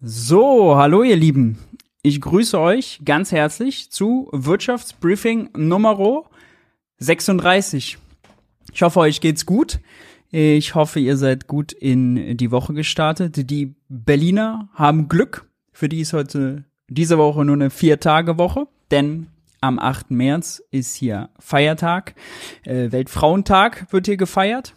[0.00, 1.58] So, hallo ihr Lieben.
[2.02, 6.24] Ich grüße euch ganz herzlich zu Wirtschaftsbriefing Nummer
[6.98, 7.98] 36.
[8.72, 9.80] Ich hoffe, euch geht's gut.
[10.30, 13.50] Ich hoffe, ihr seid gut in die Woche gestartet.
[13.50, 15.50] Die Berliner haben Glück.
[15.72, 19.26] Für die ist heute diese Woche nur eine Vier-Tage-Woche, denn
[19.60, 20.12] am 8.
[20.12, 22.14] März ist hier Feiertag.
[22.62, 24.74] Äh, Weltfrauentag wird hier gefeiert.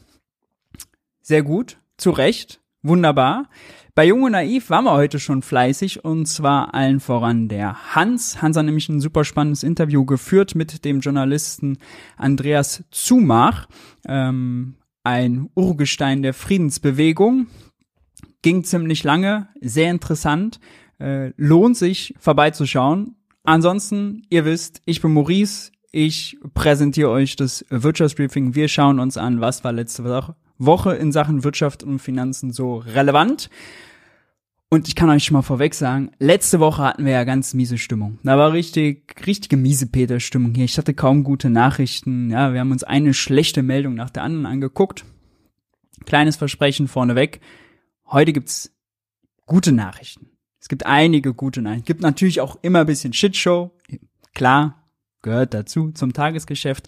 [1.22, 3.50] Sehr gut, zu Recht, wunderbar.
[3.94, 8.42] Bei Jung und Naiv waren wir heute schon fleißig und zwar allen voran der Hans.
[8.42, 11.78] Hans hat nämlich ein super spannendes Interview geführt mit dem Journalisten
[12.16, 13.68] Andreas Zumach,
[14.08, 17.48] ähm, ein Urgestein der Friedensbewegung.
[18.42, 20.62] Ging ziemlich lange, sehr interessant,
[21.00, 23.18] äh, lohnt sich vorbeizuschauen.
[23.44, 28.56] Ansonsten, ihr wisst, ich bin Maurice, ich präsentiere euch das Wirtschaftsbriefing.
[28.56, 32.78] Wir schauen uns an, was war letzte Woche Woche in Sachen Wirtschaft und Finanzen so
[32.78, 33.50] relevant.
[34.70, 37.78] Und ich kann euch schon mal vorweg sagen, letzte Woche hatten wir ja ganz miese
[37.78, 38.20] Stimmung.
[38.24, 40.64] Da war richtig, richtige miese Peter-Stimmung hier.
[40.64, 42.30] Ich hatte kaum gute Nachrichten.
[42.30, 45.04] Ja, wir haben uns eine schlechte Meldung nach der anderen angeguckt.
[46.06, 47.42] Kleines Versprechen vorneweg.
[48.08, 48.72] Heute gibt's
[49.46, 50.30] gute Nachrichten.
[50.62, 51.84] Es gibt einige gute Nachrichten.
[51.84, 53.72] Es gibt natürlich auch immer ein bisschen Shitshow.
[54.34, 54.88] Klar,
[55.22, 56.88] gehört dazu zum Tagesgeschäft.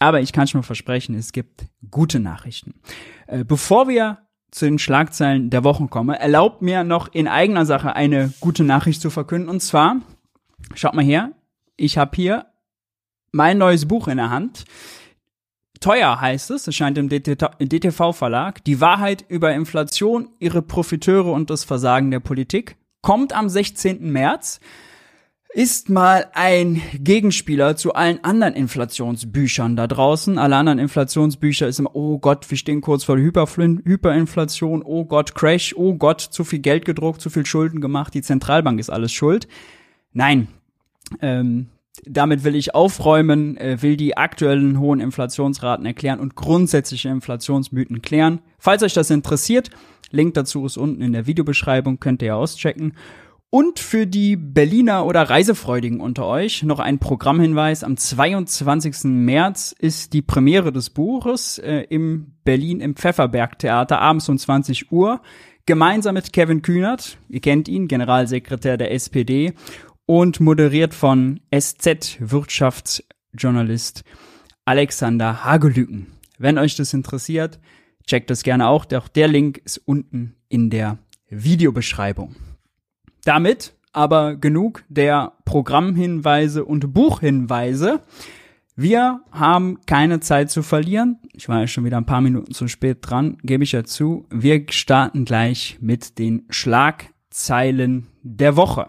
[0.00, 2.74] Aber ich kann schon mal versprechen, es gibt gute Nachrichten.
[3.26, 4.18] Äh, bevor wir
[4.50, 9.00] zu den Schlagzeilen der Wochen komme, erlaubt mir noch in eigener Sache eine gute Nachricht
[9.00, 9.48] zu verkünden.
[9.48, 9.96] Und zwar,
[10.74, 11.32] schaut mal her,
[11.76, 12.46] ich habe hier
[13.30, 14.64] mein neues Buch in der Hand.
[15.80, 18.64] Teuer heißt es, es scheint im DTV-Verlag.
[18.64, 22.76] Die Wahrheit über Inflation, ihre Profiteure und das Versagen der Politik.
[23.02, 24.10] Kommt am 16.
[24.10, 24.60] März
[25.52, 30.38] ist mal ein Gegenspieler zu allen anderen Inflationsbüchern da draußen.
[30.38, 35.74] Alle anderen Inflationsbücher ist immer, oh Gott, wir stehen kurz vor Hyperinflation, oh Gott, Crash,
[35.76, 39.48] oh Gott, zu viel Geld gedruckt, zu viel Schulden gemacht, die Zentralbank ist alles schuld.
[40.12, 40.48] Nein,
[41.20, 41.66] ähm,
[42.04, 48.40] damit will ich aufräumen, äh, will die aktuellen hohen Inflationsraten erklären und grundsätzliche Inflationsmythen klären.
[48.58, 49.70] Falls euch das interessiert,
[50.12, 52.94] Link dazu ist unten in der Videobeschreibung, könnt ihr ja auschecken.
[53.52, 57.82] Und für die Berliner oder Reisefreudigen unter euch noch ein Programmhinweis.
[57.82, 59.04] Am 22.
[59.04, 64.92] März ist die Premiere des Buches äh, im Berlin im Pfefferberg Theater abends um 20
[64.92, 65.20] Uhr.
[65.66, 69.52] Gemeinsam mit Kevin Kühnert, ihr kennt ihn, Generalsekretär der SPD
[70.06, 74.04] und moderiert von SZ Wirtschaftsjournalist
[74.64, 76.06] Alexander Hagelüken.
[76.38, 77.58] Wenn euch das interessiert,
[78.06, 78.86] checkt das gerne auch.
[78.94, 82.36] Auch der Link ist unten in der Videobeschreibung.
[83.24, 88.02] Damit aber genug der Programmhinweise und Buchhinweise.
[88.76, 91.18] Wir haben keine Zeit zu verlieren.
[91.32, 94.26] Ich war ja schon wieder ein paar Minuten zu spät dran, gebe ich ja zu.
[94.30, 98.86] Wir starten gleich mit den Schlagzeilen der Woche.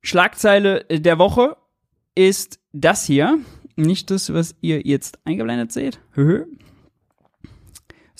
[0.00, 1.56] Schlagzeile der Woche
[2.14, 3.38] ist das hier.
[3.76, 6.00] Nicht das, was ihr jetzt eingeblendet seht.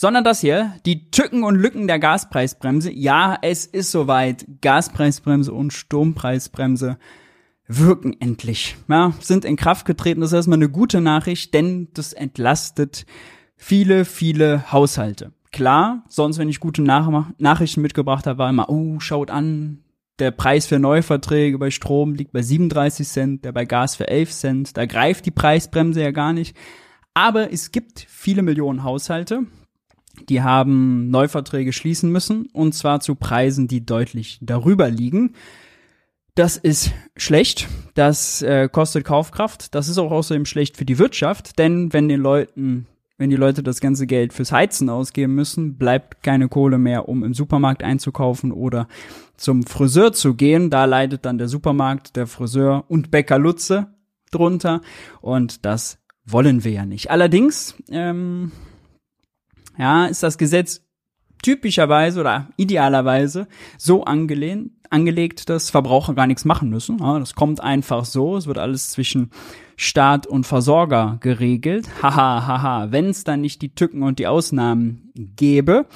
[0.03, 2.91] Sondern das hier, die Tücken und Lücken der Gaspreisbremse.
[2.91, 4.45] Ja, es ist soweit.
[4.61, 6.99] Gaspreisbremse und Strompreisbremse
[7.69, 8.75] wirken endlich.
[8.89, 10.21] Ja, sind in Kraft getreten.
[10.21, 13.07] Das ist erstmal eine gute Nachricht, denn das entlastet
[13.55, 15.35] viele, viele Haushalte.
[15.53, 17.09] Klar, sonst, wenn ich gute Nach
[17.39, 19.85] Nachrichten mitgebracht habe, war immer, oh, schaut an,
[20.19, 24.33] der Preis für Neuverträge bei Strom liegt bei 37 Cent, der bei Gas für 11
[24.33, 24.77] Cent.
[24.77, 26.57] Da greift die Preisbremse ja gar nicht.
[27.15, 29.47] Aber es gibt viele Millionen Haushalte,
[30.29, 35.35] die haben Neuverträge schließen müssen und zwar zu Preisen, die deutlich darüber liegen.
[36.35, 41.59] Das ist schlecht, das äh, kostet Kaufkraft, das ist auch außerdem schlecht für die Wirtschaft,
[41.59, 42.87] denn wenn den Leuten,
[43.19, 47.23] wenn die Leute das ganze Geld fürs Heizen ausgeben müssen, bleibt keine Kohle mehr, um
[47.23, 48.89] im Supermarkt einzukaufen oder
[49.37, 50.71] zum Friseur zu gehen.
[50.71, 53.89] Da leidet dann der Supermarkt, der Friseur und Bäcker Lutze
[54.31, 54.81] drunter
[55.21, 57.11] und das wollen wir ja nicht.
[57.11, 58.53] Allerdings ähm,
[59.79, 60.83] ja, ist das Gesetz
[61.43, 66.99] typischerweise oder idealerweise so angelehnt, angelegt, dass Verbraucher gar nichts machen müssen.
[67.01, 68.37] Ja, das kommt einfach so.
[68.37, 69.31] Es wird alles zwischen
[69.77, 71.89] Staat und Versorger geregelt.
[72.03, 72.93] Haha, haha.
[72.93, 75.87] Wenn es dann nicht die Tücken und die Ausnahmen gäbe.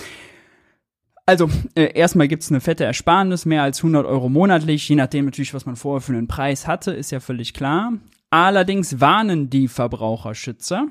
[1.27, 5.55] Also, äh, erstmal gibt's eine fette Ersparnis, mehr als 100 Euro monatlich, je nachdem natürlich,
[5.55, 7.95] was man vorher für einen Preis hatte, ist ja völlig klar.
[8.31, 10.87] Allerdings warnen die Verbraucherschützer,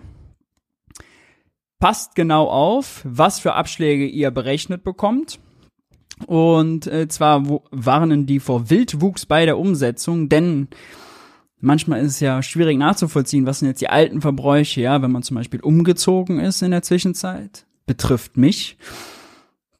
[1.79, 5.39] passt genau auf, was für Abschläge ihr berechnet bekommt.
[6.27, 10.69] Und äh, zwar warnen die vor Wildwuchs bei der Umsetzung, denn
[11.59, 15.23] manchmal ist es ja schwierig nachzuvollziehen, was sind jetzt die alten Verbräuche, ja, wenn man
[15.23, 18.77] zum Beispiel umgezogen ist in der Zwischenzeit, betrifft mich.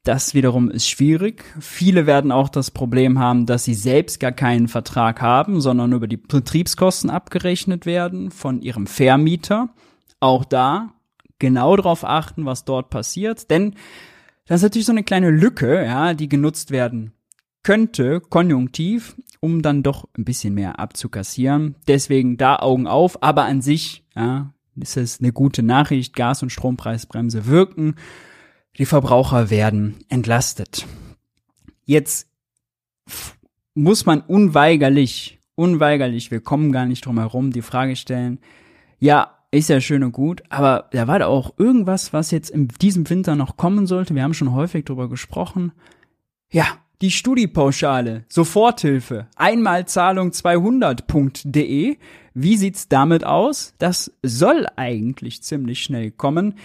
[0.03, 1.44] Das wiederum ist schwierig.
[1.59, 6.07] Viele werden auch das Problem haben, dass sie selbst gar keinen Vertrag haben, sondern über
[6.07, 9.69] die Betriebskosten abgerechnet werden von ihrem Vermieter.
[10.19, 10.94] Auch da
[11.39, 13.75] genau darauf achten, was dort passiert, denn
[14.45, 17.13] das ist natürlich so eine kleine Lücke, ja, die genutzt werden
[17.63, 21.75] könnte, konjunktiv, um dann doch ein bisschen mehr abzukassieren.
[21.87, 26.15] Deswegen da Augen auf, aber an sich, ja, ist es eine gute Nachricht.
[26.15, 27.95] Gas- und Strompreisbremse wirken.
[28.77, 30.85] Die Verbraucher werden entlastet.
[31.85, 32.27] Jetzt
[33.73, 38.39] muss man unweigerlich, unweigerlich, wir kommen gar nicht drum herum, die Frage stellen,
[38.99, 42.67] ja, ist ja schön und gut, aber da war da auch irgendwas, was jetzt in
[42.67, 44.15] diesem Winter noch kommen sollte.
[44.15, 45.71] Wir haben schon häufig drüber gesprochen.
[46.51, 46.65] Ja,
[47.01, 51.97] die Studiepauschale, Soforthilfe, Einmalzahlung 200.de.
[52.33, 53.73] Wie sieht's damit aus?
[53.77, 56.55] Das soll eigentlich ziemlich schnell kommen.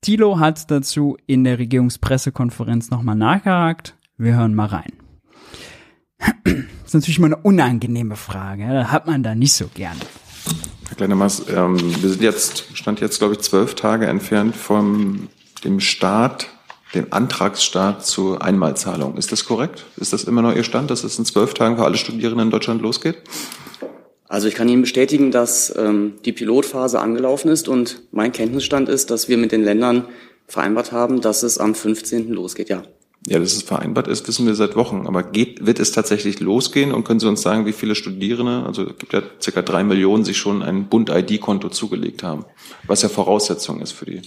[0.00, 3.96] Thilo hat dazu in der Regierungspressekonferenz nochmal nachgehakt.
[4.16, 4.92] Wir hören mal rein.
[6.82, 8.66] Das ist natürlich mal eine unangenehme Frage.
[8.66, 9.96] Da hat man da nicht so gern.
[10.90, 15.28] Herr Kleinermaß, ähm, wir sind jetzt, stand jetzt, glaube ich, zwölf Tage entfernt vom
[15.64, 16.48] dem Start,
[16.96, 19.16] dem Antragsstart zur Einmalzahlung.
[19.16, 19.84] Ist das korrekt?
[19.98, 22.50] Ist das immer noch Ihr Stand, dass es in zwölf Tagen für alle Studierenden in
[22.50, 23.18] Deutschland losgeht?
[24.26, 29.12] Also ich kann Ihnen bestätigen, dass ähm, die Pilotphase angelaufen ist und mein Kenntnisstand ist,
[29.12, 30.06] dass wir mit den Ländern
[30.48, 32.32] vereinbart haben, dass es am 15.
[32.32, 32.82] losgeht, ja.
[33.26, 35.06] Ja, dass es vereinbart ist, wissen wir seit Wochen.
[35.06, 36.92] Aber geht, wird es tatsächlich losgehen?
[36.92, 40.24] Und können Sie uns sagen, wie viele Studierende, also es gibt ja circa drei Millionen,
[40.24, 42.46] sich schon ein Bund-ID-Konto zugelegt haben,
[42.86, 44.22] was ja Voraussetzung ist für die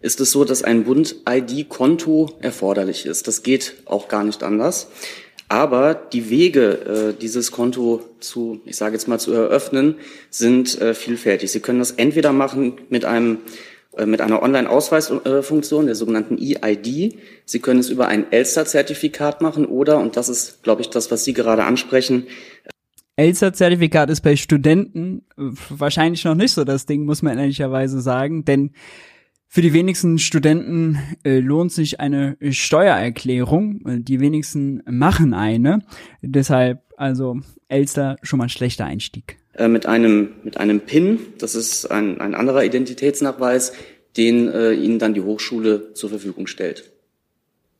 [0.00, 3.28] ist es so, dass ein Bund-ID-Konto erforderlich ist.
[3.28, 4.88] Das geht auch gar nicht anders.
[5.48, 9.96] Aber die Wege, äh, dieses Konto zu, ich sage jetzt mal, zu eröffnen,
[10.30, 11.50] sind äh, vielfältig.
[11.50, 13.38] Sie können das entweder machen mit einem
[13.96, 17.18] äh, mit einer Online-Ausweisfunktion, der sogenannten EID.
[17.44, 21.24] Sie können es über ein Elster-Zertifikat machen oder, und das ist, glaube ich, das, was
[21.24, 22.28] Sie gerade ansprechen,
[23.16, 28.70] Elster-Zertifikat ist bei Studenten wahrscheinlich noch nicht so das Ding, muss man ehrlicherweise sagen, denn
[29.52, 33.80] für die wenigsten Studenten äh, lohnt sich eine Steuererklärung.
[33.84, 35.80] Äh, Die wenigsten machen eine.
[36.22, 39.38] Deshalb also Elster schon mal ein schlechter Einstieg.
[39.54, 43.72] äh, mit einem mit einem PIN, das ist ein, ein anderer Identitätsnachweis,
[44.16, 46.92] den äh, Ihnen dann die Hochschule zur Verfügung stellt.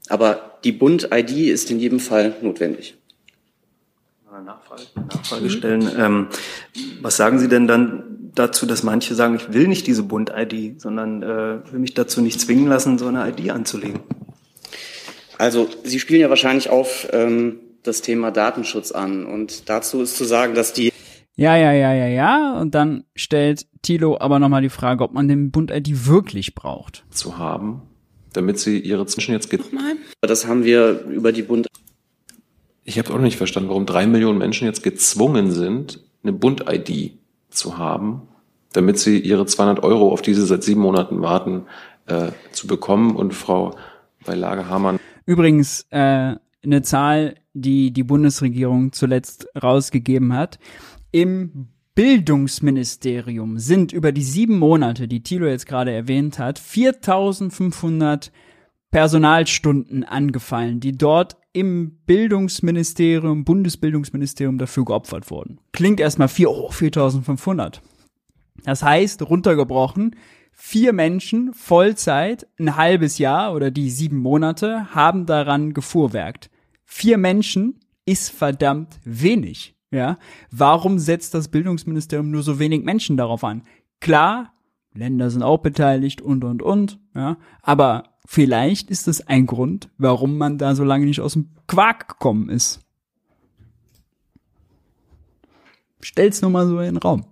[0.09, 2.97] Aber die Bund-ID ist in jedem Fall notwendig.
[4.45, 5.89] Nachfrage, Nachfrage stellen?
[5.97, 6.27] Ähm,
[7.00, 11.23] was sagen Sie denn dann dazu, dass manche sagen, ich will nicht diese Bund-ID, sondern
[11.23, 14.01] äh, will mich dazu nicht zwingen lassen, so eine ID anzulegen?
[15.39, 20.25] Also Sie spielen ja wahrscheinlich auf ähm, das Thema Datenschutz an und dazu ist zu
[20.25, 20.93] sagen, dass die
[21.37, 22.61] Ja, ja, ja, ja, ja.
[22.61, 27.05] Und dann stellt Thilo aber nochmal die Frage, ob man den Bund-ID wirklich braucht.
[27.11, 27.83] zu haben,
[28.35, 29.73] damit sie ihre Zwischen jetzt geht.
[29.73, 29.97] Mal.
[30.21, 31.67] das haben wir über die Bund
[32.85, 37.20] Ich habe auch noch nicht verstanden, warum drei Millionen Menschen jetzt gezwungen sind, eine Bund-ID
[37.50, 38.23] zu haben,
[38.73, 41.66] damit sie ihre 200 Euro, auf die sie seit sieben Monaten warten,
[42.07, 43.16] äh, zu bekommen.
[43.16, 43.76] Und Frau
[44.25, 44.99] Beilage Hamann
[45.30, 50.59] Übrigens äh, eine Zahl, die die Bundesregierung zuletzt rausgegeben hat.
[51.12, 58.33] Im Bildungsministerium sind über die sieben Monate, die Thilo jetzt gerade erwähnt hat, 4500
[58.90, 65.61] Personalstunden angefallen, die dort im Bildungsministerium, Bundesbildungsministerium dafür geopfert wurden.
[65.73, 67.82] Klingt erstmal vier, oh, 4500.
[68.64, 70.16] Das heißt, runtergebrochen,
[70.52, 76.50] vier Menschen Vollzeit, ein halbes Jahr oder die sieben Monate haben daran gefuhrwerkt.
[76.85, 79.76] Vier Menschen ist verdammt wenig.
[79.92, 80.18] Ja,
[80.52, 83.62] warum setzt das Bildungsministerium nur so wenig Menschen darauf an?
[84.00, 84.52] Klar,
[84.94, 90.39] Länder sind auch beteiligt und und und, ja, aber vielleicht ist es ein Grund, warum
[90.39, 92.79] man da so lange nicht aus dem Quark gekommen ist.
[96.01, 97.25] Stell's nur mal so in den Raum.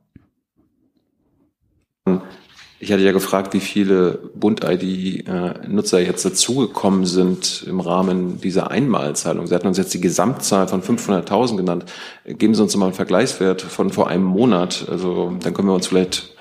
[2.81, 9.47] Ich hatte ja gefragt, wie viele Bund-ID-Nutzer jetzt dazugekommen sind im Rahmen dieser Einmalzahlung.
[9.47, 11.85] Sie hatten uns jetzt die Gesamtzahl von 500.000 genannt.
[12.25, 14.87] Geben Sie uns mal einen Vergleichswert von vor einem Monat.
[14.91, 16.35] Also dann können wir uns vielleicht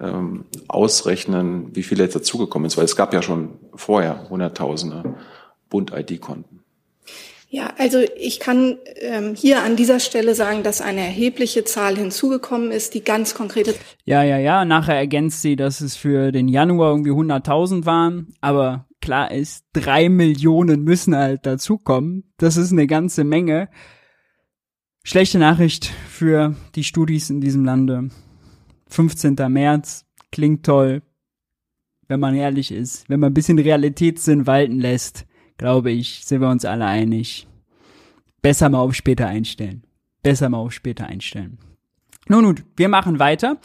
[0.00, 5.16] ähm, ausrechnen, wie viele jetzt dazugekommen sind, weil es gab ja schon vorher Hunderttausende
[5.68, 6.58] Bund-ID-Konten.
[7.50, 12.70] Ja, also ich kann ähm, hier an dieser Stelle sagen, dass eine erhebliche Zahl hinzugekommen
[12.70, 13.74] ist, die ganz konkrete.
[14.04, 14.66] Ja, ja, ja.
[14.66, 18.34] Nachher ergänzt sie, dass es für den Januar irgendwie 100.000 waren.
[18.42, 22.34] Aber klar ist, drei Millionen müssen halt dazukommen.
[22.36, 23.70] Das ist eine ganze Menge.
[25.02, 28.10] Schlechte Nachricht für die Studis in diesem Lande.
[28.88, 29.36] 15.
[29.48, 31.02] März klingt toll,
[32.06, 33.08] wenn man ehrlich ist.
[33.08, 35.26] Wenn man ein bisschen Realitätssinn walten lässt
[35.58, 37.46] glaube ich, sind wir uns alle einig.
[38.40, 39.82] Besser mal auf später einstellen.
[40.22, 41.58] Besser mal auf später einstellen.
[42.28, 43.58] Nun, nun, wir machen weiter.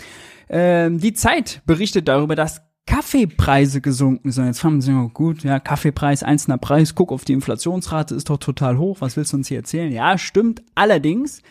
[0.50, 4.48] Ähm, die Zeit berichtet darüber, dass Kaffeepreise gesunken sind.
[4.48, 8.38] Jetzt haben sie oh, gut, ja, Kaffeepreis, einzelner Preis, guck auf die Inflationsrate, ist doch
[8.38, 9.00] total hoch.
[9.00, 9.92] Was willst du uns hier erzählen?
[9.92, 10.64] Ja, stimmt.
[10.76, 11.42] Allerdings,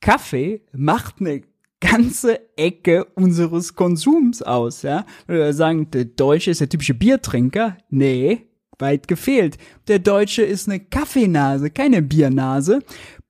[0.00, 1.42] Kaffee macht eine
[1.82, 5.04] ganze Ecke unseres Konsums aus, ja.
[5.50, 7.76] Sagen, der Deutsche ist der typische Biertrinker.
[7.90, 8.46] Nee,
[8.78, 9.58] weit gefehlt.
[9.88, 12.80] Der Deutsche ist eine Kaffeenase, keine Biernase.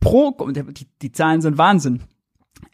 [0.01, 2.03] Pro, die, die Zahlen sind Wahnsinn.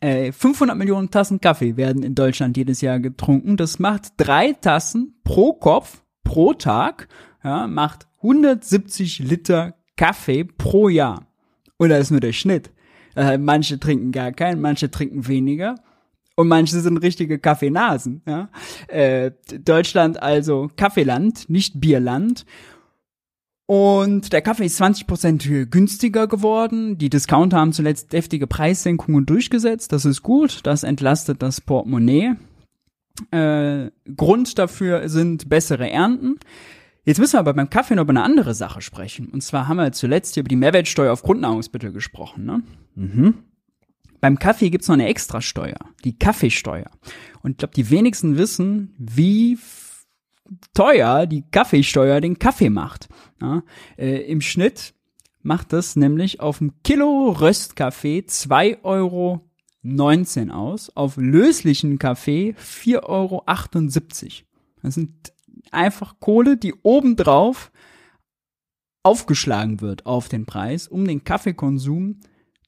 [0.01, 3.57] Äh, 500 Millionen Tassen Kaffee werden in Deutschland jedes Jahr getrunken.
[3.57, 7.09] Das macht drei Tassen pro Kopf pro Tag.
[7.43, 11.27] Ja, macht 170 Liter Kaffee pro Jahr.
[11.77, 12.71] Und das ist nur der Schnitt.
[13.17, 15.77] Äh, manche trinken gar keinen, manche trinken weniger.
[16.37, 18.23] Und manche sind richtige Kaffeenasen.
[18.25, 18.49] Ja?
[18.87, 19.33] Äh,
[19.65, 22.47] Deutschland also Kaffeeland, nicht Bierland.
[23.67, 26.97] Und der Kaffee ist 20% günstiger geworden.
[26.97, 29.93] Die Discounter haben zuletzt deftige Preissenkungen durchgesetzt.
[29.93, 30.61] Das ist gut.
[30.63, 32.37] Das entlastet das Portemonnaie.
[33.31, 36.37] Äh, Grund dafür sind bessere Ernten.
[37.09, 39.29] Jetzt müssen wir aber beim Kaffee noch über eine andere Sache sprechen.
[39.31, 42.45] Und zwar haben wir zuletzt hier über die Mehrwertsteuer auf Grundnahrungsmittel gesprochen.
[42.45, 42.63] Ne?
[42.97, 43.35] Mhm.
[44.21, 46.91] Beim Kaffee gibt's noch eine Extrasteuer, die Kaffeesteuer.
[47.41, 49.59] Und ich glaube, die wenigsten wissen, wie
[50.75, 53.09] teuer die Kaffeesteuer den Kaffee macht.
[53.41, 53.63] Ja,
[53.97, 54.93] äh, Im Schnitt
[55.41, 59.41] macht das nämlich auf ein Kilo Röstkaffee 2,19 Euro
[60.53, 63.45] aus, auf löslichen Kaffee 4,78 Euro.
[64.83, 65.33] Das sind
[65.73, 67.71] einfach Kohle, die obendrauf
[69.03, 72.21] aufgeschlagen wird auf den Preis, um den Kaffeekonsum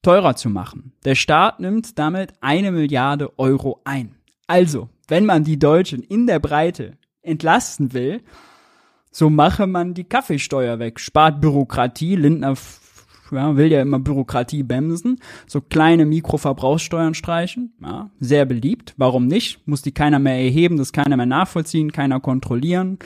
[0.03, 0.93] teurer zu machen.
[1.05, 4.17] Der Staat nimmt damit eine Milliarde Euro ein.
[4.47, 8.23] Also, wenn man die Deutschen in der Breite entlasten will,
[9.11, 12.17] so mache man die Kaffeesteuer weg, spart Bürokratie.
[12.17, 12.55] Lindner
[13.33, 18.95] ja, will ja immer Bürokratie bremsen, so kleine Mikroverbrauchssteuern streichen, ja, sehr beliebt.
[18.97, 19.67] Warum nicht?
[19.67, 22.99] Muss die keiner mehr erheben, das keiner mehr nachvollziehen, keiner kontrollieren.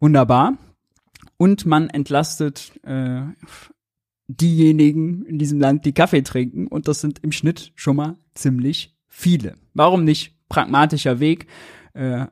[0.00, 0.58] Wunderbar.
[1.36, 3.22] Und man entlastet äh,
[4.28, 8.94] diejenigen in diesem Land, die Kaffee trinken, und das sind im Schnitt schon mal ziemlich
[9.08, 9.56] viele.
[9.74, 10.34] Warum nicht?
[10.48, 11.46] Pragmatischer Weg.
[11.94, 12.26] Äh,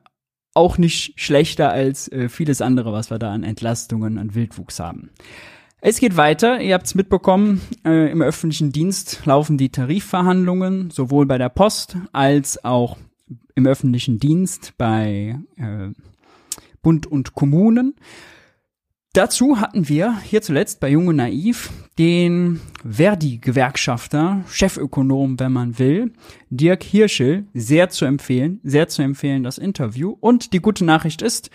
[0.53, 5.09] auch nicht schlechter als äh, vieles andere, was wir da an Entlastungen, an Wildwuchs haben.
[5.85, 6.61] Es geht weiter.
[6.61, 11.97] Ihr habt es mitbekommen, äh, im öffentlichen Dienst laufen die Tarifverhandlungen, sowohl bei der Post
[12.13, 12.95] als auch
[13.55, 15.89] im öffentlichen Dienst bei äh,
[16.81, 17.95] Bund und Kommunen.
[19.11, 26.13] Dazu hatten wir hier zuletzt bei Junge Naiv den Verdi-Gewerkschafter, Chefökonom, wenn man will,
[26.49, 30.15] Dirk Hirschel, sehr zu empfehlen, sehr zu empfehlen das Interview.
[30.17, 31.49] Und die gute Nachricht ist,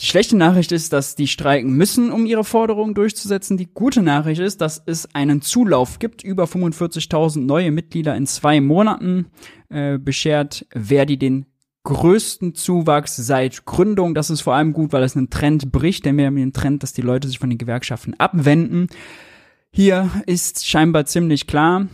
[0.00, 3.56] die schlechte Nachricht ist, dass die streiken müssen, um ihre Forderungen durchzusetzen.
[3.56, 6.22] Die gute Nachricht ist, dass es einen Zulauf gibt.
[6.22, 9.26] Über 45.000 neue Mitglieder in zwei Monaten
[9.70, 11.46] äh, beschert Verdi den
[11.82, 14.14] größten Zuwachs seit Gründung.
[14.14, 16.82] Das ist vor allem gut, weil es einen Trend bricht, denn wir haben den Trend,
[16.82, 18.88] dass die Leute sich von den Gewerkschaften abwenden.
[19.70, 21.88] Hier ist scheinbar ziemlich klar,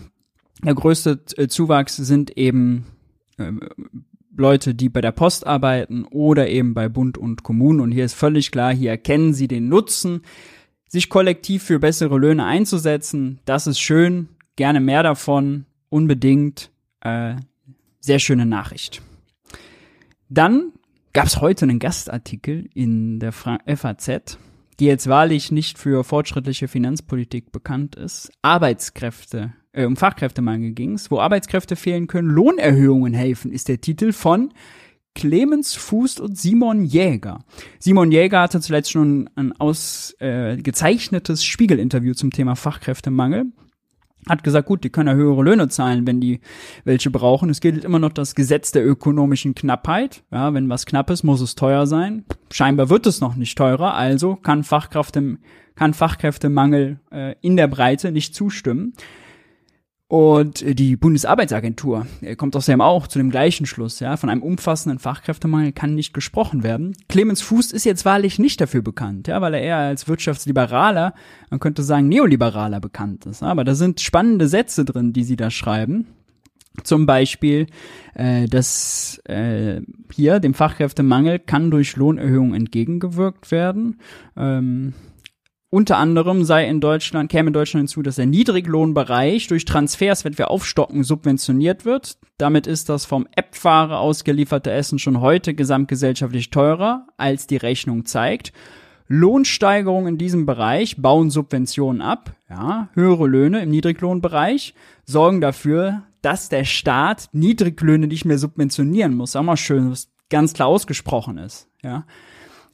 [0.62, 2.86] der größte äh, Zuwachs sind eben
[3.38, 3.52] äh,
[4.36, 7.80] Leute, die bei der Post arbeiten oder eben bei Bund und Kommunen.
[7.80, 10.22] Und hier ist völlig klar, hier erkennen sie den Nutzen,
[10.88, 13.40] sich kollektiv für bessere Löhne einzusetzen.
[13.44, 16.70] Das ist schön, gerne mehr davon, unbedingt.
[17.00, 17.36] Äh,
[18.04, 19.00] sehr schöne Nachricht.
[20.28, 20.72] Dann
[21.14, 24.38] gab es heute einen Gastartikel in der FAZ.
[24.80, 31.18] die jetzt wahrlich nicht für fortschrittliche Finanzpolitik bekannt ist, Arbeitskräfte, äh, um Fachkräftemangel ging's, wo
[31.18, 34.52] Arbeitskräfte fehlen können, Lohnerhöhungen helfen, ist der Titel von
[35.14, 37.44] Clemens Fuß und Simon Jäger.
[37.78, 43.46] Simon Jäger hatte zuletzt schon ein ausgezeichnetes äh, Spiegel-Interview zum Thema Fachkräftemangel
[44.28, 46.40] hat gesagt, gut, die können ja höhere Löhne zahlen, wenn die
[46.84, 47.50] welche brauchen.
[47.50, 50.24] Es gilt immer noch das Gesetz der ökonomischen Knappheit.
[50.32, 52.24] Ja, wenn was knapp ist, muss es teuer sein.
[52.50, 55.38] Scheinbar wird es noch nicht teurer, also kann Fachkräfte,
[55.74, 58.94] kann Fachkräftemangel äh, in der Breite nicht zustimmen.
[60.14, 65.00] Und die Bundesarbeitsagentur äh, kommt außerdem auch zu dem gleichen Schluss, ja, von einem umfassenden
[65.00, 66.96] Fachkräftemangel kann nicht gesprochen werden.
[67.08, 71.14] Clemens Fuß ist jetzt wahrlich nicht dafür bekannt, ja, weil er eher als Wirtschaftsliberaler,
[71.50, 73.42] man könnte sagen Neoliberaler bekannt ist.
[73.42, 76.06] Aber da sind spannende Sätze drin, die sie da schreiben.
[76.84, 77.66] Zum Beispiel,
[78.14, 79.80] äh, dass äh,
[80.12, 83.98] hier dem Fachkräftemangel kann durch Lohnerhöhungen entgegengewirkt werden.
[84.36, 84.94] Ähm,
[85.74, 90.38] unter anderem sei in Deutschland, käme in Deutschland hinzu, dass der Niedriglohnbereich durch Transfers, wenn
[90.38, 92.16] wir aufstocken, subventioniert wird.
[92.38, 98.52] Damit ist das vom App-Fahrer ausgelieferte Essen schon heute gesamtgesellschaftlich teurer, als die Rechnung zeigt.
[99.08, 102.36] Lohnsteigerungen in diesem Bereich bauen Subventionen ab.
[102.48, 109.34] Ja, höhere Löhne im Niedriglohnbereich sorgen dafür, dass der Staat Niedriglöhne nicht mehr subventionieren muss.
[109.34, 111.68] Auch mal schön, was ganz klar ausgesprochen ist.
[111.82, 112.04] Ja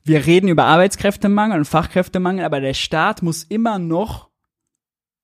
[0.04, 4.30] wir reden über Arbeitskräftemangel und Fachkräftemangel, aber der Staat muss immer noch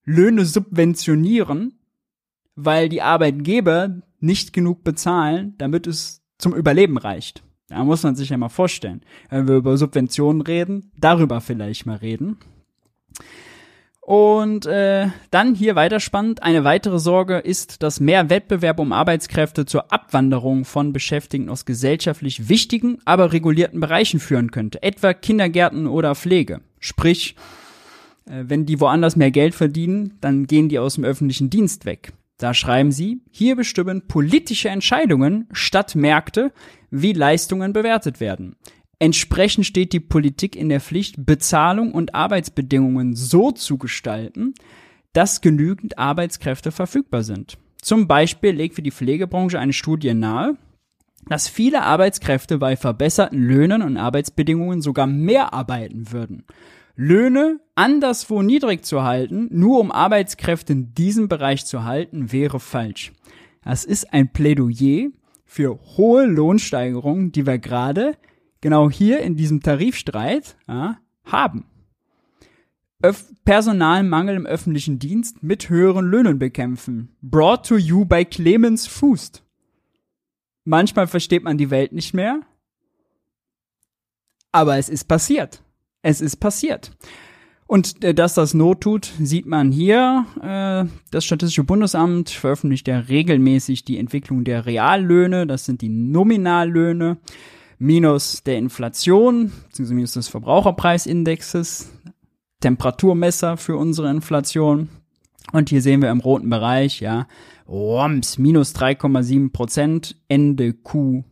[0.04, 1.78] Löhne subventionieren,
[2.54, 7.42] weil die Arbeitgeber nicht genug bezahlen, damit es zum Überleben reicht.
[7.68, 9.02] Da muss man sich ja mal vorstellen.
[9.28, 12.38] Wenn wir über Subventionen reden, darüber vielleicht mal reden.
[14.06, 19.66] Und äh, dann hier weiter spannend, eine weitere Sorge ist, dass mehr Wettbewerb um Arbeitskräfte
[19.66, 26.14] zur Abwanderung von Beschäftigten aus gesellschaftlich wichtigen, aber regulierten Bereichen führen könnte, etwa Kindergärten oder
[26.14, 26.60] Pflege.
[26.78, 27.34] Sprich,
[28.26, 32.12] äh, wenn die woanders mehr Geld verdienen, dann gehen die aus dem öffentlichen Dienst weg.
[32.38, 36.52] Da schreiben sie, hier bestimmen politische Entscheidungen statt Märkte,
[36.92, 38.54] wie Leistungen bewertet werden.
[38.98, 44.54] Entsprechend steht die Politik in der Pflicht, Bezahlung und Arbeitsbedingungen so zu gestalten,
[45.12, 47.58] dass genügend Arbeitskräfte verfügbar sind.
[47.80, 50.56] Zum Beispiel legt für die Pflegebranche eine Studie nahe,
[51.28, 56.44] dass viele Arbeitskräfte bei verbesserten Löhnen und Arbeitsbedingungen sogar mehr arbeiten würden.
[56.94, 63.12] Löhne anderswo niedrig zu halten, nur um Arbeitskräfte in diesem Bereich zu halten, wäre falsch.
[63.62, 65.10] Das ist ein Plädoyer
[65.44, 68.16] für hohe Lohnsteigerungen, die wir gerade
[68.66, 71.66] genau hier in diesem Tarifstreit ja, haben.
[73.00, 77.14] Öf Personalmangel im öffentlichen Dienst mit höheren Löhnen bekämpfen.
[77.22, 79.44] Brought to you by Clemens Fußt.
[80.64, 82.40] Manchmal versteht man die Welt nicht mehr,
[84.50, 85.62] aber es ist passiert.
[86.02, 86.90] Es ist passiert.
[87.68, 90.26] Und äh, dass das Not tut, sieht man hier.
[90.42, 95.46] Äh, das Statistische Bundesamt veröffentlicht ja regelmäßig die Entwicklung der Reallöhne.
[95.46, 97.18] Das sind die Nominallöhne
[97.78, 101.90] minus der Inflation, beziehungsweise minus des Verbraucherpreisindexes,
[102.60, 104.88] Temperaturmesser für unsere Inflation.
[105.52, 107.28] Und hier sehen wir im roten Bereich, ja,
[107.68, 111.24] Roms, minus 3,7 Prozent, Ende Q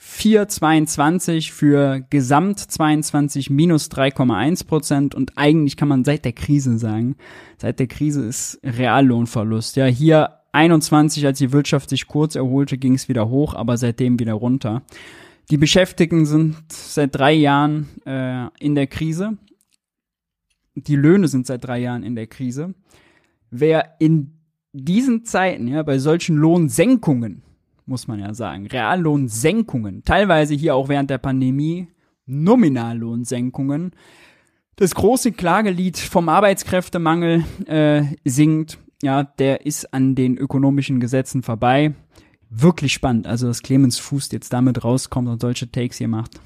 [0.00, 7.16] 4,22 für Gesamt 22 minus 3,1 Prozent und eigentlich kann man seit der Krise sagen,
[7.56, 9.76] seit der Krise ist Reallohnverlust.
[9.76, 14.18] Ja, hier 21, als die Wirtschaft sich kurz erholte, ging es wieder hoch, aber seitdem
[14.20, 14.82] wieder runter.
[15.50, 19.38] Die Beschäftigten sind seit drei Jahren äh, in der Krise.
[20.74, 22.74] Die Löhne sind seit drei Jahren in der Krise.
[23.50, 24.38] Wer in
[24.72, 27.42] diesen Zeiten, ja, bei solchen Lohnsenkungen,
[27.86, 31.88] muss man ja sagen, Reallohnsenkungen, teilweise hier auch während der Pandemie,
[32.26, 33.92] Nominallohnsenkungen,
[34.76, 41.94] das große Klagelied vom Arbeitskräftemangel äh, singt, ja, der ist an den ökonomischen Gesetzen vorbei
[42.50, 43.26] wirklich spannend.
[43.26, 46.40] Also, dass Clemens Fuß jetzt damit rauskommt und solche Takes hier macht.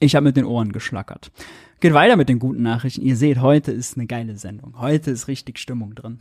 [0.00, 1.30] Ich habe mit den Ohren geschlackert.
[1.80, 3.02] Geht weiter mit den guten Nachrichten.
[3.02, 4.78] Ihr seht, heute ist eine geile Sendung.
[4.78, 6.18] Heute ist richtig Stimmung drin.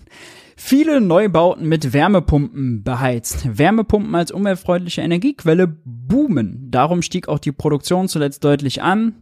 [0.57, 3.57] Viele Neubauten mit Wärmepumpen beheizt.
[3.57, 6.69] Wärmepumpen als umweltfreundliche Energiequelle boomen.
[6.69, 9.21] Darum stieg auch die Produktion zuletzt deutlich an.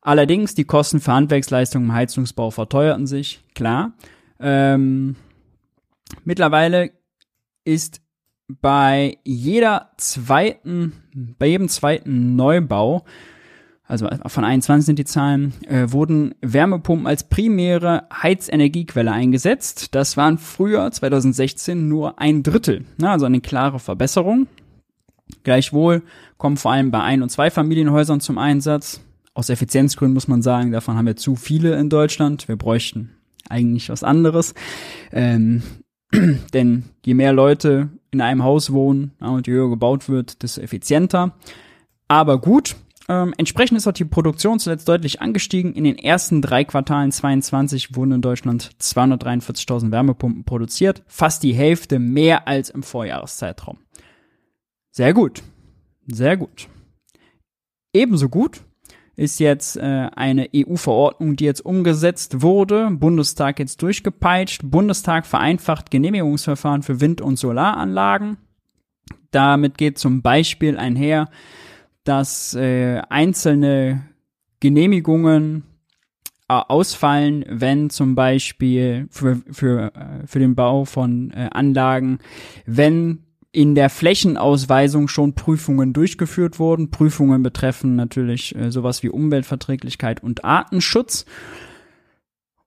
[0.00, 3.92] Allerdings, die Kosten für Handwerksleistungen im Heizungsbau verteuerten sich, klar.
[4.40, 5.16] Ähm,
[6.24, 6.90] mittlerweile
[7.64, 8.00] ist
[8.48, 10.92] bei jeder zweiten,
[11.38, 13.04] bei jedem zweiten Neubau,
[13.84, 19.94] also von 21 sind die Zahlen, äh, wurden Wärmepumpen als primäre Heizenergiequelle eingesetzt.
[19.94, 22.84] Das waren früher, 2016, nur ein Drittel.
[22.98, 24.46] Na, also eine klare Verbesserung.
[25.42, 26.02] Gleichwohl
[26.36, 29.00] kommen vor allem bei Ein- und Zweifamilienhäusern zum Einsatz.
[29.32, 32.46] Aus Effizienzgründen muss man sagen, davon haben wir zu viele in Deutschland.
[32.48, 33.10] Wir bräuchten
[33.48, 34.52] eigentlich was anderes.
[35.12, 35.62] Ähm,
[36.52, 41.34] denn je mehr Leute in einem Haus wohnen und je höher gebaut wird, desto effizienter.
[42.08, 42.76] Aber gut,
[43.08, 45.72] ähm, entsprechend ist auch die Produktion zuletzt deutlich angestiegen.
[45.72, 51.98] In den ersten drei Quartalen 22 wurden in Deutschland 243.000 Wärmepumpen produziert, fast die Hälfte
[51.98, 53.78] mehr als im Vorjahreszeitraum.
[54.90, 55.42] Sehr gut,
[56.06, 56.68] sehr gut.
[57.94, 58.62] Ebenso gut
[59.18, 64.62] ist jetzt äh, eine EU-Verordnung, die jetzt umgesetzt wurde, Bundestag jetzt durchgepeitscht.
[64.64, 68.36] Bundestag vereinfacht Genehmigungsverfahren für Wind- und Solaranlagen.
[69.32, 71.28] Damit geht zum Beispiel einher,
[72.04, 74.06] dass äh, einzelne
[74.60, 75.64] Genehmigungen
[76.48, 82.20] äh, ausfallen, wenn zum Beispiel für, für, äh, für den Bau von äh, Anlagen,
[82.66, 86.90] wenn in der Flächenausweisung schon Prüfungen durchgeführt wurden.
[86.90, 91.24] Prüfungen betreffen natürlich äh, sowas wie Umweltverträglichkeit und Artenschutz.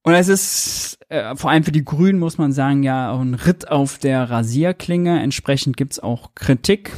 [0.04, 3.70] Und es ist äh, vor allem für die Grünen, muss man sagen, ja ein Ritt
[3.70, 5.22] auf der Rasierklinge.
[5.22, 6.92] Entsprechend gibt's auch Kritik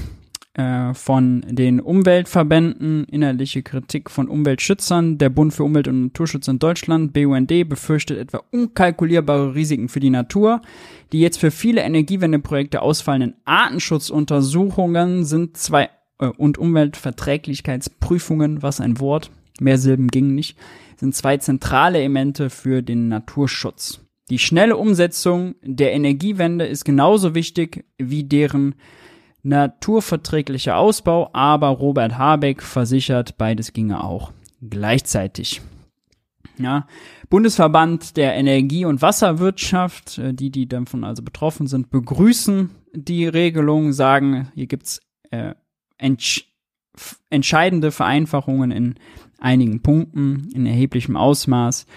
[0.56, 5.18] äh, von den Umweltverbänden, inhaltliche Kritik von Umweltschützern.
[5.18, 10.12] Der Bund für Umwelt- und Naturschutz in Deutschland, BUND, befürchtet etwa unkalkulierbare Risiken für die
[10.12, 10.62] Natur.
[11.12, 15.90] Die jetzt für viele Energiewendeprojekte ausfallenden Artenschutzuntersuchungen sind zwei
[16.20, 20.56] äh, und Umweltverträglichkeitsprüfungen, was ein Wort, mehr Silben gingen nicht,
[20.98, 24.02] sind zwei zentrale Elemente für den Naturschutz.
[24.30, 28.76] Die schnelle Umsetzung der Energiewende ist genauso wichtig wie deren
[29.44, 35.62] naturverträglicher Ausbau, aber Robert Habeck versichert, beides ginge auch gleichzeitig.
[36.58, 36.88] Ja,
[37.30, 43.92] Bundesverband der Energie- und Wasserwirtschaft, äh, die, die davon also betroffen sind, begrüßen die Regelung,
[43.92, 45.02] sagen, hier gibt's
[45.32, 45.56] äh,
[45.98, 46.46] entsch
[47.32, 48.96] entscheidende Vereinfachungen in
[49.40, 51.88] einigen Punkten, in erheblichem Ausmaß.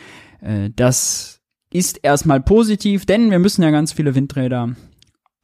[0.40, 4.74] Äh, das ist erstmal positiv, denn wir müssen ja ganz viele Windräder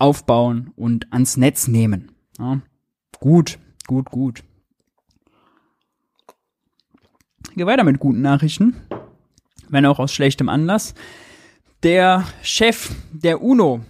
[0.02, 2.10] aufbauen und ans Netz nehmen.
[2.36, 2.60] Ja,
[3.20, 4.42] gut, gut, gut.
[7.54, 8.74] Gehe weiter mit guten Nachrichten,
[9.68, 10.94] wenn auch aus schlechtem Anlass.
[11.84, 13.80] Der Chef der UNO,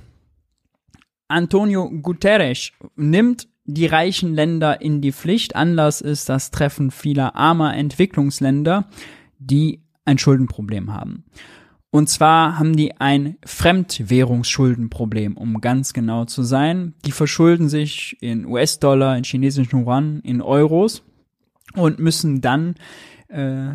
[1.29, 5.57] Antonio Guterres, nimmt die reichen Länder in die Pflicht.
[5.57, 8.87] Anlass ist das Treffen vieler armer Entwicklungsländer,
[9.39, 11.25] die ein Schuldenproblem haben.
[11.95, 16.95] Und zwar haben die ein Fremdwährungsschuldenproblem, um ganz genau zu sein.
[17.05, 21.03] Die verschulden sich in US-Dollar, in chinesischen Yuan, in Euros
[21.75, 22.77] und müssen dann
[23.29, 23.73] äh,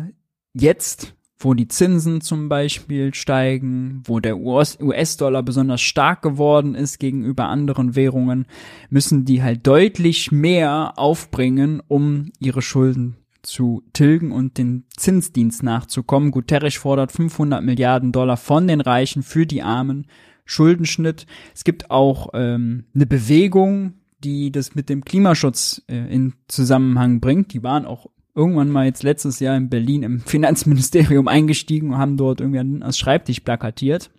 [0.52, 7.44] jetzt, wo die Zinsen zum Beispiel steigen, wo der US-Dollar besonders stark geworden ist gegenüber
[7.44, 8.46] anderen Währungen,
[8.90, 13.16] müssen die halt deutlich mehr aufbringen, um ihre Schulden
[13.48, 16.30] zu tilgen und den Zinsdienst nachzukommen.
[16.30, 20.06] Guterres fordert 500 Milliarden Dollar von den Reichen für die Armen.
[20.44, 21.26] Schuldenschnitt.
[21.54, 27.52] Es gibt auch ähm, eine Bewegung, die das mit dem Klimaschutz äh, in Zusammenhang bringt.
[27.52, 32.16] Die waren auch irgendwann mal jetzt letztes Jahr in Berlin im Finanzministerium eingestiegen und haben
[32.16, 34.10] dort irgendwie als Schreibtisch plakatiert.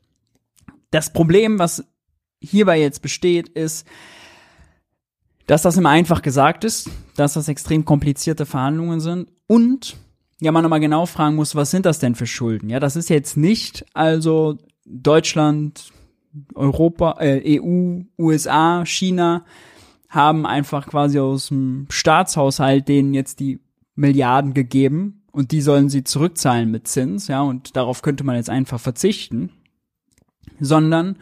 [0.91, 1.83] Das Problem, was
[2.41, 3.87] hierbei jetzt besteht, ist,
[5.49, 9.97] dass das immer einfach gesagt ist, dass das extrem komplizierte Verhandlungen sind und
[10.39, 12.69] ja, man nochmal genau fragen muss, was sind das denn für Schulden?
[12.69, 15.91] Ja, das ist jetzt nicht also Deutschland,
[16.53, 19.43] Europa, äh, EU, USA, China
[20.07, 23.59] haben einfach quasi aus dem Staatshaushalt denen jetzt die
[23.95, 28.51] Milliarden gegeben und die sollen sie zurückzahlen mit Zins, ja, und darauf könnte man jetzt
[28.51, 29.49] einfach verzichten,
[30.59, 31.17] sondern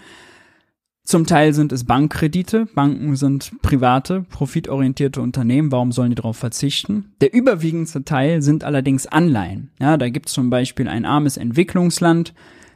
[1.08, 2.66] zum Teil sind es Bankkredite.
[2.76, 5.72] Banken sind private, profitorientierte Unternehmen.
[5.72, 7.14] Warum sollen die darauf verzichten?
[7.22, 9.72] Der überwiegendste Teil sind allerdings Anleihen.
[9.80, 12.34] Ja, da gibt es zum Beispiel ein armes Entwicklungsland,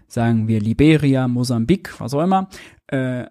[0.07, 2.47] sagen wir Liberia, Mosambik, was auch immer,
[2.87, 3.25] äh,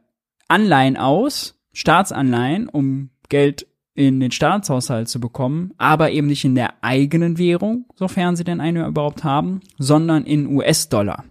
[0.49, 6.75] Anleihen aus, Staatsanleihen, um Geld in den Staatshaushalt zu bekommen, aber eben nicht in der
[6.83, 11.25] eigenen Währung, sofern sie denn eine überhaupt haben, sondern in US-Dollar.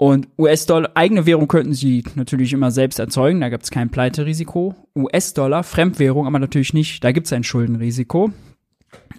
[0.00, 4.74] Und US-Dollar, eigene Währung könnten sie natürlich immer selbst erzeugen, da gibt es kein Pleiterisiko.
[4.96, 8.32] US-Dollar, Fremdwährung, aber natürlich nicht, da gibt es ein Schuldenrisiko.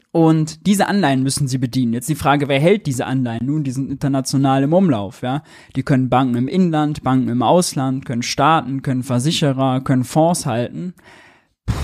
[0.10, 1.94] Und diese Anleihen müssen sie bedienen.
[1.94, 3.46] Jetzt die Frage, wer hält diese Anleihen?
[3.46, 5.44] Nun, die sind international im Umlauf, ja.
[5.76, 10.96] Die können Banken im Inland, Banken im Ausland, können Staaten, können Versicherer, können Fonds halten.
[11.67, 11.76] Puh,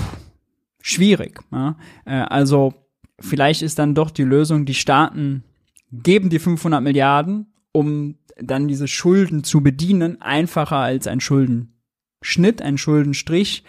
[0.82, 1.76] schwierig, ja.
[2.04, 2.74] Äh, also,
[3.20, 5.44] vielleicht ist dann doch die Lösung, die Staaten
[5.92, 12.78] geben die 500 Milliarden, um dann diese Schulden zu bedienen, einfacher als ein Schuldenschnitt, ein
[12.78, 13.64] Schuldenstrich.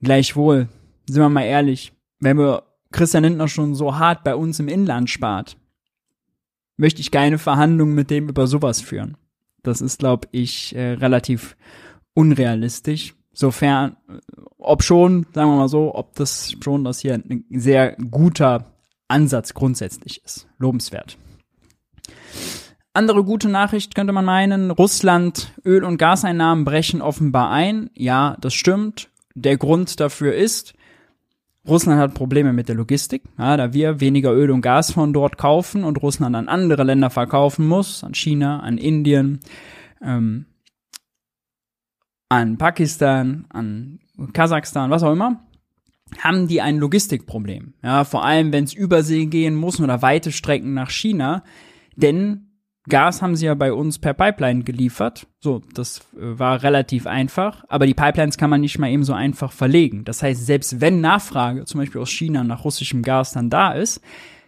[0.00, 0.68] Gleichwohl,
[1.08, 5.10] sind wir mal ehrlich, wenn wir Christian Lindner schon so hart bei uns im Inland
[5.10, 5.56] spart,
[6.76, 9.16] möchte ich keine Verhandlungen mit dem über sowas führen.
[9.62, 11.56] Das ist, glaube ich, äh, relativ
[12.14, 13.14] unrealistisch.
[13.32, 14.18] Sofern, äh,
[14.56, 18.72] ob schon, sagen wir mal so, ob das schon das hier ein sehr guter
[19.08, 20.46] Ansatz grundsätzlich ist.
[20.58, 21.18] Lobenswert.
[22.98, 27.90] Andere gute Nachricht könnte man meinen, Russland Öl- und Gaseinnahmen brechen offenbar ein.
[27.94, 29.08] Ja, das stimmt.
[29.36, 30.74] Der Grund dafür ist,
[31.64, 35.38] Russland hat Probleme mit der Logistik, ja, da wir weniger Öl und Gas von dort
[35.38, 39.38] kaufen und Russland an andere Länder verkaufen muss, an China, an Indien,
[40.02, 40.46] ähm,
[42.28, 44.00] an Pakistan, an
[44.32, 45.44] Kasachstan, was auch immer,
[46.18, 47.74] haben die ein Logistikproblem.
[47.80, 51.44] Ja, vor allem, wenn es übersee gehen muss oder weite Strecken nach China,
[51.94, 52.47] denn
[52.88, 55.26] Gas haben sie ja bei uns per Pipeline geliefert.
[55.40, 57.64] So, das äh, war relativ einfach.
[57.68, 60.04] Aber die Pipelines kann man nicht mal eben so einfach verlegen.
[60.04, 64.00] Das heißt, selbst wenn Nachfrage zum Beispiel aus China nach russischem Gas dann da ist,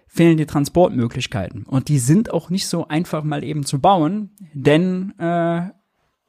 [0.07, 1.65] fehlen die Transportmöglichkeiten.
[1.65, 5.69] Und die sind auch nicht so einfach mal eben zu bauen, denn äh,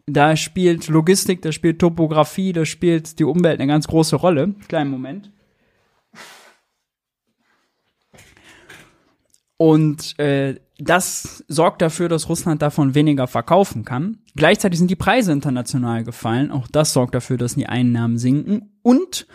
[0.05, 4.53] da spielt Logistik, da spielt Topografie, da spielt die Umwelt eine ganz große Rolle.
[4.67, 5.31] Kleinen Moment.
[9.61, 14.17] Und äh, das sorgt dafür, dass Russland davon weniger verkaufen kann.
[14.35, 16.49] Gleichzeitig sind die Preise international gefallen.
[16.49, 18.71] Auch das sorgt dafür, dass die Einnahmen sinken.
[18.81, 19.27] Und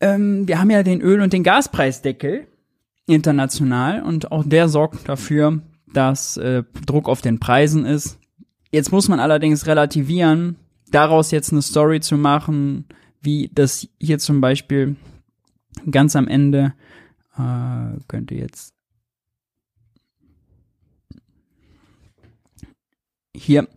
[0.00, 2.48] ähm, wir haben ja den Öl- und den Gaspreisdeckel
[3.06, 5.62] international und auch der sorgt dafür,
[5.94, 8.18] dass äh, Druck auf den Preisen ist.
[8.70, 10.56] Jetzt muss man allerdings relativieren,
[10.90, 12.84] daraus jetzt eine Story zu machen,
[13.22, 14.96] wie das hier zum Beispiel
[15.90, 16.74] ganz am Ende
[17.36, 18.74] äh, könnte jetzt
[23.34, 23.68] hier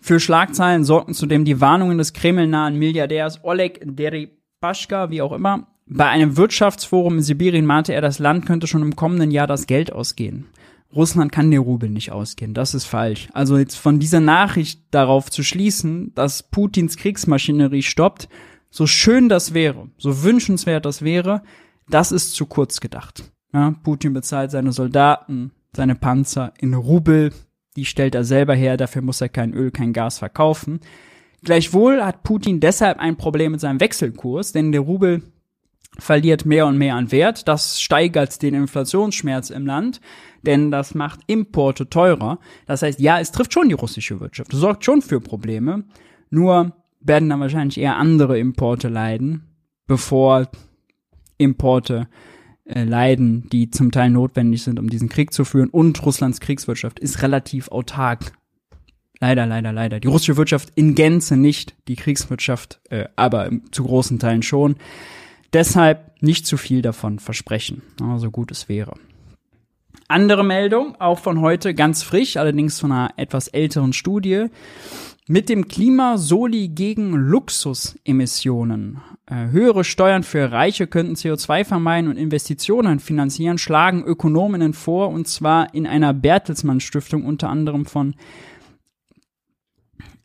[0.00, 5.68] für Schlagzeilen sorgten zudem die Warnungen des kremlnahen Milliardärs Oleg Deripaschka, wie auch immer.
[5.86, 9.66] Bei einem Wirtschaftsforum in Sibirien mahnte er, das Land könnte schon im kommenden Jahr das
[9.66, 10.46] Geld ausgehen.
[10.94, 13.28] Russland kann der Rubel nicht ausgehen, das ist falsch.
[13.32, 18.28] Also jetzt von dieser Nachricht darauf zu schließen, dass Putins Kriegsmaschinerie stoppt,
[18.70, 21.42] so schön das wäre, so wünschenswert das wäre,
[21.88, 23.24] das ist zu kurz gedacht.
[23.52, 27.32] Ja, Putin bezahlt seine Soldaten, seine Panzer in Rubel,
[27.76, 30.80] die stellt er selber her, dafür muss er kein Öl, kein Gas verkaufen.
[31.42, 35.22] Gleichwohl hat Putin deshalb ein Problem mit seinem Wechselkurs, denn der Rubel
[35.98, 37.48] verliert mehr und mehr an Wert.
[37.48, 40.00] Das steigert den Inflationsschmerz im Land,
[40.42, 42.38] denn das macht Importe teurer.
[42.66, 45.84] Das heißt, ja, es trifft schon die russische Wirtschaft, sorgt schon für Probleme.
[46.30, 49.48] Nur werden dann wahrscheinlich eher andere Importe leiden,
[49.86, 50.48] bevor
[51.42, 52.08] Importe
[52.64, 55.68] äh, leiden, die zum Teil notwendig sind, um diesen Krieg zu führen.
[55.68, 58.32] Und Russlands Kriegswirtschaft ist relativ autark.
[59.20, 60.00] Leider, leider, leider.
[60.00, 64.76] Die russische Wirtschaft in Gänze nicht, die Kriegswirtschaft äh, aber zu großen Teilen schon.
[65.52, 67.82] Deshalb nicht zu viel davon versprechen,
[68.16, 68.94] so gut es wäre.
[70.08, 74.46] Andere Meldung, auch von heute ganz frisch, allerdings von einer etwas älteren Studie.
[75.28, 79.00] Mit dem Klima-Soli gegen Luxusemissionen.
[79.26, 85.28] Äh, höhere Steuern für Reiche könnten CO2 vermeiden und Investitionen finanzieren, schlagen Ökonominnen vor, und
[85.28, 88.16] zwar in einer Bertelsmann Stiftung, unter anderem von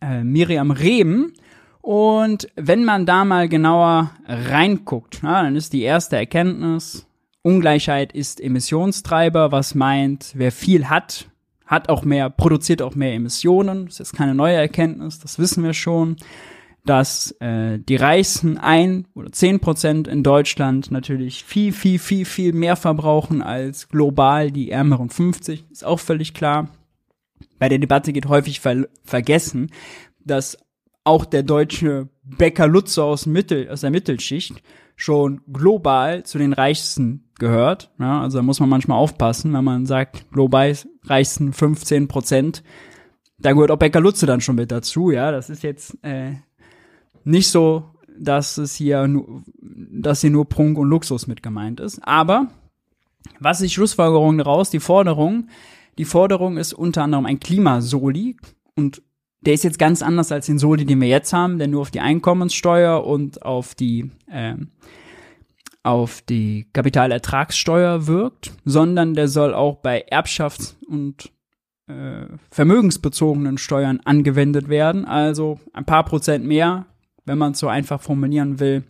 [0.01, 1.33] äh, Miriam Rehm.
[1.81, 7.05] Und wenn man da mal genauer reinguckt, na, dann ist die erste Erkenntnis,
[7.43, 11.29] Ungleichheit ist Emissionstreiber, was meint, wer viel hat,
[11.67, 13.85] hat auch mehr, produziert auch mehr Emissionen.
[13.85, 16.15] Das ist keine neue Erkenntnis, das wissen wir schon.
[16.85, 22.53] Dass äh, die reichsten ein oder zehn Prozent in Deutschland natürlich viel, viel, viel, viel
[22.53, 26.69] mehr verbrauchen als global die ärmeren 50, ist auch völlig klar.
[27.59, 29.69] Bei der Debatte geht häufig ver vergessen,
[30.23, 30.57] dass
[31.03, 34.61] auch der deutsche Bäcker Lutzer aus, Mittel, aus der Mittelschicht
[34.97, 37.91] schon global zu den reichsten gehört.
[37.99, 42.63] Ja, also da muss man manchmal aufpassen, wenn man sagt, global reichsten 15 Prozent.
[43.37, 45.11] Da gehört auch Bäcker Lutze dann schon mit dazu.
[45.11, 46.31] Ja, das ist jetzt äh,
[47.23, 47.85] nicht so,
[48.17, 51.99] dass es hier nur, dass hier nur Prunk und Luxus mit gemeint ist.
[52.01, 52.47] Aber
[53.39, 54.71] was ist die Schlussfolgerung daraus?
[54.71, 55.49] Die Forderung,
[55.99, 58.35] die Forderung ist unter anderem ein Klimasoli
[58.75, 59.03] und
[59.41, 61.91] der ist jetzt ganz anders als den Soli, den wir jetzt haben, der nur auf
[61.91, 64.55] die Einkommenssteuer und auf die äh,
[65.83, 71.31] auf die Kapitalertragssteuer wirkt, sondern der soll auch bei Erbschafts- und
[71.87, 75.05] äh, vermögensbezogenen Steuern angewendet werden.
[75.05, 76.87] Also ein paar Prozent mehr,
[77.25, 78.83] wenn man es so einfach formulieren will,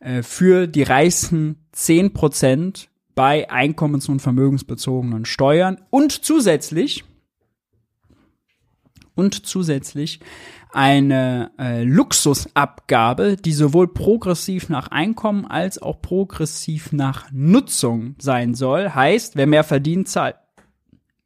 [0.00, 7.04] äh, für die reichsten zehn Prozent bei einkommens- und vermögensbezogenen Steuern und zusätzlich
[9.14, 10.20] und zusätzlich
[10.72, 18.90] eine äh, Luxusabgabe, die sowohl progressiv nach Einkommen als auch progressiv nach Nutzung sein soll.
[18.90, 20.36] Heißt, wer mehr verdient, zahlt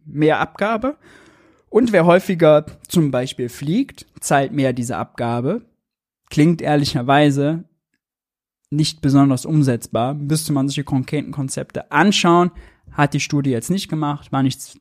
[0.05, 0.97] mehr Abgabe.
[1.69, 5.63] Und wer häufiger zum Beispiel fliegt, zahlt mehr diese Abgabe.
[6.31, 7.65] Klingt ehrlicherweise
[8.71, 10.15] nicht besonders umsetzbar.
[10.15, 12.51] Müsste man sich die konkreten Konzepte anschauen.
[12.91, 14.79] Hat die Studie jetzt nicht gemacht, war nichts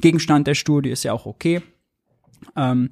[0.00, 1.62] Gegenstand der Studie, ist ja auch okay.
[2.56, 2.90] Ähm,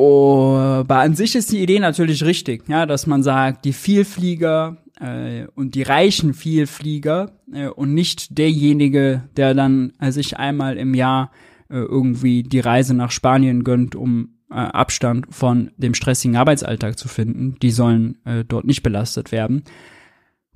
[0.00, 5.46] aber an sich ist die Idee natürlich richtig, ja, dass man sagt, die Vielflieger äh,
[5.54, 11.30] und die reichen Vielflieger äh, und nicht derjenige, der dann äh, sich einmal im Jahr
[11.68, 17.08] äh, irgendwie die Reise nach Spanien gönnt, um äh, Abstand von dem stressigen Arbeitsalltag zu
[17.08, 19.64] finden, die sollen äh, dort nicht belastet werden.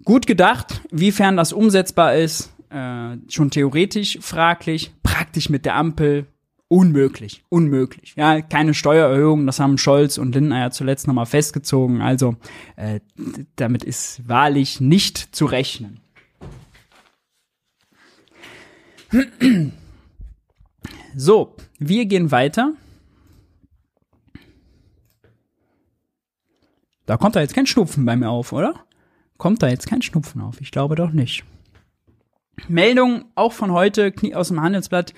[0.05, 2.51] Gut gedacht, wiefern das umsetzbar ist,
[3.29, 6.27] schon theoretisch fraglich, praktisch mit der Ampel
[6.69, 8.15] unmöglich, unmöglich.
[8.17, 12.01] Ja, keine Steuererhöhung, das haben Scholz und Lindner ja zuletzt nochmal festgezogen.
[12.01, 12.37] Also
[12.77, 13.01] äh,
[13.57, 16.01] damit ist wahrlich nicht zu rechnen.
[21.17, 22.73] So, wir gehen weiter.
[27.07, 28.87] Da kommt da jetzt kein Schnupfen bei mir auf, oder?
[29.37, 30.61] Kommt da jetzt kein Schnupfen auf?
[30.61, 31.45] Ich glaube doch nicht.
[32.69, 35.13] Meldung auch von heute aus dem Handelsblatt.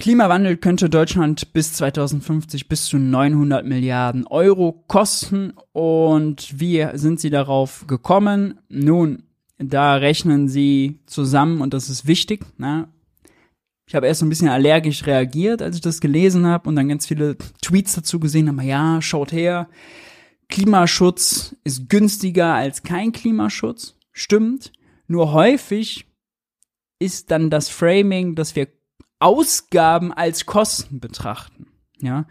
[0.00, 5.52] Klimawandel könnte Deutschland bis 2050 bis zu 900 Milliarden Euro kosten.
[5.72, 8.58] Und wie sind sie darauf gekommen?
[8.70, 9.24] Nun,
[9.58, 12.46] da rechnen sie zusammen und das ist wichtig.
[12.56, 12.88] Ne?
[13.86, 16.88] Ich habe erst so ein bisschen allergisch reagiert, als ich das gelesen habe und dann
[16.88, 18.62] ganz viele Tweets dazu gesehen habe.
[18.64, 19.68] Ja, schaut her,
[20.48, 23.96] Klimaschutz ist günstiger als kein Klimaschutz.
[24.12, 24.72] Stimmt.
[25.08, 26.06] Nur häufig
[26.98, 28.66] ist dann das Framing, dass wir
[29.20, 31.66] Ausgaben als Kosten betrachten.
[32.00, 32.26] Ja,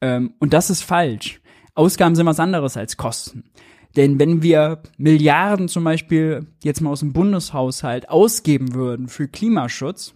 [0.00, 1.40] ähm, und das ist falsch.
[1.74, 3.44] Ausgaben sind was anderes als Kosten.
[3.96, 10.14] Denn wenn wir Milliarden zum Beispiel jetzt mal aus dem Bundeshaushalt ausgeben würden für Klimaschutz,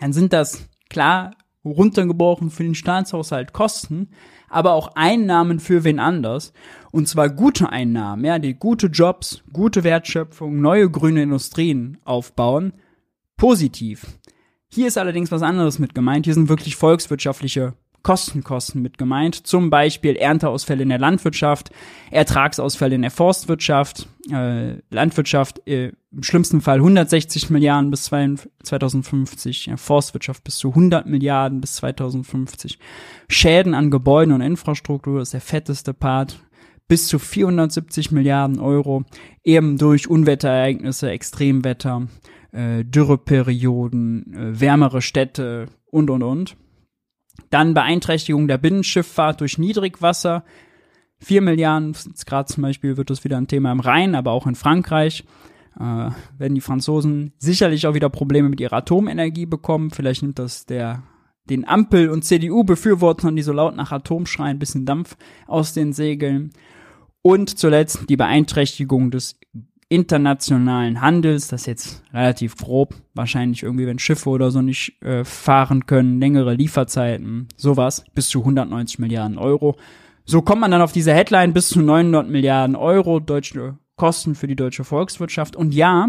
[0.00, 1.32] dann sind das klar
[1.64, 4.08] runtergebrochen für den Staatshaushalt Kosten,
[4.48, 6.52] aber auch Einnahmen für wen anders.
[6.90, 12.72] Und zwar gute Einnahmen, ja, die gute Jobs, gute Wertschöpfung, neue grüne Industrien aufbauen.
[13.36, 14.06] Positiv.
[14.74, 16.24] Hier ist allerdings was anderes mit gemeint.
[16.24, 19.46] Hier sind wirklich volkswirtschaftliche Kostenkosten mit gemeint.
[19.46, 21.70] Zum Beispiel Ernteausfälle in der Landwirtschaft,
[22.10, 29.76] Ertragsausfälle in der Forstwirtschaft, äh, Landwirtschaft äh, im schlimmsten Fall 160 Milliarden bis 2050, ja,
[29.76, 32.78] Forstwirtschaft bis zu 100 Milliarden bis 2050.
[33.28, 36.40] Schäden an Gebäuden und Infrastruktur ist der fetteste Part
[36.88, 39.04] bis zu 470 Milliarden Euro,
[39.44, 42.08] eben durch Unwetterereignisse, Extremwetter,
[42.52, 46.56] äh, Dürreperioden, äh, wärmere Städte und, und, und.
[47.50, 50.44] Dann Beeinträchtigung der Binnenschifffahrt durch Niedrigwasser.
[51.18, 54.54] Vier Milliarden, gerade zum Beispiel wird das wieder ein Thema im Rhein, aber auch in
[54.54, 55.24] Frankreich.
[55.78, 59.90] Äh, werden die Franzosen sicherlich auch wieder Probleme mit ihrer Atomenergie bekommen.
[59.90, 61.02] Vielleicht nimmt das der
[61.48, 66.52] den Ampel- und CDU-Befürwortern, die so laut nach Atom schreien, bisschen Dampf aus den Segeln.
[67.20, 69.38] Und zuletzt die Beeinträchtigung des
[69.92, 75.22] internationalen Handels, das ist jetzt relativ grob, wahrscheinlich irgendwie, wenn Schiffe oder so nicht äh,
[75.22, 79.76] fahren können, längere Lieferzeiten, sowas, bis zu 190 Milliarden Euro.
[80.24, 84.46] So kommt man dann auf diese Headline bis zu 900 Milliarden Euro deutsche Kosten für
[84.46, 85.56] die deutsche Volkswirtschaft.
[85.56, 86.08] Und ja,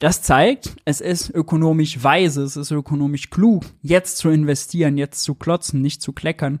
[0.00, 5.36] das zeigt, es ist ökonomisch weise, es ist ökonomisch klug, jetzt zu investieren, jetzt zu
[5.36, 6.58] klotzen, nicht zu kleckern.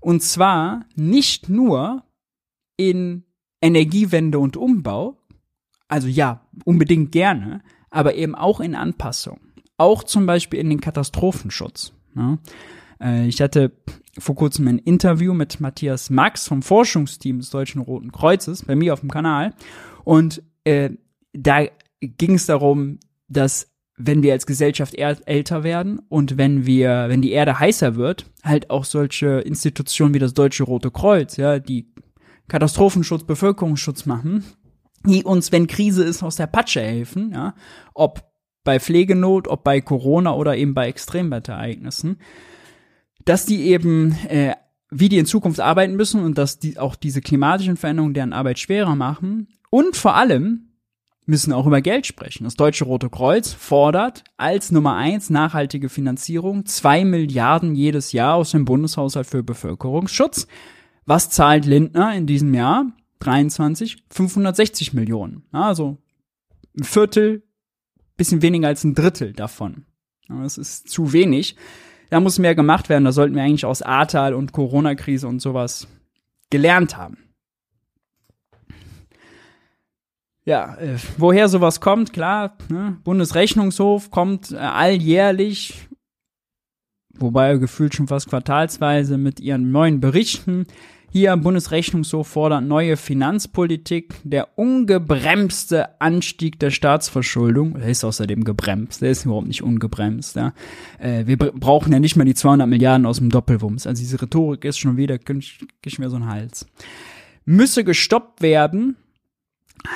[0.00, 2.02] Und zwar nicht nur
[2.76, 3.24] in
[3.60, 5.18] Energiewende und Umbau,
[5.88, 9.40] also ja, unbedingt gerne, aber eben auch in Anpassung.
[9.76, 11.92] Auch zum Beispiel in den Katastrophenschutz.
[12.14, 12.38] Ne?
[13.00, 13.72] Äh, ich hatte
[14.18, 18.92] vor kurzem ein Interview mit Matthias Max vom Forschungsteam des Deutschen Roten Kreuzes bei mir
[18.92, 19.54] auf dem Kanal.
[20.04, 20.90] Und äh,
[21.32, 21.64] da
[22.00, 27.32] ging es darum, dass wenn wir als Gesellschaft älter werden und wenn wir, wenn die
[27.32, 31.92] Erde heißer wird, halt auch solche Institutionen wie das Deutsche Rote Kreuz, ja, die
[32.48, 34.44] Katastrophenschutz, Bevölkerungsschutz machen,
[35.04, 37.54] die uns, wenn Krise ist, aus der Patsche helfen, ja,
[37.94, 38.24] ob
[38.64, 42.18] bei Pflegenot, ob bei Corona oder eben bei Extremwetterereignissen,
[43.24, 44.54] dass die eben, äh,
[44.90, 48.58] wie die in Zukunft arbeiten müssen und dass die auch diese klimatischen Veränderungen deren Arbeit
[48.58, 50.68] schwerer machen und vor allem
[51.28, 52.44] müssen auch über Geld sprechen.
[52.44, 58.52] Das Deutsche Rote Kreuz fordert als Nummer eins nachhaltige Finanzierung zwei Milliarden jedes Jahr aus
[58.52, 60.46] dem Bundeshaushalt für Bevölkerungsschutz.
[61.08, 62.84] Was zahlt Lindner in diesem Jahr?
[63.20, 65.42] 23, 560 Millionen.
[65.52, 65.96] Also
[66.78, 67.44] ein Viertel,
[68.18, 69.86] bisschen weniger als ein Drittel davon.
[70.28, 71.56] Das ist zu wenig.
[72.10, 73.06] Da muss mehr gemacht werden.
[73.06, 75.88] Da sollten wir eigentlich aus Ahrtal und Corona-Krise und sowas
[76.50, 77.16] gelernt haben.
[80.44, 82.98] Ja, äh, woher sowas kommt, klar, ne?
[83.04, 85.88] Bundesrechnungshof kommt äh, alljährlich,
[87.14, 90.66] wobei gefühlt schon fast quartalsweise mit ihren neuen Berichten.
[91.18, 97.74] Hier Bundesrechnungshof fordert neue Finanzpolitik, der ungebremste Anstieg der Staatsverschuldung.
[97.74, 100.36] Der ist außerdem gebremst, der ist überhaupt nicht ungebremst.
[100.36, 100.52] Ja.
[101.00, 103.88] Äh, wir brauchen ja nicht mehr die 200 Milliarden aus dem Doppelwumms.
[103.88, 105.18] Also diese Rhetorik ist schon wieder,
[105.84, 106.68] ich mir so einen Hals.
[107.44, 108.94] Müsse gestoppt werden,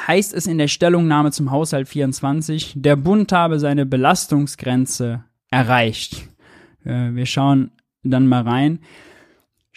[0.08, 6.26] heißt es in der Stellungnahme zum Haushalt 24, der Bund habe seine Belastungsgrenze erreicht.
[6.84, 7.70] Äh, wir schauen
[8.02, 8.80] dann mal rein.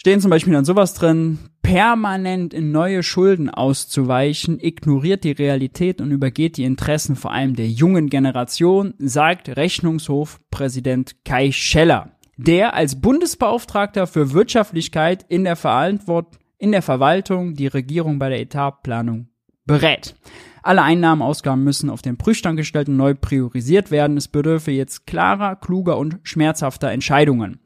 [0.06, 6.12] Stehen zum Beispiel dann sowas drin, permanent in neue Schulden auszuweichen, ignoriert die Realität und
[6.12, 14.06] übergeht die Interessen vor allem der jungen Generation, sagt Rechnungshofpräsident Kai Scheller, der als Bundesbeauftragter
[14.06, 19.26] für Wirtschaftlichkeit in der, Verantwort in der Verwaltung die Regierung bei der Etatplanung
[19.64, 20.14] berät.
[20.62, 24.16] Alle Einnahmen, Ausgaben müssen auf den Prüfstand gestellt und neu priorisiert werden.
[24.16, 27.58] Es bedürfe jetzt klarer, kluger und schmerzhafter Entscheidungen.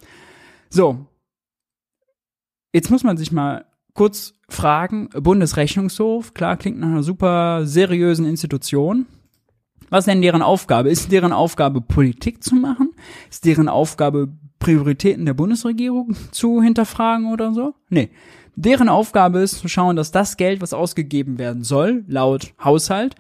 [0.70, 1.04] So.
[2.72, 3.64] Jetzt muss man sich mal
[3.94, 9.06] kurz fragen, Bundesrechnungshof, klar, klingt nach einer super seriösen Institution.
[9.88, 10.88] Was denn deren Aufgabe?
[10.88, 12.90] Ist deren Aufgabe, Politik zu machen?
[13.28, 14.28] Ist deren Aufgabe,
[14.60, 17.74] Prioritäten der Bundesregierung zu hinterfragen oder so?
[17.88, 18.10] Nee.
[18.54, 23.14] Deren Aufgabe ist zu schauen, dass das Geld, was ausgegeben werden soll, laut Haushalt,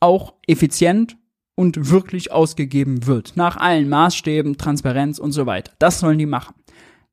[0.00, 1.16] auch effizient
[1.56, 3.32] und wirklich ausgegeben wird.
[3.36, 5.72] Nach allen Maßstäben, Transparenz und so weiter.
[5.78, 6.54] Das sollen die machen.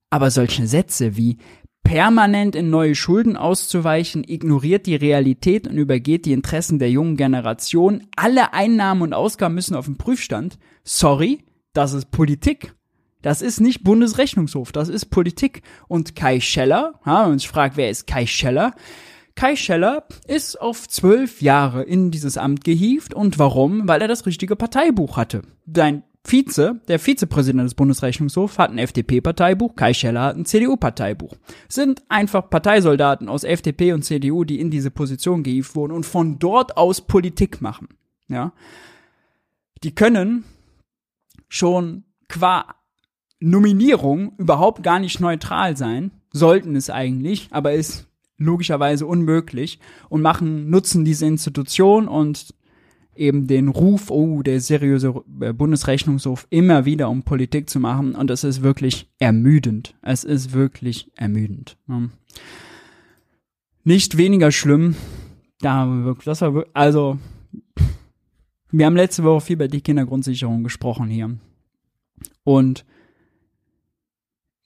[0.09, 1.37] Aber solche Sätze wie
[1.83, 8.07] permanent in neue Schulden auszuweichen, ignoriert die Realität und übergeht die Interessen der jungen Generation.
[8.15, 10.57] Alle Einnahmen und Ausgaben müssen auf den Prüfstand.
[10.83, 12.73] Sorry, das ist Politik.
[13.21, 15.61] Das ist nicht Bundesrechnungshof, das ist Politik.
[15.87, 18.73] Und Kai Scheller, ja, und ich frage, wer ist Kai Scheller?
[19.35, 23.13] Kai Scheller ist auf zwölf Jahre in dieses Amt gehievt.
[23.13, 23.87] Und warum?
[23.87, 25.41] Weil er das richtige Parteibuch hatte.
[25.73, 31.35] Sein Vize, der Vizepräsident des Bundesrechnungshofs, hat ein FDP-Parteibuch, Kai Scheller hat ein CDU-Parteibuch.
[31.67, 36.37] Sind einfach Parteisoldaten aus FDP und CDU, die in diese Position gehievt wurden und von
[36.39, 37.89] dort aus Politik machen.
[38.27, 38.53] Ja.
[39.83, 40.45] Die können
[41.49, 42.75] schon qua
[43.39, 48.07] Nominierung überhaupt gar nicht neutral sein, sollten es eigentlich, aber ist
[48.37, 52.53] logischerweise unmöglich und machen, nutzen diese Institution und
[53.15, 58.15] eben den Ruf, oh, der seriöse äh, Bundesrechnungshof immer wieder, um Politik zu machen.
[58.15, 59.95] Und das ist wirklich ermüdend.
[60.01, 61.77] Es ist wirklich ermüdend.
[63.83, 64.95] Nicht weniger schlimm.
[65.59, 67.19] Da wirklich, das war wirklich, also,
[68.71, 71.37] wir haben letzte Woche viel über die Kindergrundsicherung gesprochen hier.
[72.43, 72.85] Und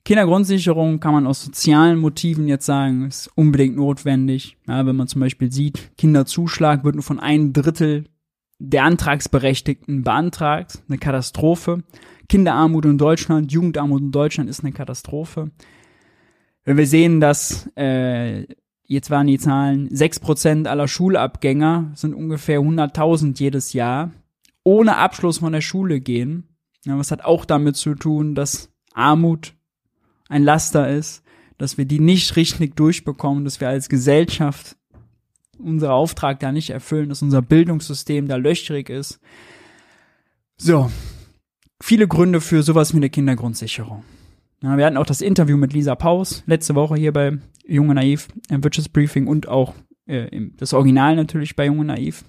[0.05, 4.55] Kindergrundsicherung kann man aus sozialen Motiven jetzt sagen, ist unbedingt notwendig.
[4.67, 8.05] Ja, wenn man zum Beispiel sieht, Kinderzuschlag wird nur von einem Drittel
[8.59, 10.83] der Antragsberechtigten beantragt.
[10.87, 11.83] Eine Katastrophe.
[12.29, 15.51] Kinderarmut in Deutschland, Jugendarmut in Deutschland ist eine Katastrophe.
[16.63, 18.47] Wenn wir sehen, dass, äh,
[18.87, 24.11] jetzt waren die Zahlen, sechs Prozent aller Schulabgänger sind ungefähr 100.000 jedes Jahr,
[24.63, 26.55] ohne Abschluss von der Schule gehen.
[26.85, 29.53] Ja, was hat auch damit zu tun, dass Armut
[30.27, 31.23] ein Laster ist,
[31.57, 34.75] dass wir die nicht richtig durchbekommen, dass wir als Gesellschaft
[35.59, 39.19] unser Auftrag da nicht erfüllen, dass unser Bildungssystem da löchrig ist.
[40.57, 40.89] So,
[41.81, 44.03] viele Gründe für sowas wie eine Kindergrundsicherung.
[44.63, 47.37] Ja, wir hatten auch das Interview mit Lisa Paus letzte Woche hier bei
[47.67, 49.73] Junge Naiv im Wirtschaftsbriefing und auch
[50.05, 52.23] äh, das Original natürlich bei Junge Naiv.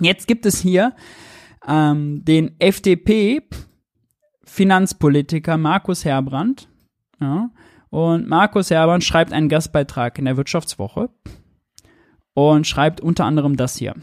[0.00, 0.94] Jetzt gibt es hier
[1.66, 6.68] ähm, den FDP-Finanzpolitiker Markus Herbrand,
[7.20, 7.50] ja.
[7.88, 11.08] Und Markus Hermann schreibt einen Gastbeitrag in der Wirtschaftswoche
[12.36, 13.94] und schreibt unter anderem das hier.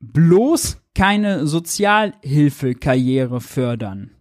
[0.00, 4.12] Bloß keine Sozialhilfekarriere fördern.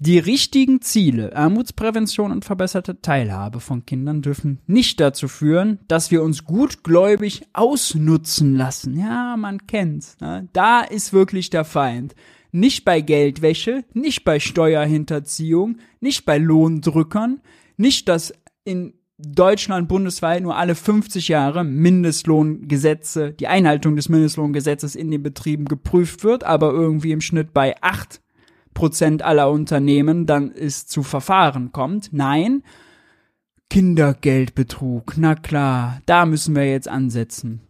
[0.00, 6.22] Die richtigen Ziele, Armutsprävention und verbesserte Teilhabe von Kindern dürfen nicht dazu führen, dass wir
[6.22, 8.98] uns gutgläubig ausnutzen lassen.
[8.98, 10.16] Ja, man kennt's.
[10.20, 10.48] Ne?
[10.52, 12.14] Da ist wirklich der Feind
[12.50, 17.40] nicht bei Geldwäsche, nicht bei Steuerhinterziehung, nicht bei Lohndrückern,
[17.76, 18.32] nicht, dass
[18.64, 25.64] in Deutschland bundesweit nur alle 50 Jahre Mindestlohngesetze, die Einhaltung des Mindestlohngesetzes in den Betrieben
[25.64, 28.20] geprüft wird, aber irgendwie im Schnitt bei 8
[28.74, 32.12] Prozent aller Unternehmen dann es zu Verfahren kommt.
[32.12, 32.62] Nein,
[33.70, 37.60] Kindergeldbetrug, na klar, da müssen wir jetzt ansetzen.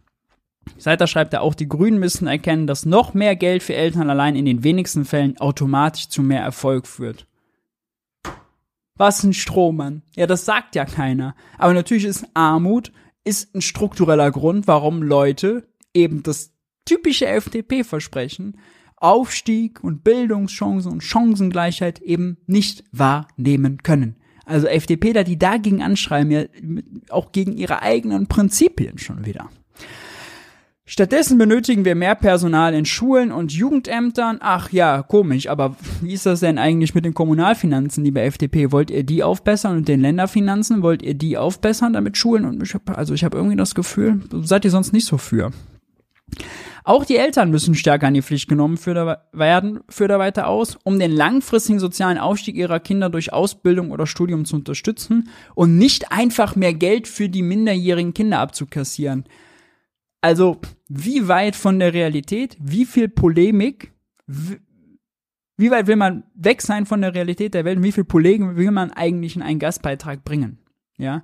[0.77, 4.37] Seiter schreibt er auch, die Grünen müssen erkennen, dass noch mehr Geld für Eltern allein
[4.37, 7.27] in den wenigsten Fällen automatisch zu mehr Erfolg führt.
[8.99, 10.03] Was ein Strohmann.
[10.15, 11.35] Ja, das sagt ja keiner.
[11.57, 12.93] Aber natürlich ist Armut
[13.25, 16.53] ist ein struktureller Grund, warum Leute eben das
[16.85, 18.59] typische FDP-Versprechen
[19.01, 24.17] Aufstieg und Bildungschancen und Chancengleichheit eben nicht wahrnehmen können.
[24.45, 26.45] Also FDPler, die dagegen anschreiben, ja
[27.11, 29.51] auch gegen ihre eigenen Prinzipien schon wieder.
[30.91, 34.39] Stattdessen benötigen wir mehr Personal in Schulen und Jugendämtern.
[34.41, 38.73] Ach ja, komisch, aber wie ist das denn eigentlich mit den Kommunalfinanzen, liebe FDP?
[38.73, 40.81] Wollt ihr die aufbessern und den Länderfinanzen?
[40.81, 44.23] Wollt ihr die aufbessern, damit Schulen und ich hab, also ich habe irgendwie das Gefühl,
[44.41, 45.51] seid ihr sonst nicht so für.
[46.85, 48.79] Auch die Eltern müssen stärker in die Pflicht genommen
[49.35, 54.07] werden, führt er weiter aus, um den langfristigen sozialen Aufstieg ihrer Kinder durch Ausbildung oder
[54.07, 59.27] Studium zu unterstützen und nicht einfach mehr Geld für die minderjährigen Kinder abzukassieren.
[60.21, 63.93] Also, wie weit von der Realität, wie viel Polemik,
[64.27, 68.57] wie weit will man weg sein von der Realität der Welt und wie viel Polemik
[68.57, 70.59] will man eigentlich in einen Gastbeitrag bringen?
[70.97, 71.23] Ja.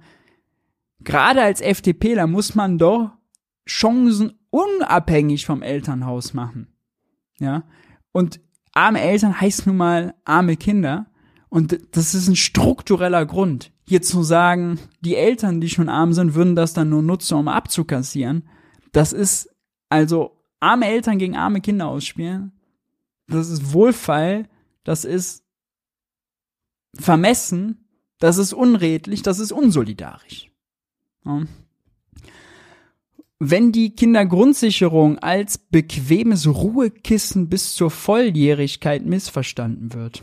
[1.01, 3.11] Gerade als FDPler muss man doch
[3.69, 6.69] Chancen unabhängig vom Elternhaus machen.
[7.39, 7.65] Ja.
[8.13, 8.41] Und
[8.73, 11.07] arme Eltern heißt nun mal arme Kinder.
[11.49, 13.73] Und das ist ein struktureller Grund.
[13.87, 17.49] Hier zu sagen, die Eltern, die schon arm sind, würden das dann nur nutzen, um
[17.49, 18.49] abzukassieren.
[18.95, 19.51] Das ist
[19.89, 20.31] also
[20.61, 22.53] arme Eltern gegen arme Kinder ausspielen.
[23.27, 24.49] Das ist Wohlfall.
[24.85, 25.43] Das ist
[26.95, 27.89] vermessen.
[28.21, 29.23] Das ist unredlich.
[29.23, 30.49] Das ist unsolidarisch.
[31.25, 31.43] Ja.
[33.41, 40.23] Wenn die Kindergrundsicherung als bequemes Ruhekissen bis zur Volljährigkeit missverstanden wird.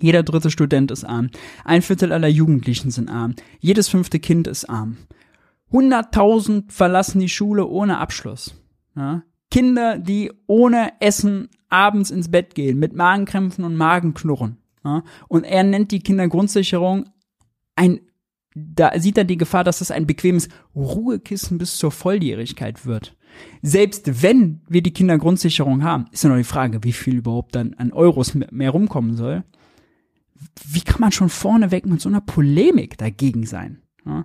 [0.00, 1.30] Jeder dritte Student ist arm.
[1.64, 3.36] Ein Viertel aller Jugendlichen sind arm.
[3.60, 4.96] Jedes fünfte Kind ist arm.
[5.72, 8.54] 100.000 verlassen die Schule ohne Abschluss.
[8.96, 9.22] Ja?
[9.50, 14.58] Kinder, die ohne Essen abends ins Bett gehen, mit Magenkrämpfen und Magenknurren.
[14.84, 15.02] Ja?
[15.28, 17.08] Und er nennt die Kindergrundsicherung
[17.76, 18.00] ein,
[18.54, 23.16] da sieht er die Gefahr, dass es ein bequemes Ruhekissen bis zur Volljährigkeit wird.
[23.62, 27.74] Selbst wenn wir die Kindergrundsicherung haben, ist ja noch die Frage, wie viel überhaupt dann
[27.74, 29.44] an Euros mehr rumkommen soll.
[30.64, 33.82] Wie kann man schon vorneweg mit so einer Polemik dagegen sein?
[34.04, 34.24] Ja?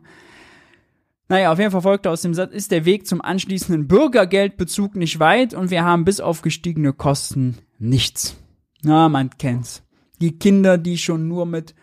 [1.33, 5.19] Naja, auf jeden Fall folgt aus dem Satz, ist der Weg zum anschließenden Bürgergeldbezug nicht
[5.19, 8.37] weit und wir haben bis auf gestiegene Kosten nichts.
[8.83, 9.81] Na, man kennt's.
[10.21, 11.73] Die Kinder, die schon nur mit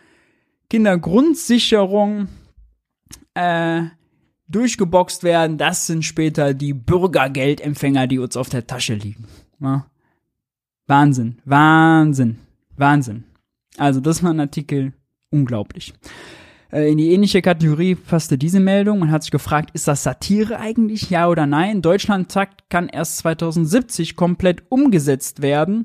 [0.69, 2.29] Kindergrundsicherung
[3.33, 3.81] äh,
[4.47, 9.27] durchgeboxt werden, das sind später die Bürgergeldempfänger, die uns auf der Tasche liegen.
[9.59, 9.85] Ja.
[10.87, 12.39] Wahnsinn, Wahnsinn,
[12.77, 13.25] Wahnsinn.
[13.75, 14.93] Also das war ein Artikel
[15.29, 15.93] unglaublich.
[16.71, 18.99] Äh, in die ähnliche Kategorie passte diese Meldung.
[18.99, 21.09] Man hat sich gefragt, ist das Satire eigentlich?
[21.09, 21.81] Ja oder nein?
[21.81, 25.83] Deutschlandtakt kann erst 2070 komplett umgesetzt werden.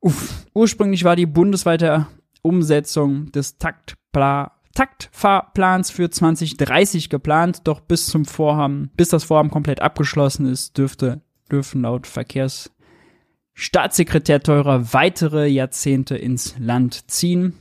[0.00, 2.06] Uff, ursprünglich war die bundesweite
[2.42, 9.82] Umsetzung des Taktpla Taktfahrplans für 2030 geplant, doch bis zum Vorhaben, bis das Vorhaben komplett
[9.82, 11.20] abgeschlossen ist, dürfte,
[11.50, 17.52] dürfen laut Verkehrsstaatssekretär Teurer weitere Jahrzehnte ins Land ziehen.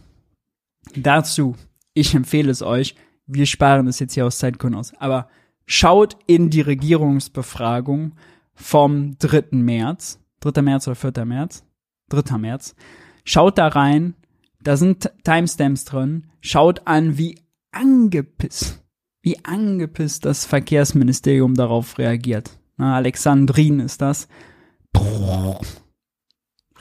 [0.95, 1.57] Dazu
[1.93, 2.95] ich empfehle es euch.
[3.25, 4.93] Wir sparen es jetzt hier aus Zeitgründen aus.
[4.99, 5.29] Aber
[5.65, 8.13] schaut in die Regierungsbefragung
[8.53, 9.45] vom 3.
[9.51, 10.19] März.
[10.41, 10.61] 3.
[10.61, 11.25] März oder 4.
[11.25, 11.63] März?
[12.09, 12.37] 3.
[12.37, 12.75] März.
[13.23, 14.15] Schaut da rein.
[14.61, 16.27] Da sind Timestamps drin.
[16.39, 17.39] Schaut an, wie
[17.71, 18.83] angepisst,
[19.21, 22.59] wie angepisst das Verkehrsministerium darauf reagiert.
[22.77, 24.27] Na, Alexandrin ist das.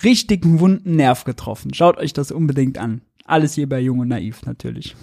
[0.02, 1.74] Richtigen wunden Nerv getroffen.
[1.74, 3.02] Schaut euch das unbedingt an.
[3.30, 4.96] Alles hier bei Jung und Naiv natürlich.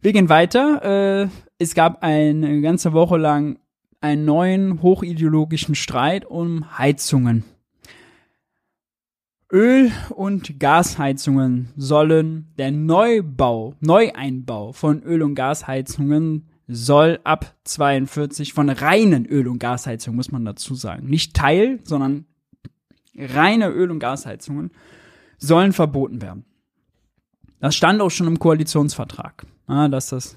[0.00, 1.24] Wir gehen weiter.
[1.24, 3.58] Äh, es gab eine ganze Woche lang
[4.00, 7.44] einen neuen hochideologischen Streit um Heizungen.
[9.52, 18.70] Öl- und Gasheizungen sollen der Neubau, Neueinbau von Öl- und Gasheizungen soll ab 42 von
[18.70, 21.08] reinen Öl- und Gasheizungen, muss man dazu sagen.
[21.08, 22.24] Nicht Teil, sondern
[23.16, 24.70] reine Öl- und Gasheizungen
[25.38, 26.44] sollen verboten werden.
[27.62, 30.36] Das stand auch schon im Koalitionsvertrag, ja, dass das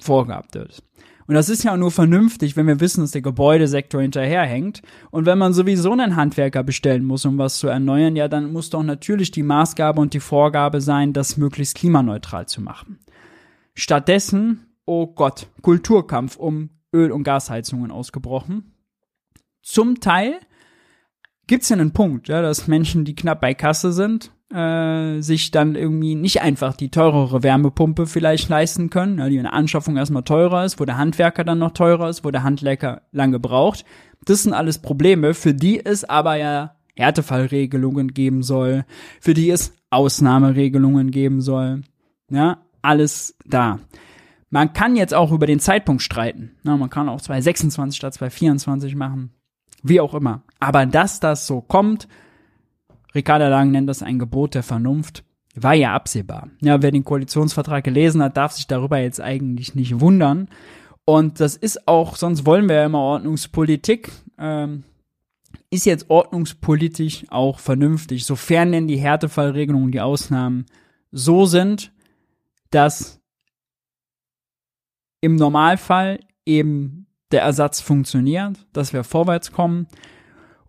[0.00, 0.82] vorgehabt wird.
[1.26, 4.80] Und das ist ja nur vernünftig, wenn wir wissen, dass der Gebäudesektor hinterherhängt.
[5.10, 8.70] Und wenn man sowieso einen Handwerker bestellen muss, um was zu erneuern, ja, dann muss
[8.70, 13.00] doch natürlich die Maßgabe und die Vorgabe sein, das möglichst klimaneutral zu machen.
[13.74, 18.72] Stattdessen, oh Gott, Kulturkampf um Öl- und Gasheizungen ausgebrochen.
[19.60, 20.40] Zum Teil
[21.46, 25.74] gibt's ja einen Punkt, ja, dass Menschen, die knapp bei Kasse sind, äh, sich dann
[25.74, 30.24] irgendwie nicht einfach die teurere Wärmepumpe vielleicht leisten können, ja, die in der Anschaffung erstmal
[30.24, 33.84] teurer ist, wo der Handwerker dann noch teurer ist, wo der Handwerker lange braucht.
[34.24, 38.84] Das sind alles Probleme, für die es aber ja Härtefallregelungen geben soll,
[39.20, 41.82] für die es Ausnahmeregelungen geben soll.
[42.30, 43.78] Ja, alles da.
[44.50, 46.56] Man kann jetzt auch über den Zeitpunkt streiten.
[46.64, 49.30] Ja, man kann auch 226 statt 224 machen.
[49.82, 50.42] Wie auch immer.
[50.58, 52.08] Aber dass das so kommt,
[53.14, 56.48] Ricarda Lang nennt das ein Gebot der Vernunft, war ja absehbar.
[56.60, 60.48] Ja, wer den Koalitionsvertrag gelesen hat, darf sich darüber jetzt eigentlich nicht wundern.
[61.04, 64.84] Und das ist auch, sonst wollen wir ja immer Ordnungspolitik, ähm,
[65.70, 70.66] ist jetzt ordnungspolitisch auch vernünftig, sofern denn die Härtefallregelungen, die Ausnahmen
[71.10, 71.92] so sind,
[72.70, 73.20] dass
[75.20, 79.86] im Normalfall eben der Ersatz funktioniert, dass wir vorwärts kommen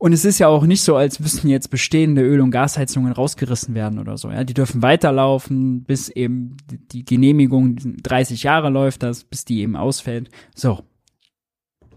[0.01, 3.75] und es ist ja auch nicht so, als müssten jetzt bestehende Öl- und Gasheizungen rausgerissen
[3.75, 4.31] werden oder so.
[4.31, 6.57] Ja, die dürfen weiterlaufen, bis eben
[6.91, 10.31] die Genehmigung 30 Jahre läuft, das, bis die eben ausfällt.
[10.55, 10.79] So.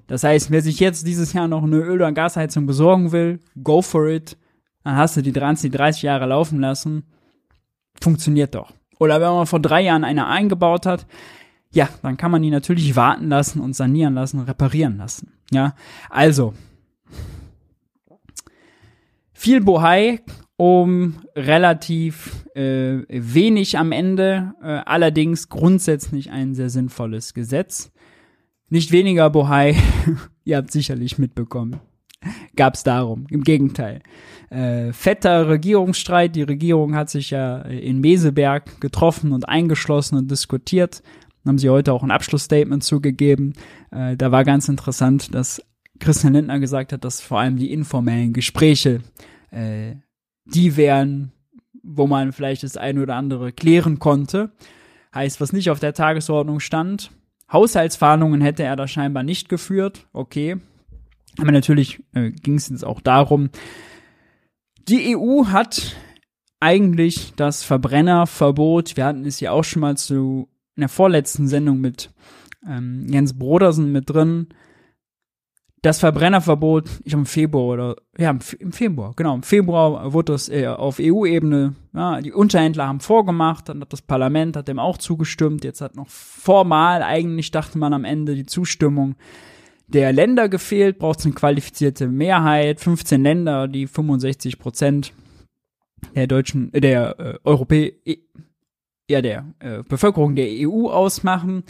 [0.06, 3.80] Das heißt, wer sich jetzt dieses Jahr noch eine Öl- oder Gasheizung besorgen will, go
[3.80, 4.36] for it.
[4.82, 7.04] Dann hast du die 30, 30 Jahre laufen lassen.
[8.02, 8.74] Funktioniert doch.
[8.98, 11.06] Oder wenn man vor drei Jahren eine eingebaut hat,
[11.72, 15.32] ja, dann kann man die natürlich warten lassen und sanieren lassen, reparieren lassen.
[15.50, 15.74] Ja,
[16.10, 16.52] also,
[19.44, 20.20] viel Bohai
[20.56, 27.92] um relativ äh, wenig am Ende, äh, allerdings grundsätzlich ein sehr sinnvolles Gesetz.
[28.70, 29.76] Nicht weniger Bohai,
[30.44, 31.78] ihr habt sicherlich mitbekommen,
[32.56, 33.26] gab es darum.
[33.28, 34.00] Im Gegenteil.
[34.48, 36.34] Äh, fetter Regierungsstreit.
[36.34, 41.02] Die Regierung hat sich ja in Meseberg getroffen und eingeschlossen und diskutiert.
[41.42, 43.52] Dann haben sie heute auch ein Abschlussstatement zugegeben.
[43.90, 45.60] Äh, da war ganz interessant, dass
[46.00, 49.02] Christian Lindner gesagt hat, dass vor allem die informellen Gespräche
[49.54, 49.96] äh,
[50.44, 51.32] die wären,
[51.82, 54.52] wo man vielleicht das eine oder andere klären konnte.
[55.14, 57.10] Heißt, was nicht auf der Tagesordnung stand.
[57.52, 60.06] Haushaltsverhandlungen hätte er da scheinbar nicht geführt.
[60.12, 60.56] Okay.
[61.38, 63.50] Aber natürlich äh, ging es jetzt auch darum,
[64.88, 65.96] die EU hat
[66.60, 71.80] eigentlich das Verbrennerverbot, wir hatten es ja auch schon mal zu in der vorletzten Sendung
[71.80, 72.10] mit
[72.66, 74.48] ähm, Jens Brodersen mit drin,
[75.84, 80.66] das Verbrennerverbot, ich im Februar oder ja im Februar, genau, im Februar wurde das äh,
[80.66, 85.62] auf EU-Ebene, ja, die Unterhändler haben vorgemacht, dann hat das Parlament hat dem auch zugestimmt,
[85.62, 89.14] jetzt hat noch formal eigentlich dachte man am Ende die Zustimmung
[89.86, 95.12] der Länder gefehlt, braucht es eine qualifizierte Mehrheit, 15 Länder, die 65 Prozent
[96.14, 97.92] der deutschen, äh, der äh, Europä
[99.10, 101.64] ja der äh, Bevölkerung der EU ausmachen.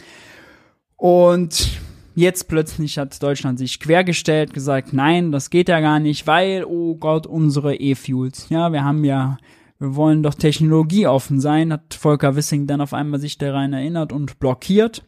[0.95, 1.81] Und
[2.17, 6.95] Jetzt plötzlich hat Deutschland sich quergestellt, gesagt, nein, das geht ja gar nicht, weil, oh
[6.95, 8.47] Gott, unsere E-Fuels.
[8.49, 9.37] Ja, wir haben ja,
[9.79, 14.39] wir wollen doch technologieoffen sein, hat Volker Wissing dann auf einmal sich daran erinnert und
[14.39, 15.05] blockiert.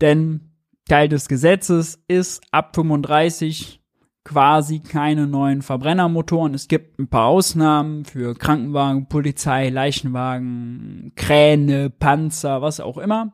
[0.00, 0.50] Denn
[0.88, 3.80] Teil des Gesetzes ist ab 35
[4.24, 6.54] quasi keine neuen Verbrennermotoren.
[6.54, 13.32] Es gibt ein paar Ausnahmen für Krankenwagen, Polizei, Leichenwagen, Kräne, Panzer, was auch immer.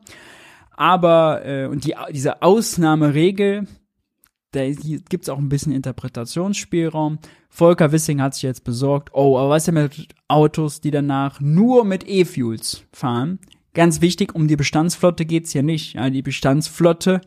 [0.76, 3.66] Aber, äh, und die, diese Ausnahmeregel,
[4.52, 7.18] da gibt es auch ein bisschen Interpretationsspielraum.
[7.48, 11.40] Volker Wissing hat sich jetzt besorgt, oh, aber was ist denn mit Autos, die danach
[11.40, 13.38] nur mit E-Fuels fahren?
[13.74, 15.94] Ganz wichtig, um die Bestandsflotte geht's hier nicht.
[15.94, 17.20] Ja, die Bestandsflotte,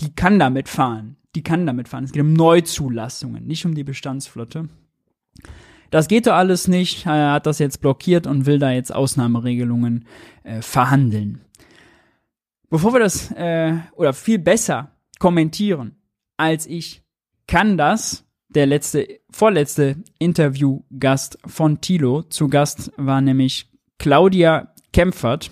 [0.00, 1.16] die kann damit fahren.
[1.34, 2.04] Die kann damit fahren.
[2.04, 4.68] Es geht um Neuzulassungen, nicht um die Bestandsflotte.
[5.90, 7.06] Das geht doch alles nicht.
[7.06, 10.06] Er hat das jetzt blockiert und will da jetzt Ausnahmeregelungen
[10.44, 11.40] äh, verhandeln.
[12.68, 15.96] Bevor wir das, äh, oder viel besser kommentieren
[16.36, 17.02] als ich,
[17.46, 22.22] kann das der letzte, vorletzte Interviewgast von Tilo.
[22.22, 25.50] Zu Gast war nämlich Claudia Kempfert.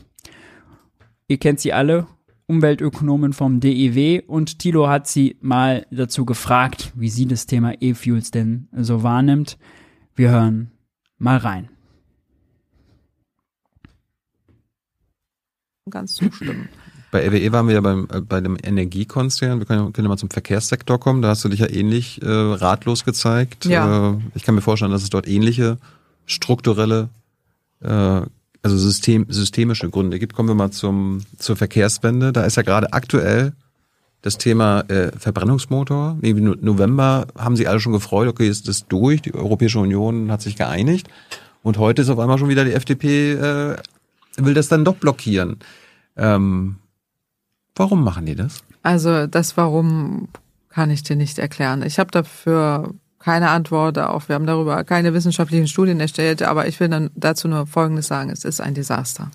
[1.29, 2.07] Ihr kennt sie alle,
[2.47, 4.23] Umweltökonomin vom DEW.
[4.27, 9.59] Und Tilo hat sie mal dazu gefragt, wie sie das Thema E-Fuels denn so wahrnimmt.
[10.15, 10.71] Wir hören
[11.19, 11.69] mal rein.
[15.91, 16.69] Ganz zustimmen.
[17.15, 19.61] Bei RWE waren wir ja beim, äh, bei dem Energiekonzern.
[19.61, 21.23] Wir können, können ja mal zum Verkehrssektor kommen.
[21.23, 23.67] Da hast du dich ja ähnlich äh, ratlos gezeigt.
[23.67, 24.15] Ja.
[24.15, 25.79] Äh, ich kann mir vorstellen, dass es dort ähnliche
[26.27, 27.11] strukturelle,
[27.83, 27.89] äh,
[28.63, 30.33] also System, systemische Gründe gibt.
[30.33, 32.33] Kommen wir mal zum, zur Verkehrswende.
[32.33, 33.53] Da ist ja gerade aktuell
[34.23, 36.19] das Thema äh, Verbrennungsmotor.
[36.21, 39.23] Irgendwie November haben sie alle schon gefreut, okay, ist das durch.
[39.23, 41.07] Die Europäische Union hat sich geeinigt.
[41.63, 43.77] Und heute ist auf einmal schon wieder die FDP, äh,
[44.37, 45.59] will das dann doch blockieren.
[46.17, 46.79] Ähm,
[47.77, 48.63] Warum machen die das?
[48.83, 50.29] Also das Warum
[50.75, 51.83] kann ich dir nicht erklären.
[51.83, 56.79] Ich habe dafür keine Antwort auf, wir haben darüber keine wissenschaftlichen Studien erstellt, aber ich
[56.81, 59.31] will dann dazu nur Folgendes sagen, es ist ein Desaster.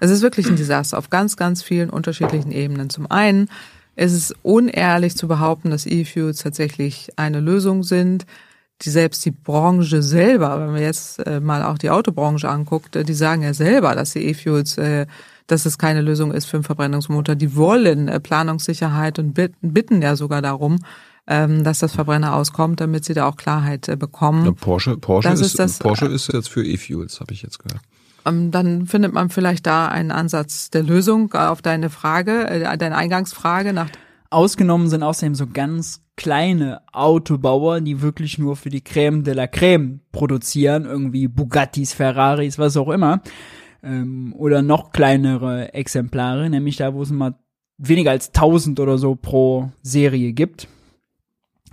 [0.00, 2.90] Es ist wirklich ein Desaster auf ganz, ganz vielen unterschiedlichen Ebenen.
[2.90, 3.50] Zum einen
[3.96, 8.24] ist es unehrlich zu behaupten, dass E-Fuels tatsächlich eine Lösung sind,
[8.82, 13.04] die selbst die Branche selber, wenn man jetzt äh, mal auch die Autobranche anguckt, äh,
[13.04, 15.06] die sagen ja selber, dass die E-Fuels, äh,
[15.46, 17.34] dass es keine Lösung ist für einen Verbrennungsmotor.
[17.34, 20.78] Die wollen äh, Planungssicherheit und bitten, ja sogar darum,
[21.26, 24.44] ähm, dass das Verbrenner auskommt, damit sie da auch Klarheit äh, bekommen.
[24.44, 27.58] Ja, Porsche, Porsche, Das ist, ist das, Porsche ist jetzt für E-Fuels, habe ich jetzt
[27.58, 27.82] gehört.
[28.26, 32.78] Ähm, dann findet man vielleicht da einen Ansatz der Lösung äh, auf deine Frage, äh,
[32.78, 33.88] deine Eingangsfrage nach
[34.30, 39.44] Ausgenommen sind außerdem so ganz kleine Autobauer, die wirklich nur für die Crème de la
[39.44, 43.20] Crème produzieren, irgendwie Bugattis, Ferraris, was auch immer.
[43.84, 47.34] Ähm, oder noch kleinere Exemplare, nämlich da, wo es mal
[47.76, 50.68] weniger als 1000 oder so pro Serie gibt.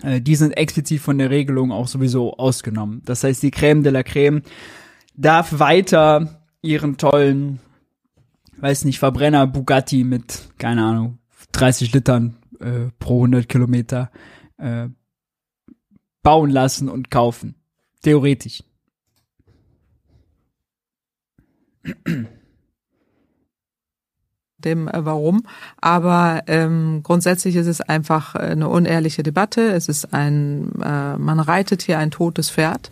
[0.03, 3.01] Äh, die sind explizit von der Regelung auch sowieso ausgenommen.
[3.05, 4.43] Das heißt, die Crème de la Crème
[5.16, 7.59] darf weiter ihren tollen,
[8.57, 11.18] weiß nicht, Verbrenner Bugatti mit, keine Ahnung,
[11.53, 14.12] 30 Litern äh, pro 100 Kilometer
[14.57, 14.89] äh,
[16.24, 17.55] bauen lassen und kaufen.
[18.01, 18.64] Theoretisch.
[24.62, 25.44] Dem äh, Warum.
[25.80, 29.72] Aber ähm, grundsätzlich ist es einfach äh, eine unehrliche Debatte.
[29.72, 32.92] Es ist ein, äh, man reitet hier ein totes Pferd.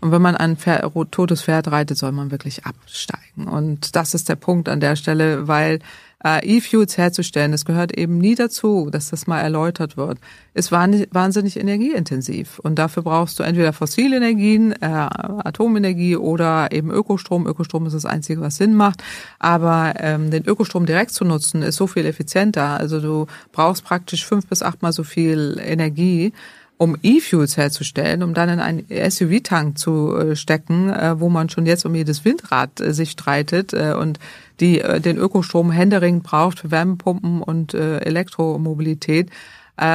[0.00, 3.46] Und wenn man ein Pferd, totes Pferd reitet, soll man wirklich absteigen.
[3.46, 5.80] Und das ist der Punkt an der Stelle, weil
[6.24, 10.18] äh, E-Fuels herzustellen, das gehört eben nie dazu, dass das mal erläutert wird,
[10.54, 12.58] ist wahnsinnig energieintensiv.
[12.58, 17.46] Und dafür brauchst du entweder fossile Energien, äh, Atomenergie oder eben Ökostrom.
[17.46, 19.02] Ökostrom ist das Einzige, was Sinn macht.
[19.38, 22.78] Aber ähm, den Ökostrom direkt zu nutzen, ist so viel effizienter.
[22.78, 26.32] Also du brauchst praktisch fünf bis achtmal so viel Energie
[26.80, 31.66] um E-Fuels herzustellen, um dann in einen SUV-Tank zu äh, stecken, äh, wo man schon
[31.66, 34.18] jetzt um jedes Windrad äh, sich streitet und
[34.60, 39.30] die den Ökostrom händeringend braucht für Wärmepumpen und Elektromobilität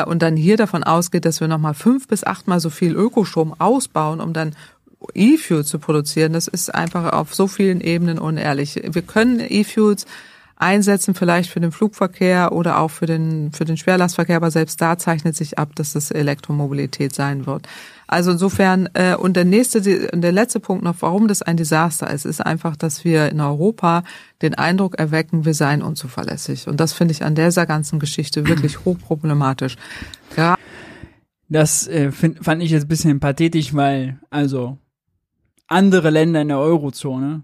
[0.08, 4.20] und dann hier davon ausgeht, dass wir nochmal fünf bis achtmal so viel Ökostrom ausbauen,
[4.22, 4.56] um dann
[5.14, 8.82] E-Fuels zu produzieren, das ist einfach auf so vielen Ebenen unehrlich.
[8.84, 10.08] Wir können E-Fuels
[10.58, 14.98] einsetzen, vielleicht für den Flugverkehr oder auch für den, für den Schwerlastverkehr, aber selbst da
[14.98, 17.68] zeichnet sich ab, dass das Elektromobilität sein wird.
[18.08, 22.26] Also insofern, äh, und der nächste, der letzte Punkt noch, warum das ein Desaster ist,
[22.26, 24.04] ist einfach, dass wir in Europa
[24.42, 26.68] den Eindruck erwecken, wir seien unzuverlässig.
[26.68, 29.76] Und das finde ich an dieser ganzen Geschichte wirklich hochproblematisch.
[30.38, 30.56] Ja.
[31.50, 34.78] Das äh, find, fand ich jetzt ein bisschen pathetisch, weil, also,
[35.68, 37.42] andere Länder in der Eurozone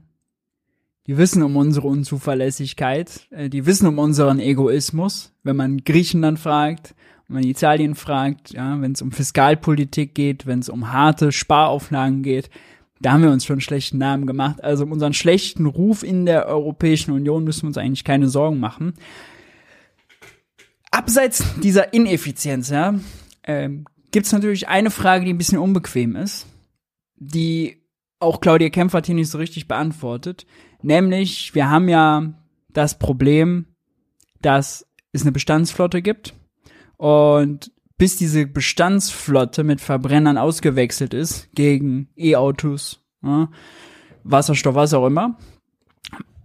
[1.11, 5.33] die wissen um unsere Unzuverlässigkeit, äh, die wissen um unseren Egoismus.
[5.43, 6.95] Wenn man Griechenland fragt,
[7.27, 12.23] wenn man Italien fragt, ja, wenn es um Fiskalpolitik geht, wenn es um harte Sparauflagen
[12.23, 12.49] geht,
[13.01, 14.63] da haben wir uns schon einen schlechten Namen gemacht.
[14.63, 18.61] Also um unseren schlechten Ruf in der Europäischen Union müssen wir uns eigentlich keine Sorgen
[18.61, 18.93] machen.
[20.91, 22.95] Abseits dieser Ineffizienz, ja,
[23.43, 26.45] ähm, gibt es natürlich eine Frage, die ein bisschen unbequem ist,
[27.17, 27.80] die
[28.21, 30.45] auch Claudia Kempf hat hier nicht so richtig beantwortet.
[30.81, 32.33] Nämlich, wir haben ja
[32.69, 33.65] das Problem,
[34.41, 36.33] dass es eine Bestandsflotte gibt
[36.97, 43.49] und bis diese Bestandsflotte mit Verbrennern ausgewechselt ist gegen E-Autos, ja,
[44.23, 45.37] Wasserstoff, was auch immer,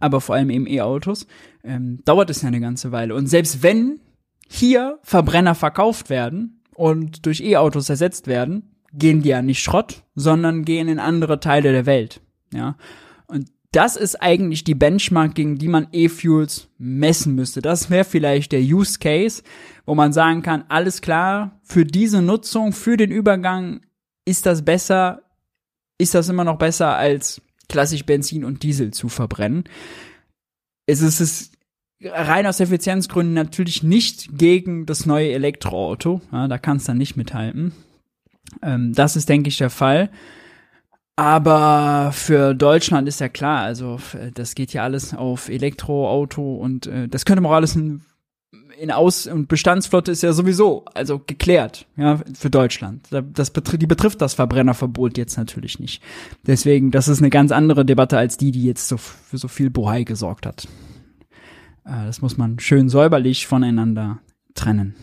[0.00, 1.26] aber vor allem eben E-Autos,
[1.64, 3.14] ähm, dauert es ja eine ganze Weile.
[3.14, 4.00] Und selbst wenn
[4.48, 10.64] hier Verbrenner verkauft werden und durch E-Autos ersetzt werden, gehen die ja nicht Schrott, sondern
[10.64, 12.20] gehen in andere Teile der Welt.
[12.52, 12.76] Ja.
[13.26, 17.60] Und das ist eigentlich die Benchmark, gegen die man E-Fuels messen müsste.
[17.60, 19.42] Das wäre vielleicht der Use Case,
[19.84, 23.82] wo man sagen kann, alles klar, für diese Nutzung, für den Übergang
[24.24, 25.22] ist das besser,
[25.98, 29.64] ist das immer noch besser als klassisch Benzin und Diesel zu verbrennen.
[30.86, 31.50] Es ist es
[32.02, 36.20] rein aus Effizienzgründen natürlich nicht gegen das neue Elektroauto.
[36.32, 37.72] Ja, da kann es dann nicht mithalten.
[38.62, 40.10] Ähm, das ist, denke ich, der Fall.
[41.16, 43.98] Aber für Deutschland ist ja klar, also
[44.34, 48.02] das geht ja alles auf Elektroauto und äh, das könnte man auch alles in,
[48.78, 53.08] in Aus- und Bestandsflotte ist ja sowieso, also geklärt, ja, für Deutschland.
[53.32, 56.02] Das betrifft, die betrifft das Verbrennerverbot jetzt natürlich nicht.
[56.46, 59.70] Deswegen, das ist eine ganz andere Debatte als die, die jetzt so für so viel
[59.70, 60.68] Bohai gesorgt hat.
[61.86, 64.18] Äh, das muss man schön säuberlich voneinander
[64.54, 64.94] trennen.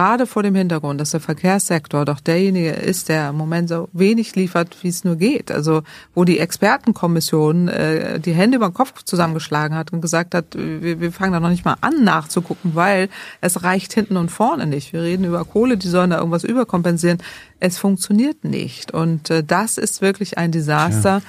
[0.00, 4.34] Gerade vor dem Hintergrund, dass der Verkehrssektor doch derjenige ist, der im Moment so wenig
[4.34, 5.52] liefert, wie es nur geht.
[5.52, 5.82] Also
[6.14, 11.00] wo die Expertenkommission äh, die Hände über den Kopf zusammengeschlagen hat und gesagt hat, wir,
[11.00, 13.10] wir fangen da noch nicht mal an nachzugucken, weil
[13.42, 14.94] es reicht hinten und vorne nicht.
[14.94, 17.18] Wir reden über Kohle, die sollen da irgendwas überkompensieren.
[17.58, 18.92] Es funktioniert nicht.
[18.92, 21.20] Und äh, das ist wirklich ein Desaster.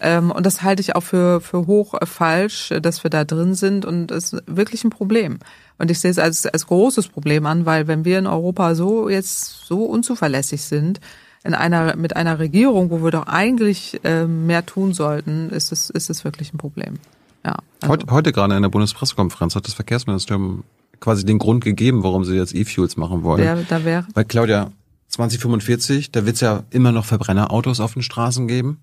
[0.00, 0.18] Ja.
[0.18, 3.54] Ähm, und das halte ich auch für, für hoch äh, falsch, dass wir da drin
[3.54, 3.86] sind.
[3.86, 5.38] Und es ist wirklich ein Problem.
[5.80, 9.08] Und ich sehe es als, als großes Problem an, weil wenn wir in Europa so
[9.08, 11.00] jetzt so unzuverlässig sind,
[11.42, 15.88] in einer, mit einer Regierung, wo wir doch eigentlich äh, mehr tun sollten, ist es,
[15.88, 16.98] ist es wirklich ein Problem.
[17.46, 17.92] Ja, also.
[17.94, 20.64] heute, heute gerade in der Bundespressekonferenz hat das Verkehrsministerium
[21.00, 23.42] quasi den Grund gegeben, warum sie jetzt E-Fuels machen wollen.
[23.42, 24.06] Wer da wäre?
[24.12, 24.70] Weil Claudia,
[25.08, 28.82] 2045, da wird es ja immer noch Verbrennerautos auf den Straßen geben.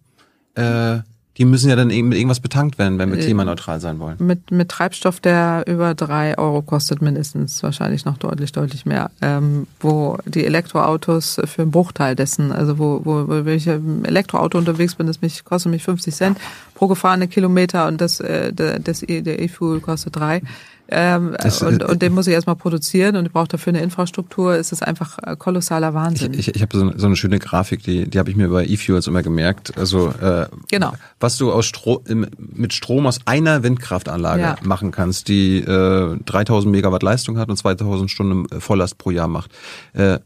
[0.56, 1.02] Äh,
[1.38, 4.16] die müssen ja dann eben mit irgendwas betankt werden, wenn wir äh, klimaneutral sein wollen.
[4.20, 9.12] Mit, mit Treibstoff, der über drei Euro kostet mindestens, wahrscheinlich noch deutlich, deutlich mehr.
[9.22, 14.04] Ähm, wo die Elektroautos für einen Bruchteil dessen, also wo, wo, wo wenn ich im
[14.04, 16.38] Elektroauto unterwegs bin, das mich, kostet mich 50 Cent
[16.74, 20.42] pro gefahrene Kilometer und das, äh, das, der E-Fuel kostet drei.
[20.90, 24.56] Ähm, das, und, und den muss ich erstmal produzieren und ich brauche dafür eine Infrastruktur.
[24.56, 26.34] Es ist einfach äh, kolossaler Wahnsinn.
[26.34, 28.66] Ich, ich, ich habe so, so, eine schöne Grafik, die, die habe ich mir bei
[28.66, 29.78] E-Fuels immer gemerkt.
[29.78, 30.94] Also äh, genau.
[31.20, 32.04] was du aus Stro
[32.38, 34.56] mit Strom aus einer Windkraftanlage ja.
[34.64, 39.52] machen kannst, die äh, 3000 Megawatt Leistung hat und 2000 Stunden Volllast pro Jahr macht.
[39.94, 40.20] Äh,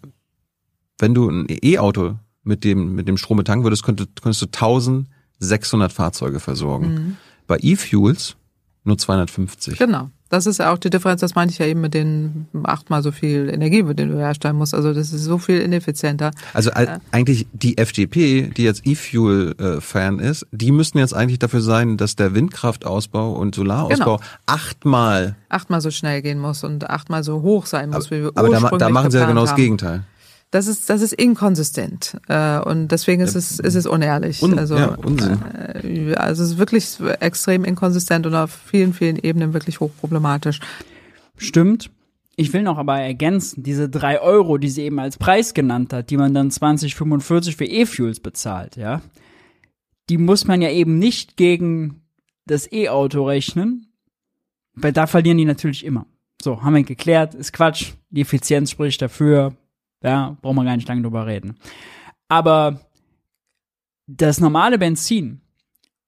[0.99, 5.91] wenn du ein E-Auto mit dem mit dem Strom betanken würdest, könntest, könntest du 1600
[5.91, 6.93] Fahrzeuge versorgen.
[6.93, 7.17] Mhm.
[7.47, 8.35] Bei E-Fuels
[8.83, 9.77] nur 250.
[9.77, 10.09] Genau.
[10.31, 13.11] Das ist ja auch die Differenz, das meine ich ja eben mit den achtmal so
[13.11, 14.73] viel Energie, mit denen du herstellen musst.
[14.73, 16.31] Also das ist so viel ineffizienter.
[16.53, 21.97] Also äh, eigentlich die FDP, die jetzt E-Fuel-Fan ist, die müssten jetzt eigentlich dafür sein,
[21.97, 24.29] dass der Windkraftausbau und Solarausbau genau.
[24.45, 28.31] achtmal achtmal so schnell gehen muss und achtmal so hoch sein muss, aber, wie wir
[28.35, 30.05] aber da, da machen sie ja genau das Gegenteil
[30.51, 32.17] das ist, das ist inkonsistent.
[32.27, 34.43] Äh, und deswegen ist es, ist es unehrlich.
[34.43, 34.97] Un, also, ja.
[35.83, 40.59] Äh, also es ist wirklich extrem inkonsistent und auf vielen, vielen Ebenen wirklich hochproblematisch.
[41.37, 41.89] Stimmt.
[42.35, 46.09] Ich will noch aber ergänzen, diese drei Euro, die sie eben als Preis genannt hat,
[46.09, 49.01] die man dann 2045 für E-Fuels bezahlt, ja,
[50.09, 52.01] die muss man ja eben nicht gegen
[52.45, 53.93] das E-Auto rechnen,
[54.73, 56.05] weil da verlieren die natürlich immer.
[56.41, 59.55] So, haben wir geklärt, ist Quatsch, die Effizienz spricht dafür,
[60.03, 61.57] ja, brauchen wir gar nicht lange drüber reden.
[62.27, 62.79] Aber
[64.07, 65.41] das normale Benzin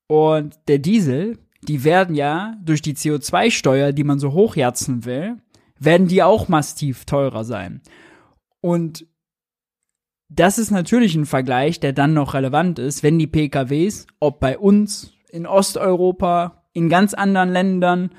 [0.08, 5.38] und der Diesel, die werden ja durch die CO2-Steuer, die man so hochjatzen will,
[5.80, 7.82] werden die auch massiv teurer sein.
[8.62, 9.06] Und
[10.30, 14.58] das ist natürlich ein Vergleich, der dann noch relevant ist, wenn die PKWs, ob bei
[14.58, 18.12] uns, in Osteuropa, in ganz anderen Ländern,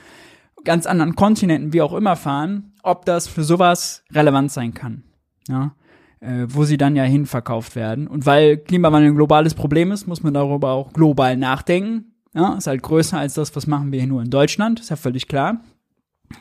[0.65, 5.05] ganz anderen Kontinenten, wie auch immer fahren, ob das für sowas relevant sein kann
[5.49, 5.75] ja,
[6.21, 8.07] äh, wo sie dann ja hinverkauft werden.
[8.07, 12.13] Und weil Klimawandel ein globales Problem ist, muss man darüber auch global nachdenken.
[12.35, 14.97] Ja, ist halt größer als das, was machen wir hier nur in Deutschland, ist ja
[14.97, 15.61] völlig klar.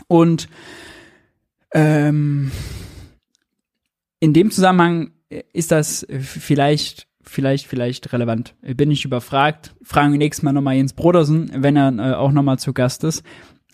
[0.08, 0.49] Und
[1.74, 2.51] ähm,
[4.20, 5.12] in dem Zusammenhang
[5.51, 8.56] ist das vielleicht, vielleicht, vielleicht relevant.
[8.62, 9.76] Bin ich überfragt.
[9.84, 13.24] Fragen wir nächstes Mal nochmal Jens Brodersen, wenn er äh, auch nochmal zu Gast ist.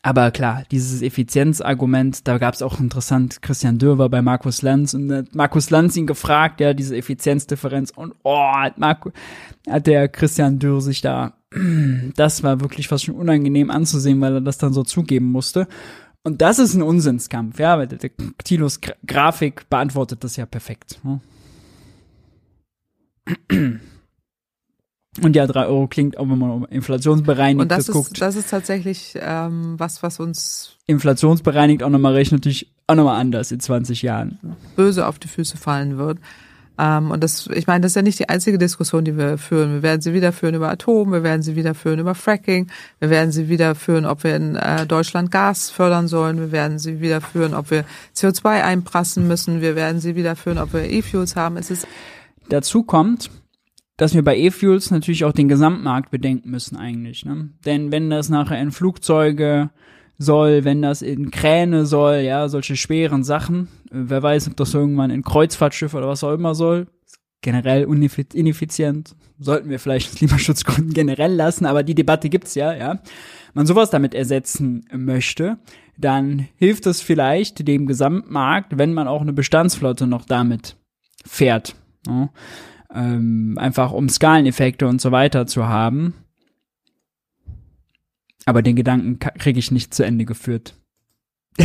[0.02, 4.94] Aber klar, dieses Effizienzargument, da gab es auch interessant, Christian Dürr war bei Markus Lanz
[4.94, 9.12] und hat Markus Lanz ihn gefragt, ja, diese Effizienzdifferenz und oh, hat, Marco,
[9.70, 11.34] hat der Christian Dürr sich da,
[12.16, 15.68] das war wirklich fast schon unangenehm anzusehen, weil er das dann so zugeben musste.
[16.24, 18.12] Und das ist ein Unsinnskampf, ja, weil der,
[18.44, 21.00] Tilos Grafik beantwortet das ja perfekt.
[21.04, 21.20] Ne?
[25.24, 28.22] Und ja, drei Euro klingt auch, wenn man inflationsbereinigt Und das, das guckt.
[28.22, 33.52] das ist tatsächlich ähm, was, was uns inflationsbereinigt auch nochmal rechnet natürlich auch nochmal anders
[33.52, 34.40] in 20 Jahren.
[34.76, 36.20] Böse auf die Füße fallen wird.
[36.80, 39.74] Ähm, und das, ich meine, das ist ja nicht die einzige Diskussion, die wir führen.
[39.74, 42.68] Wir werden sie wieder führen über Atom, wir werden sie wieder führen über Fracking,
[43.00, 46.80] wir werden sie wieder führen, ob wir in äh, Deutschland Gas fördern sollen, wir werden
[46.80, 47.84] sie wieder führen, ob wir
[48.16, 51.58] CO2 einprassen müssen, wir werden sie wieder führen, ob wir E-Fuels haben.
[51.58, 51.86] Es ist
[52.48, 53.30] Dazu kommt,
[54.00, 57.26] dass wir bei E-Fuels natürlich auch den Gesamtmarkt bedenken müssen eigentlich.
[57.26, 57.50] Ne?
[57.66, 59.72] Denn wenn das nachher in Flugzeuge
[60.18, 64.74] soll, wenn das in Kräne soll, ja, solche schweren Sachen, äh, wer weiß, ob das
[64.74, 66.88] irgendwann in Kreuzfahrtschiffe oder was auch immer soll,
[67.42, 73.00] generell ineffizient, sollten wir vielleicht aus Klimaschutzgründen generell lassen, aber die Debatte gibt's ja, ja.
[73.54, 75.58] Man sowas damit ersetzen möchte,
[75.98, 80.78] dann hilft es vielleicht dem Gesamtmarkt, wenn man auch eine Bestandsflotte noch damit
[81.26, 81.76] fährt.
[82.08, 82.30] Ja
[82.94, 86.14] ähm, einfach um Skaleneffekte und so weiter zu haben.
[88.46, 90.76] Aber den Gedanken kriege ich nicht zu Ende geführt.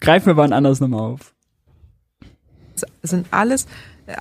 [0.00, 1.34] greifen wir wann anders nochmal auf.
[2.70, 3.66] Das sind alles,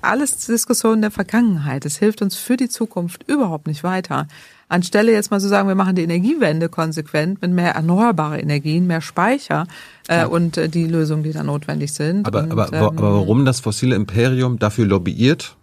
[0.02, 1.86] alles Diskussionen der Vergangenheit.
[1.86, 4.28] Es hilft uns für die Zukunft überhaupt nicht weiter.
[4.74, 9.02] Anstelle jetzt mal zu sagen, wir machen die Energiewende konsequent mit mehr erneuerbare Energien, mehr
[9.02, 9.68] Speicher
[10.08, 12.26] äh, und äh, die Lösungen, die da notwendig sind.
[12.28, 15.56] Aber, und, aber, ähm, aber warum das fossile Imperium dafür lobbyiert?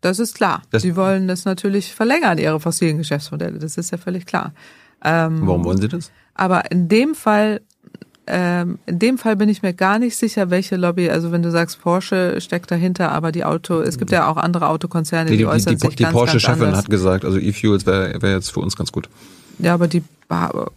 [0.00, 0.62] Das ist klar.
[0.70, 3.58] Das- Sie wollen das natürlich verlängern, ihre fossilen Geschäftsmodelle.
[3.58, 4.52] Das ist ja völlig klar.
[5.04, 6.10] Ähm, Warum wollen sie das?
[6.34, 7.60] Aber in dem Fall,
[8.26, 11.50] ähm, in dem Fall bin ich mir gar nicht sicher, welche Lobby, also wenn du
[11.50, 15.38] sagst, Porsche steckt dahinter, aber die Auto, es gibt ja auch andere Autokonzerne, die, Die,
[15.38, 18.60] die, äußern die, sich die ganz, Porsche-Chefin hat gesagt, also E-Fuels wäre wär jetzt für
[18.60, 19.08] uns ganz gut.
[19.58, 20.02] Ja, aber die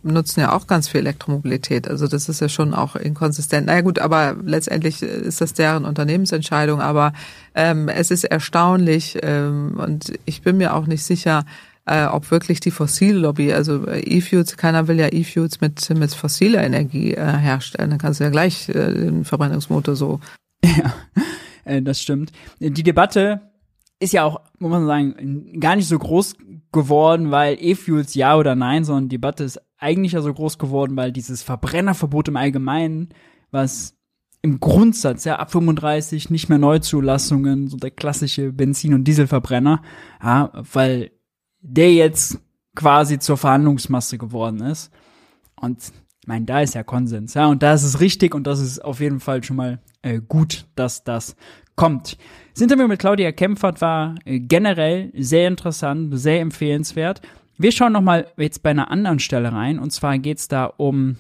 [0.04, 1.88] nutzen ja auch ganz viel Elektromobilität.
[1.88, 3.68] Also das ist ja schon auch inkonsistent.
[3.68, 6.82] Naja gut, aber letztendlich ist das deren Unternehmensentscheidung.
[6.82, 7.14] Aber
[7.54, 11.46] ähm, es ist erstaunlich ähm, und ich bin mir auch nicht sicher,
[11.86, 16.63] äh, ob wirklich die Fossillobby, also äh, E-Fuels, keiner will ja E-Fuels mit, mit fossiler
[16.63, 17.91] Energie äh, herstellen.
[17.91, 20.19] Dann kannst du ja gleich äh, den Verbrennungsmotor so
[21.65, 22.31] Äh, das stimmt.
[22.59, 23.41] Die Debatte
[23.99, 26.36] ist ja auch, muss man sagen, gar nicht so groß
[26.71, 30.95] geworden, weil E-Fuels ja oder nein, sondern die Debatte ist eigentlich ja so groß geworden,
[30.95, 33.09] weil dieses Verbrennerverbot im Allgemeinen,
[33.51, 33.95] was
[34.41, 39.81] im Grundsatz, ja, ab 35 nicht mehr Neuzulassungen, so der klassische Benzin- und Dieselverbrenner,
[40.21, 41.11] ja, weil
[41.68, 42.39] der jetzt
[42.76, 44.91] quasi zur Verhandlungsmasse geworden ist.
[45.55, 48.59] Und ich meine, da ist ja Konsens, ja, und da ist es richtig und das
[48.59, 51.36] ist auf jeden Fall schon mal äh, gut, dass das
[51.76, 52.18] kommt.
[52.53, 57.22] Das Interview mit Claudia Kempfert war äh, generell sehr interessant, sehr empfehlenswert.
[57.57, 61.18] Wir schauen noch mal jetzt bei einer anderen Stelle rein und zwar geht's da um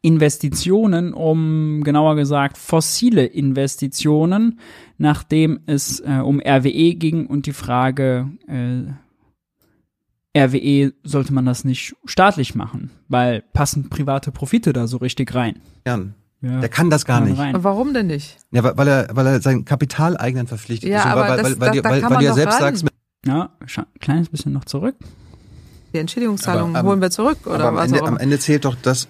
[0.00, 4.58] Investitionen, um genauer gesagt fossile Investitionen,
[4.98, 8.92] nachdem es äh, um RWE ging und die Frage, äh,
[10.36, 15.60] RWE sollte man das nicht staatlich machen, weil passen private Profite da so richtig rein.
[15.86, 17.38] Jan, Ja, der kann das gar kann nicht.
[17.38, 17.54] rein.
[17.62, 18.38] Warum denn nicht?
[18.50, 21.04] Ja, weil- weil er, weil er sein Kapitaleigenen verpflichtet Ja, ist.
[21.04, 22.30] Und aber weil, das- weil, weil, da- dir- da weil, kann weil man du ja
[22.30, 22.60] doch selbst ran.
[22.76, 22.84] sagst,
[23.24, 23.50] Ja,
[24.00, 24.96] kleines bisschen noch zurück.
[25.94, 28.16] Die Entschädigungszahlungen Aber, holen wir zurück oder aber am was Ende, auch am.
[28.16, 29.06] Ende zählt doch, dass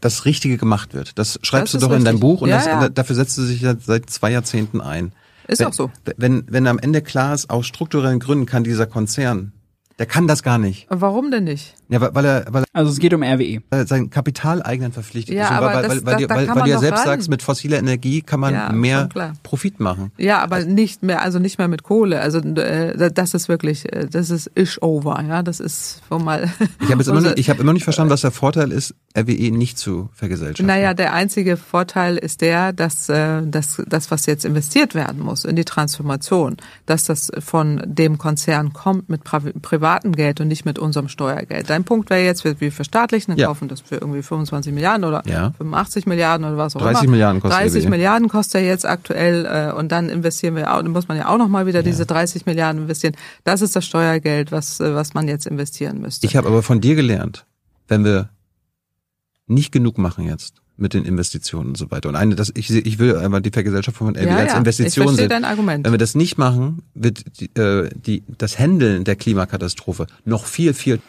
[0.00, 1.18] das Richtige gemacht wird.
[1.18, 2.20] Das schreibst Das du doch in deinem richtig.
[2.20, 2.88] Buch und Ja, das, ja.
[2.90, 5.12] dafür setzt du sich ja seit zwei Jahrzehnten ein.
[5.46, 5.90] Ist wenn, auch so.
[6.16, 9.52] Wenn, wenn am Ende klar ist, aus strukturellen Gründen kann dieser Konzern,
[9.98, 10.86] der kann das gar nicht.
[10.88, 11.74] Warum denn nicht?
[11.90, 13.60] Ja, weil, weil er, weil Also es geht um RWE.
[13.70, 15.50] er sein Kapitaleigenen verpflichtet Ja, ist.
[15.52, 17.06] Aber weil, weil, das- weil, weil, da- da weil, weil du ja selbst ran.
[17.06, 19.08] sagst, mit fossiler Energie kann man Ja, mehr.
[19.42, 20.12] Profit machen.
[20.18, 22.20] Ja, aber nicht mehr, also nicht mehr mit Kohle.
[22.20, 25.42] Also äh, das ist wirklich, äh, das ist ish over, ja.
[25.42, 26.50] Das ist schon mal.
[26.82, 29.78] Ich habe jetzt immer, ich habe immer nicht verstanden, was der Vorteil ist, RWE nicht
[29.78, 30.66] zu vergesellschaften.
[30.66, 35.44] Naja, der einzige Vorteil ist der, dass äh, dass das, was jetzt investiert werden muss
[35.44, 40.64] in die Transformation, dass das von dem Konzern kommt mit pri privatem Geld und nicht
[40.64, 41.68] mit unserem Steuergeld.
[41.78, 43.46] Dein Punkt wäre jetzt, wir, wir verstaatlichen, dann Ja.
[43.46, 45.52] kaufen das für irgendwie 25 Milliarden oder Ja.
[45.58, 47.12] 85 Milliarden oder was auch 30 immer.
[47.12, 47.90] Milliarden kostet 30 RWE.
[47.90, 51.28] Milliarden kostet er jetzt aktuell äh, und dann investieren wir auch, dann muss man ja
[51.28, 53.14] auch noch mal wieder diese 30 Milliarden investieren.
[53.44, 56.26] Das ist das Steuergeld, was äh, was man jetzt investieren müsste.
[56.26, 57.46] Ich habe aber von dir gelernt,
[57.86, 58.30] wenn wir
[59.46, 62.08] nicht genug machen jetzt mit den Investitionen und so weiter.
[62.08, 65.14] Und eine, das, ich, ich will einfach die Vergesellschaftung von RWE ja, als ja, Investition
[65.14, 65.28] sehen.
[65.28, 65.84] dein Argument.
[65.84, 70.74] Wenn wir das nicht machen, wird die, äh, die, das Handeln der Klimakatastrophe noch viel,
[70.74, 71.00] viel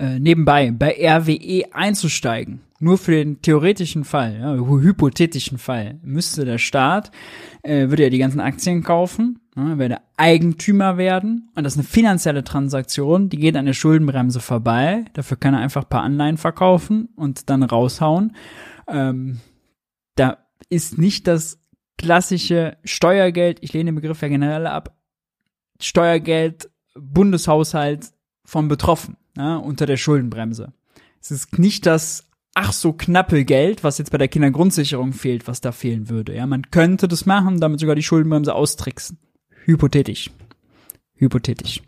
[0.00, 6.44] Äh, nebenbei bei RWE einzusteigen, nur für den theoretischen Fall, ja, hy- hypothetischen Fall, müsste
[6.44, 7.10] der Staat,
[7.64, 11.50] äh, würde ja die ganzen Aktien kaufen, ja, würde Eigentümer werden.
[11.56, 15.60] Und das ist eine finanzielle Transaktion, die geht an der Schuldenbremse vorbei, dafür kann er
[15.60, 18.36] einfach ein paar Anleihen verkaufen und dann raushauen.
[18.86, 19.40] Ähm,
[20.14, 20.38] da
[20.70, 21.58] ist nicht das
[21.96, 24.96] klassische Steuergeld, ich lehne den Begriff ja generell ab,
[25.80, 28.12] Steuergeld, Bundeshaushalt
[28.44, 30.72] von betroffen, ja, unter der Schuldenbremse.
[31.20, 35.60] Es ist nicht das ach so knappe Geld, was jetzt bei der Kindergrundsicherung fehlt, was
[35.60, 36.34] da fehlen würde.
[36.34, 39.18] Ja, man könnte das machen, damit sogar die Schuldenbremse austricksen.
[39.64, 40.30] Hypothetisch.
[41.14, 41.82] Hypothetisch.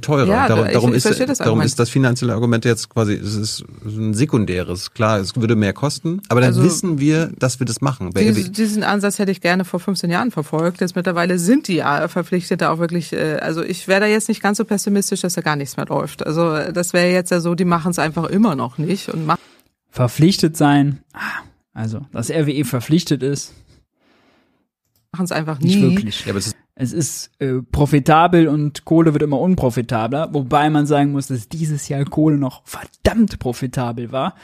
[0.00, 0.26] Teurer.
[0.26, 3.34] Ja, darum, ich- darum, ich ist, das darum ist das finanzielle Argument jetzt quasi, es
[3.34, 4.92] ist ein sekundäres.
[4.92, 8.10] Klar, es würde mehr kosten, aber dann Also- wissen wir, dass wir das machen.
[8.10, 10.80] Bei Dies, diesen Ansatz hätte ich gerne vor 15 Jahren verfolgt.
[10.80, 14.28] Jetzt mittlerweile sind die ja verpflichtet, da auch wirklich, äh, also ich wäre da jetzt
[14.28, 16.26] nicht ganz so pessimistisch, dass da gar nichts mehr läuft.
[16.26, 19.40] Also das wäre jetzt ja so, die machen es einfach immer noch nicht und machen
[19.90, 21.00] Verpflichtet sein.
[21.12, 21.20] Ah,
[21.74, 23.52] Also, dass RWE verpflichtet ist,
[25.22, 25.82] es einfach nicht nie.
[25.94, 26.24] wirklich.
[26.24, 30.86] Ja, aber es ist, Es ist äh, profitabel und Kohle wird immer unprofitabler, wobei man
[30.86, 34.34] sagen muss, dass dieses Jahr Kohle noch verdammt profitabel war,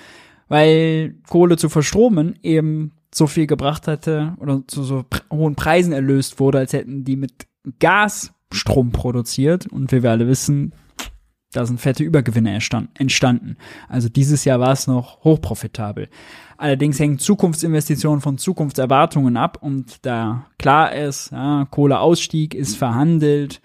[0.48, 6.38] weil Kohle zu verstromen eben so viel gebracht hatte oder zu so hohen Preisen erlöst
[6.38, 7.32] wurde, als hätten die mit
[7.78, 9.66] Gas Strom produziert.
[9.66, 10.72] Und wie wir alle wissen,
[11.52, 13.56] Da sind fette Übergewinne entstanden.
[13.88, 16.08] Also dieses Jahr war es noch hochprofitabel.
[16.58, 23.62] Allerdings hängen Zukunftsinvestitionen von Zukunftserwartungen ab und da klar ist, ja, Kohleausstieg ist verhandelt,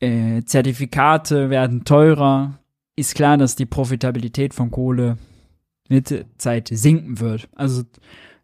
[0.00, 2.58] äh, Zertifikate werden teurer,
[2.96, 5.18] ist klar, dass die Profitabilität von Kohle
[5.88, 7.48] mit Zeit sinken wird.
[7.54, 7.82] Also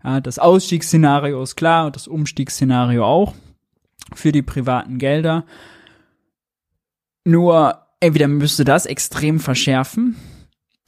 [0.05, 3.35] ja, das Ausstiegsszenario ist klar und das Umstiegsszenario auch
[4.15, 5.45] für die privaten Gelder.
[7.25, 10.17] Nur entweder müsste das extrem verschärfen,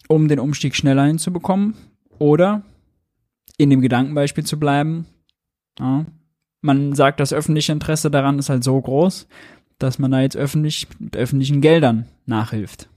[0.08, 1.74] um den Umstieg schneller hinzubekommen,
[2.18, 2.62] oder
[3.58, 5.06] in dem Gedankenbeispiel zu bleiben,
[5.78, 6.06] ja,
[6.60, 9.26] man sagt, das öffentliche Interesse daran ist halt so groß,
[9.78, 12.88] dass man da jetzt öffentlich mit öffentlichen Geldern nachhilft.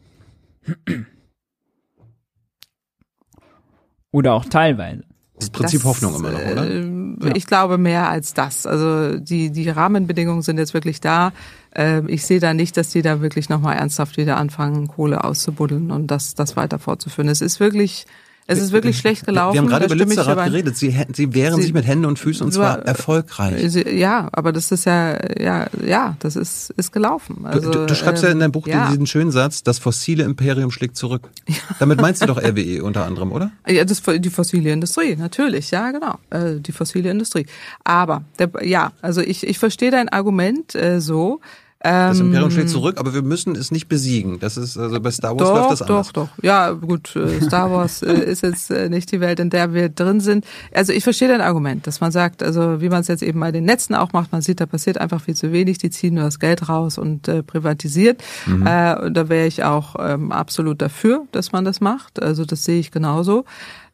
[4.11, 5.03] Oder auch teilweise.
[5.39, 6.69] Das Prinzip das, Hoffnung immer noch, oder?
[6.69, 8.65] Äh, ich glaube mehr als das.
[8.65, 11.33] Also die, die Rahmenbedingungen sind jetzt wirklich da.
[11.75, 15.91] Äh, ich sehe da nicht, dass die da wirklich nochmal ernsthaft wieder anfangen, Kohle auszubuddeln
[15.91, 17.27] und das, das weiter fortzuführen.
[17.27, 18.05] Es ist wirklich
[18.47, 19.53] es ist wirklich schlecht gelaufen.
[19.53, 20.77] Wir haben gerade über Lützerath geredet.
[20.77, 23.71] Sie, sie wehren sie, sich mit Händen und Füßen und zwar erfolgreich.
[23.71, 27.45] Sie, ja, aber das ist ja, ja, ja, das ist, ist gelaufen.
[27.45, 28.89] Also, du, du schreibst ähm, ja in deinem Buch ja.
[28.89, 31.29] diesen schönen Satz, das fossile Imperium schlägt zurück.
[31.47, 31.55] Ja.
[31.79, 33.51] Damit meinst du doch RWE unter anderem, oder?
[33.67, 36.15] Ja, das, die fossile Industrie, natürlich, ja, genau.
[36.31, 37.45] Äh, die fossile Industrie.
[37.83, 41.39] Aber, der, ja, also ich, ich verstehe dein Argument äh, so,
[41.85, 44.39] das Imperium schlägt ähm, zurück, aber wir müssen es nicht besiegen.
[44.39, 46.07] Das ist also bei Star Wars doch, läuft das anders.
[46.13, 49.49] Doch, doch, Ja, gut, äh, Star Wars äh, ist jetzt äh, nicht die Welt, in
[49.49, 50.45] der wir drin sind.
[50.73, 53.51] Also ich verstehe dein Argument, dass man sagt, also wie man es jetzt eben bei
[53.51, 56.23] den Netzen auch macht, man sieht, da passiert einfach viel zu wenig, die ziehen nur
[56.23, 58.23] das Geld raus und äh, privatisiert.
[58.45, 58.65] Mhm.
[58.65, 62.21] Äh, und da wäre ich auch ähm, absolut dafür, dass man das macht.
[62.21, 63.45] Also das sehe ich genauso.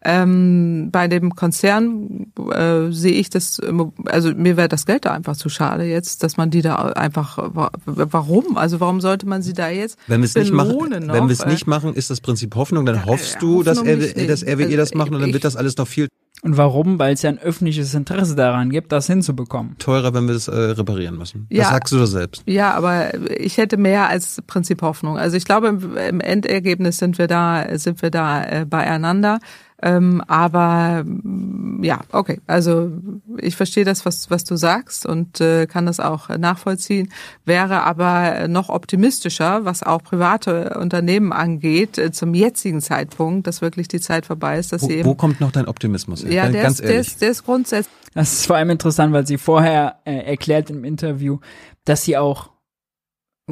[0.04, 3.60] Ähm, bei dem Konzern äh, sehe ich das,
[4.06, 7.38] also mir wäre das Geld da einfach zu schade jetzt, dass man die da einfach,
[7.86, 8.58] warum?
[8.58, 11.14] Also warum sollte man sie da jetzt wenn wir nicht machen, noch?
[11.14, 14.26] Wenn wir es nicht machen, ist das Prinzip Hoffnung, dann hoffst ja, du, dass, RWE,
[14.26, 16.08] dass RWE das macht und dann wird das alles noch viel
[16.44, 16.98] und warum?
[16.98, 19.78] Weil es ja ein öffentliches Interesse daran gibt, das hinzubekommen.
[19.78, 21.46] Teurer, wenn wir es äh, reparieren müssen.
[21.52, 22.42] Ja, das sagst du doch selbst.
[22.48, 25.20] Ja, aber ich hätte mehr als Prinzip Hoffnung.
[25.20, 29.40] Also ich glaube, im, im Endergebnis sind wir da, sind wir da äh, beieinander.
[29.82, 32.40] Ähm, aber mm, ja, okay.
[32.48, 32.92] Also
[33.38, 37.12] ich verstehe das, was, was du sagst und äh, kann das auch nachvollziehen.
[37.46, 43.88] Wäre aber noch optimistischer, was auch private Unternehmen angeht, äh, zum jetzigen Zeitpunkt, dass wirklich
[43.88, 45.06] die Zeit vorbei ist, dass wo, sie eben.
[45.06, 46.32] Wo kommt noch dein Optimismus her?
[46.32, 47.96] Ja, der, Ganz ist, der, ist, der ist grundsätzlich.
[48.14, 51.40] Das ist vor allem interessant, weil sie vorher äh, erklärt im Interview,
[51.86, 52.52] dass sie auch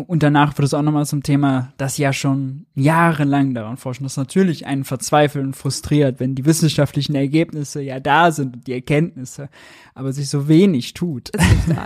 [0.04, 4.18] und danach wird es auch nochmal zum Thema, dass ja schon jahrelang daran forschen, das
[4.18, 9.50] natürlich einen verzweifelt und frustriert, wenn die wissenschaftlichen Ergebnisse ja da sind und die Erkenntnisse,
[9.94, 11.32] aber sich so wenig tut.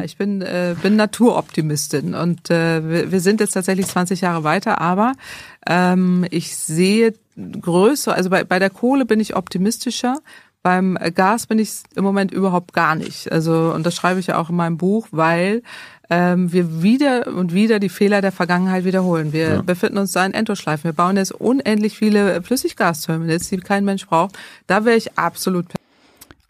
[0.05, 4.81] Ich bin, äh, bin Naturoptimistin und äh, wir, wir sind jetzt tatsächlich 20 Jahre weiter,
[4.81, 5.13] aber
[5.67, 10.19] ähm, ich sehe größer, also bei, bei der Kohle bin ich optimistischer,
[10.63, 13.31] beim Gas bin ich im Moment überhaupt gar nicht.
[13.31, 15.61] Also, und das schreibe ich ja auch in meinem Buch, weil
[16.13, 19.33] ähm, wir wieder und wieder die Fehler der Vergangenheit wiederholen.
[19.33, 19.61] Wir ja.
[19.61, 20.83] befinden uns da in Endlosschleifen.
[20.83, 24.37] Wir bauen jetzt unendlich viele Flüssiggasterminals, die kein Mensch braucht.
[24.67, 25.65] Da wäre ich absolut.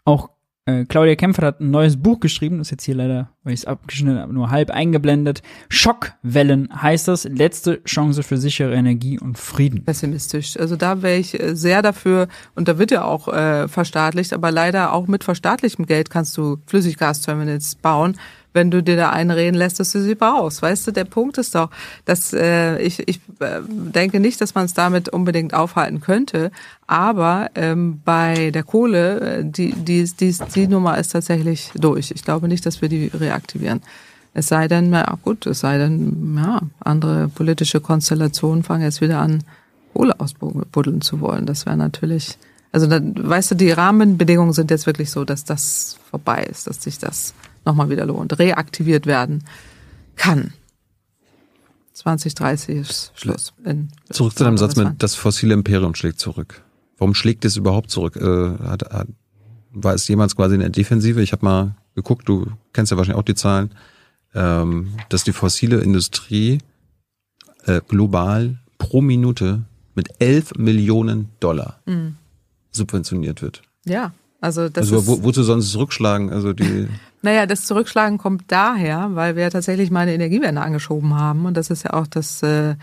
[0.04, 0.28] Auch
[0.66, 3.60] äh, Claudia Kämpfer hat ein neues Buch geschrieben, das ist jetzt hier leider, weil ich
[3.60, 5.42] es abgeschnitten habe, nur halb eingeblendet.
[5.70, 9.84] Schockwellen heißt das, letzte Chance für sichere Energie und Frieden.
[9.84, 10.58] Pessimistisch.
[10.58, 14.50] Also da wäre ich äh, sehr dafür, und da wird ja auch äh, verstaatlicht, aber
[14.50, 18.16] leider auch mit verstaatlichem Geld kannst du Flüssiggasterminals bauen
[18.54, 20.62] wenn du dir da einreden lässt, dass du sie brauchst.
[20.62, 21.70] Weißt du, der Punkt ist doch,
[22.06, 26.50] dass äh, ich, ich äh, denke nicht, dass man es damit unbedingt aufhalten könnte,
[26.86, 32.12] aber ähm, bei der Kohle, äh, die, die, die, die Nummer ist tatsächlich durch.
[32.12, 33.82] Ich glaube nicht, dass wir die reaktivieren.
[34.34, 39.20] Es sei denn, ja gut, es sei denn, ja, andere politische Konstellationen fangen jetzt wieder
[39.20, 39.44] an,
[39.92, 41.46] Kohle ausbuddeln zu wollen.
[41.46, 42.36] Das wäre natürlich,
[42.72, 46.82] also dann, weißt du, die Rahmenbedingungen sind jetzt wirklich so, dass das vorbei ist, dass
[46.82, 47.32] sich das
[47.64, 49.44] nochmal wieder lohnt, reaktiviert werden
[50.16, 50.52] kann.
[51.94, 53.52] 2030 ist Schluss.
[53.64, 56.62] In zurück zu deinem Satz mit, das fossile Imperium schlägt zurück.
[56.98, 58.16] Warum schlägt es überhaupt zurück?
[58.16, 59.08] Äh, hat, hat,
[59.70, 61.22] war es jemals quasi in der Defensive?
[61.22, 63.70] Ich habe mal geguckt, du kennst ja wahrscheinlich auch die Zahlen,
[64.34, 66.58] ähm, dass die fossile Industrie
[67.64, 69.64] äh, global pro Minute
[69.94, 72.16] mit 11 Millionen Dollar mhm.
[72.72, 73.62] subventioniert wird.
[73.84, 74.12] Ja,
[74.44, 76.30] also das also wo, wozu sonst zurückschlagen?
[76.30, 76.86] Also die
[77.22, 81.46] naja, das Zurückschlagen kommt daher, weil wir tatsächlich mal eine Energiewende angeschoben haben.
[81.46, 82.74] Und das ist ja auch das, äh,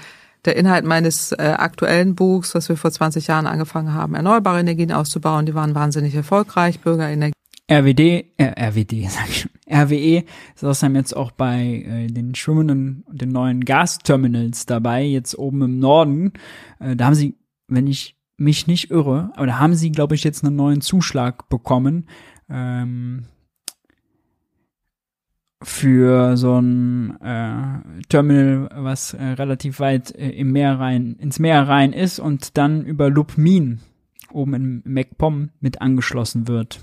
[0.43, 4.91] der Inhalt meines äh, aktuellen Buchs, was wir vor 20 Jahren angefangen haben, erneuerbare Energien
[4.91, 5.45] auszubauen.
[5.45, 7.33] Die waren wahnsinnig erfolgreich, Bürgerenergie.
[7.69, 10.23] RWD, äh, RWD, sag ich schon, RWE
[10.55, 15.61] ist außerdem jetzt auch bei äh, den schwimmenden und den neuen Gasterminals dabei, jetzt oben
[15.61, 16.33] im Norden.
[16.79, 17.35] Äh, da haben sie,
[17.67, 21.47] wenn ich mich nicht irre, aber da haben sie, glaube ich, jetzt einen neuen Zuschlag
[21.49, 22.07] bekommen.
[22.49, 23.25] Ähm,
[25.63, 31.67] für so ein äh, Terminal, was äh, relativ weit äh, im Meer rein, ins Meer
[31.67, 33.79] rein ist und dann über Lubmin
[34.31, 36.79] oben in MacPom mit angeschlossen wird.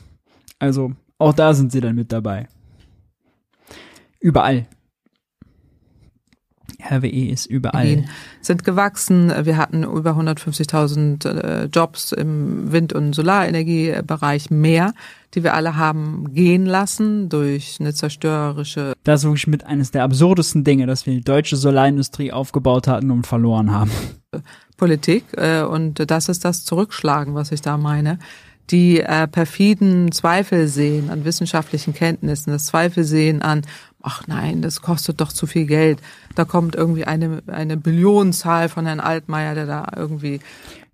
[0.60, 2.48] Also auch da sind sie dann mit dabei.
[4.20, 4.66] Überall.
[6.90, 8.04] RWE ist überall.
[8.40, 9.32] Sind gewachsen.
[9.42, 14.94] Wir hatten über 150.000 äh, Jobs im Wind- und Solarenergiebereich mehr,
[15.34, 18.94] die wir alle haben gehen lassen durch eine zerstörerische.
[19.04, 23.10] Das ist wirklich mit eines der absurdesten Dinge, dass wir die deutsche Solarindustrie aufgebaut hatten
[23.10, 23.90] und verloren haben.
[24.76, 28.18] Politik äh, und das ist das Zurückschlagen, was ich da meine.
[28.70, 33.62] Die äh, perfiden Zweifel sehen an wissenschaftlichen Kenntnissen, das Zweifel sehen an,
[34.02, 36.00] ach nein, das kostet doch zu viel Geld.
[36.34, 40.40] Da kommt irgendwie eine, eine Billionenzahl von Herrn Altmaier, der da irgendwie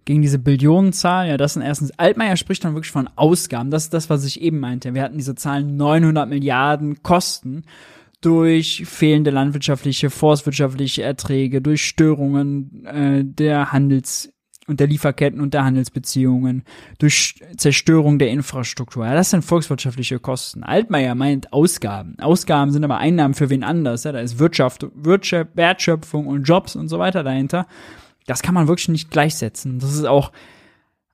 [0.05, 3.94] gegen diese Billionenzahl, ja, das sind erstens, Altmaier spricht dann wirklich von Ausgaben, das ist
[3.94, 4.94] das, was ich eben meinte.
[4.94, 7.64] Wir hatten diese Zahlen 900 Milliarden Kosten
[8.20, 14.34] durch fehlende landwirtschaftliche, forstwirtschaftliche Erträge, durch Störungen äh, der Handels-
[14.66, 16.65] und der Lieferketten und der Handelsbeziehungen,
[16.99, 19.07] durch Zerstörung der Infrastruktur.
[19.07, 20.62] Ja, das sind volkswirtschaftliche Kosten.
[20.62, 22.19] Altmaier meint Ausgaben.
[22.19, 24.05] Ausgaben sind aber Einnahmen für wen anders.
[24.05, 27.66] Ja, da ist Wirtschaft, Wirtschaft, Wertschöpfung und Jobs und so weiter dahinter.
[28.27, 29.78] Das kann man wirklich nicht gleichsetzen.
[29.78, 30.32] Das ist auch,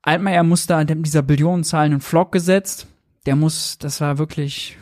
[0.03, 2.87] Altmaier muss da dieser Billionenzahlen einen Flock gesetzt.
[3.27, 4.79] Der muss, das war wirklich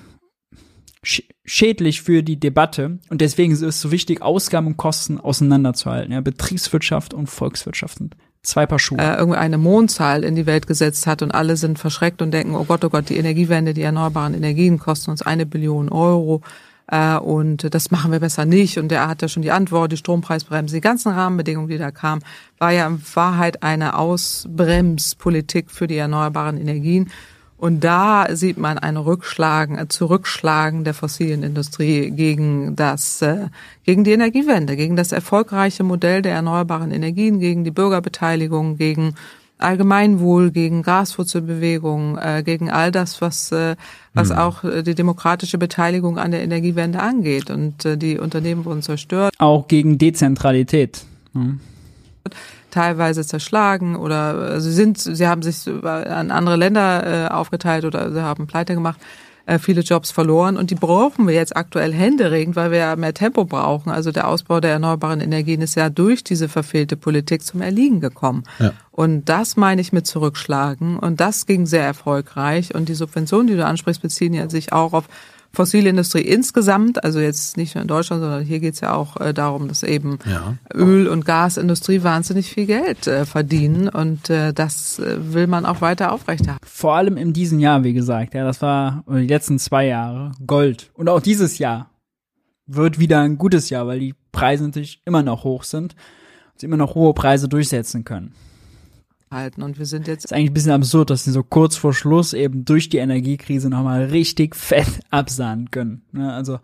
[1.03, 2.99] schädlich für die Debatte.
[3.09, 6.13] Und deswegen ist es so wichtig, Ausgaben und Kosten auseinanderzuhalten.
[6.13, 8.99] Ja, Betriebswirtschaft und Volkswirtschaft sind zwei Paar Schuhe.
[8.99, 12.55] Äh, irgendwie eine Mondzahl in die Welt gesetzt hat und alle sind verschreckt und denken,
[12.55, 16.43] oh Gott, oh Gott, die Energiewende, die erneuerbaren Energien kosten uns eine Billion Euro.
[16.91, 18.79] Äh, und das machen wir besser nicht.
[18.79, 22.23] Und er hat ja schon die Antwort, die Strompreisbremse, die ganzen Rahmenbedingungen, die da kamen,
[22.59, 27.11] war ja in Wahrheit eine Ausbremspolitik für die erneuerbaren Energien.
[27.59, 33.49] Und da sieht man ein Rückschlagen, ein Zurückschlagen der fossilen Industrie gegen das, äh,
[33.85, 39.15] gegen die Energiewende, gegen das erfolgreiche Modell der erneuerbaren Energien, gegen die Bürgerbeteiligung, gegen
[39.59, 43.75] Allgemeinwohl, gegen Graswurzelbewegung, äh, gegen all das, was, äh,
[44.15, 44.39] was mhm.
[44.39, 47.51] auch die demokratische Beteiligung an der Energiewende angeht.
[47.51, 49.35] Und äh, die Unternehmen wurden zerstört.
[49.39, 51.05] Auch gegen Dezentralität.
[51.33, 51.59] Mhm
[52.71, 58.13] teilweise zerschlagen oder äh, sie sind, sie haben sich an andere Länder äh, aufgeteilt oder
[58.13, 58.99] sie haben pleite gemacht,
[59.49, 63.15] äh, viele Jobs verloren und die brauchen wir jetzt aktuell händeringend, weil wir ja mehr
[63.15, 63.91] Tempo brauchen.
[63.91, 68.45] Also der Ausbau der erneuerbaren Energien ist ja durch diese verfehlte Politik zum Erliegen gekommen.
[68.59, 68.73] Ja.
[68.91, 73.57] Und das meine ich mit zurückschlagen und das ging sehr erfolgreich und die Subventionen, die
[73.57, 75.05] du ansprichst, beziehen ja sich auch auf
[75.53, 79.17] fossile Industrie insgesamt, also jetzt nicht nur in Deutschland, sondern hier geht es ja auch
[79.21, 80.55] äh, darum, dass eben ja.
[80.75, 85.81] Öl- und Gasindustrie wahnsinnig viel Geld äh, verdienen und äh, das äh, will man auch
[85.81, 86.67] weiter aufrechterhalten.
[86.67, 90.91] Vor allem in diesem Jahr, wie gesagt, ja, das war die letzten zwei Jahre Gold.
[90.95, 91.91] Und auch dieses Jahr
[92.67, 95.95] wird wieder ein gutes Jahr, weil die Preise natürlich immer noch hoch sind
[96.53, 98.35] und sie immer noch hohe Preise durchsetzen können
[99.31, 99.63] halten.
[99.63, 100.27] Und wir sind jetzt.
[100.27, 103.69] ist eigentlich ein bisschen absurd, dass sie so kurz vor Schluss eben durch die Energiekrise
[103.69, 106.03] nochmal richtig fett absahnen können.
[106.13, 106.33] Ne?
[106.33, 106.61] Also,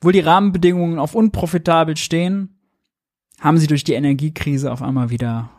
[0.00, 2.58] wo die Rahmenbedingungen auf unprofitabel stehen,
[3.40, 5.50] haben sie durch die Energiekrise auf einmal wieder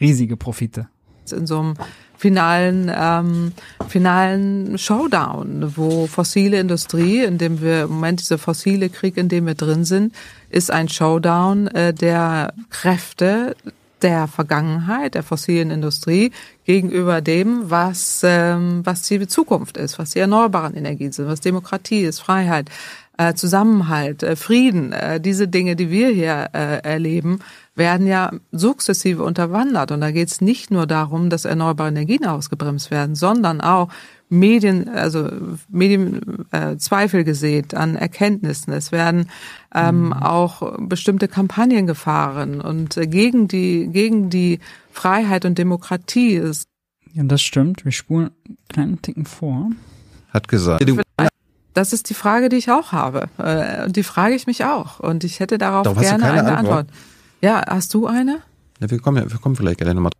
[0.00, 0.88] riesige Profite.
[1.30, 1.74] In so einem
[2.16, 3.52] finalen, ähm,
[3.88, 9.46] finalen Showdown, wo fossile Industrie, in dem wir im Moment dieser fossile Krieg, in dem
[9.46, 10.14] wir drin sind,
[10.50, 13.56] ist ein Showdown äh, der Kräfte,
[14.02, 16.32] der Vergangenheit, der fossilen Industrie
[16.64, 22.02] gegenüber dem, was, ähm, was die Zukunft ist, was die erneuerbaren Energien sind, was Demokratie
[22.02, 22.70] ist, Freiheit,
[23.18, 27.40] äh, Zusammenhalt, äh, Frieden, äh, diese Dinge, die wir hier äh, erleben,
[27.74, 29.90] werden ja sukzessive unterwandert.
[29.92, 33.88] Und da geht es nicht nur darum, dass erneuerbare Energien ausgebremst werden, sondern auch
[34.32, 35.28] Medien, also
[35.68, 38.72] Medien äh, gesät an Erkenntnissen.
[38.72, 39.28] Es werden
[39.74, 40.12] ähm, mhm.
[40.14, 44.58] auch bestimmte Kampagnen gefahren und äh, gegen die gegen die
[44.90, 46.66] Freiheit und Demokratie ist.
[47.12, 47.84] Ja, das stimmt.
[47.84, 49.70] Wir spulen einen kleinen Ticken vor.
[50.30, 50.82] Hat gesagt.
[51.74, 53.28] Das ist die Frage, die ich auch habe.
[53.38, 54.98] Äh, und die frage ich mich auch.
[54.98, 56.58] Und ich hätte darauf Doch, gerne eine Antwort.
[56.58, 56.86] Antwort.
[57.42, 58.40] Ja, hast du eine?
[58.80, 60.12] Ja, wir kommen, wir kommen vielleicht gerne nochmal.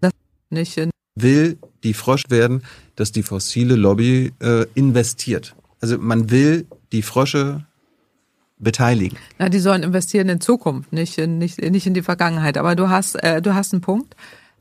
[0.00, 0.12] Das
[0.50, 2.62] nicht in will die Frosch werden,
[2.96, 5.54] dass die fossile Lobby äh, investiert.
[5.80, 7.64] Also man will die Frösche
[8.58, 9.18] beteiligen.
[9.38, 12.56] Na, die sollen investieren in Zukunft, nicht in, nicht, nicht in die Vergangenheit.
[12.56, 14.14] Aber du hast, äh, du hast einen Punkt.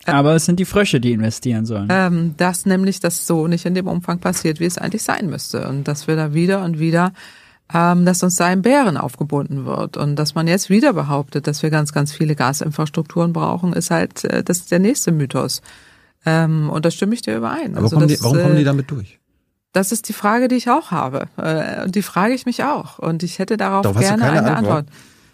[0.05, 1.87] Aber es sind die Frösche, die investieren sollen.
[1.89, 5.67] ähm, dass nämlich das so nicht in dem Umfang passiert, wie es eigentlich sein müsste.
[5.67, 7.13] Und dass wir da wieder und wieder,
[7.73, 9.95] ähm, dass uns da ein Bären aufgebunden wird.
[9.95, 14.25] Und dass man jetzt wieder behauptet, dass wir ganz, ganz viele Gasinfrastrukturen brauchen, ist halt
[14.25, 15.61] äh, das ist der nächste Mythos.
[16.25, 17.73] Ähm, und da stimme ich dir überein.
[17.75, 19.19] Aber Also kommen die, das, warum kommen die äh, damit durch?
[19.73, 21.27] Das ist die Frage, die ich auch habe.
[21.37, 22.99] Äh, Und die frage ich mich auch.
[22.99, 24.57] Und ich hätte darauf Darauf gerne eine Antwort?
[24.57, 24.85] Antwort.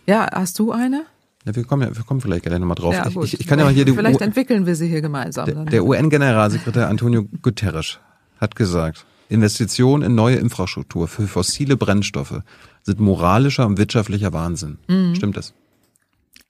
[0.06, 1.03] Ja, hast du eine?
[1.45, 2.94] Ja, wir kommen ja, wir kommen vielleicht gleich nochmal drauf.
[2.94, 5.02] Ja, ich, ich, ich kann ja mal hier die Vielleicht U- entwickeln wir sie hier
[5.02, 5.45] gemeinsam.
[5.45, 7.99] Der, der UN-Generalsekretär Antonio Guterres
[8.40, 12.41] hat gesagt, Investitionen in neue Infrastruktur für fossile Brennstoffe
[12.84, 14.80] sind moralischer und wirtschaftlicher Wahnsinn.
[14.88, 15.16] Mhm.
[15.16, 15.53] Stimmt das?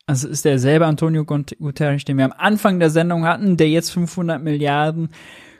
[0.10, 4.42] Also ist derselbe Antonio Guterres, den wir am Anfang der Sendung hatten, der jetzt 500
[4.42, 5.10] Milliarden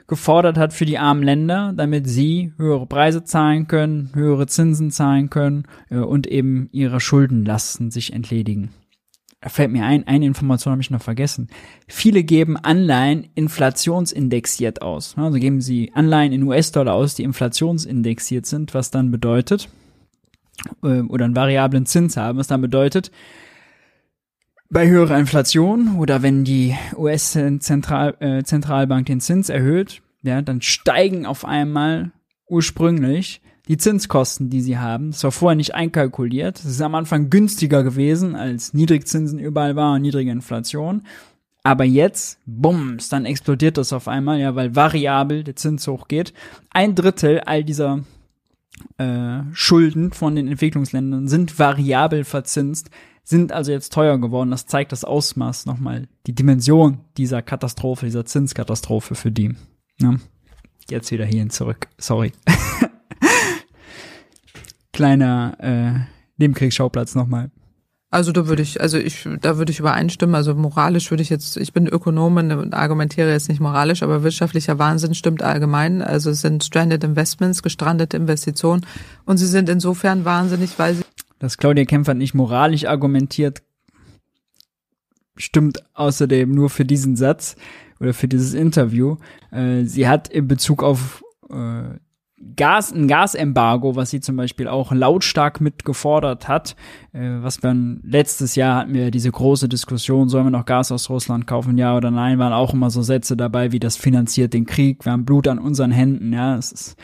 [0.08, 5.30] gefordert hat für die armen Länder, damit sie höhere Preise zahlen können, höhere Zinsen zahlen
[5.30, 8.70] können äh, und eben ihre Schuldenlasten sich entledigen.
[9.40, 11.46] Da fällt mir ein, eine Information habe ich noch vergessen.
[11.86, 15.14] Viele geben Anleihen inflationsindexiert aus.
[15.16, 19.68] Also geben sie Anleihen in US-Dollar aus, die inflationsindexiert sind, was dann bedeutet,
[20.82, 23.12] äh, oder einen variablen Zins haben, was dann bedeutet,
[24.70, 32.12] bei höherer Inflation oder wenn die US-Zentralbank den Zins erhöht, ja, dann steigen auf einmal
[32.48, 35.10] ursprünglich die Zinskosten, die sie haben.
[35.10, 36.58] Das war vorher nicht einkalkuliert.
[36.58, 41.02] Es ist am Anfang günstiger gewesen, als Niedrigzinsen überall war und niedrige Inflation.
[41.62, 46.32] Aber jetzt, bums, dann explodiert das auf einmal, ja, weil variabel der Zins hochgeht.
[46.70, 48.00] Ein Drittel all dieser
[48.98, 52.90] äh, Schulden von den Entwicklungsländern sind variabel verzinst,
[53.24, 54.50] sind also jetzt teuer geworden.
[54.50, 59.54] Das zeigt das Ausmaß nochmal, die Dimension dieser Katastrophe, dieser Zinskatastrophe für die.
[60.00, 60.16] Ja.
[60.88, 61.88] Jetzt wieder hierhin zurück.
[61.98, 62.32] Sorry.
[64.92, 66.00] Kleiner äh,
[66.38, 67.50] Nebenkriegsschauplatz nochmal.
[68.12, 70.34] Also da würde ich, also ich, da würde ich übereinstimmen.
[70.34, 74.80] Also moralisch würde ich jetzt, ich bin Ökonomin und argumentiere jetzt nicht moralisch, aber wirtschaftlicher
[74.80, 76.02] Wahnsinn stimmt allgemein.
[76.02, 78.84] Also es sind stranded investments, gestrandete Investitionen
[79.26, 81.04] und sie sind insofern wahnsinnig, weil sie
[81.40, 83.62] Dass Claudia Kempfert nicht moralisch argumentiert,
[85.36, 87.56] stimmt außerdem nur für diesen Satz
[87.98, 89.16] oder für dieses Interview.
[89.50, 91.98] Äh, sie hat in Bezug auf äh,
[92.56, 96.74] Gas, ein Gasembargo, was sie zum Beispiel auch lautstark mit gefordert hat,
[97.12, 101.10] äh, was wir letztes Jahr hatten wir diese große Diskussion, sollen wir noch Gas aus
[101.10, 104.64] Russland kaufen, ja oder nein, waren auch immer so Sätze dabei, wie das finanziert den
[104.64, 106.96] Krieg, wir haben Blut an unseren Händen, ja, es ist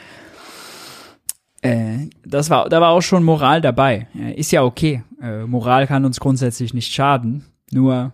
[1.67, 4.09] äh, das war, da war auch schon Moral dabei.
[4.19, 5.03] Äh, ist ja okay.
[5.21, 7.45] Äh, Moral kann uns grundsätzlich nicht schaden.
[7.71, 8.13] Nur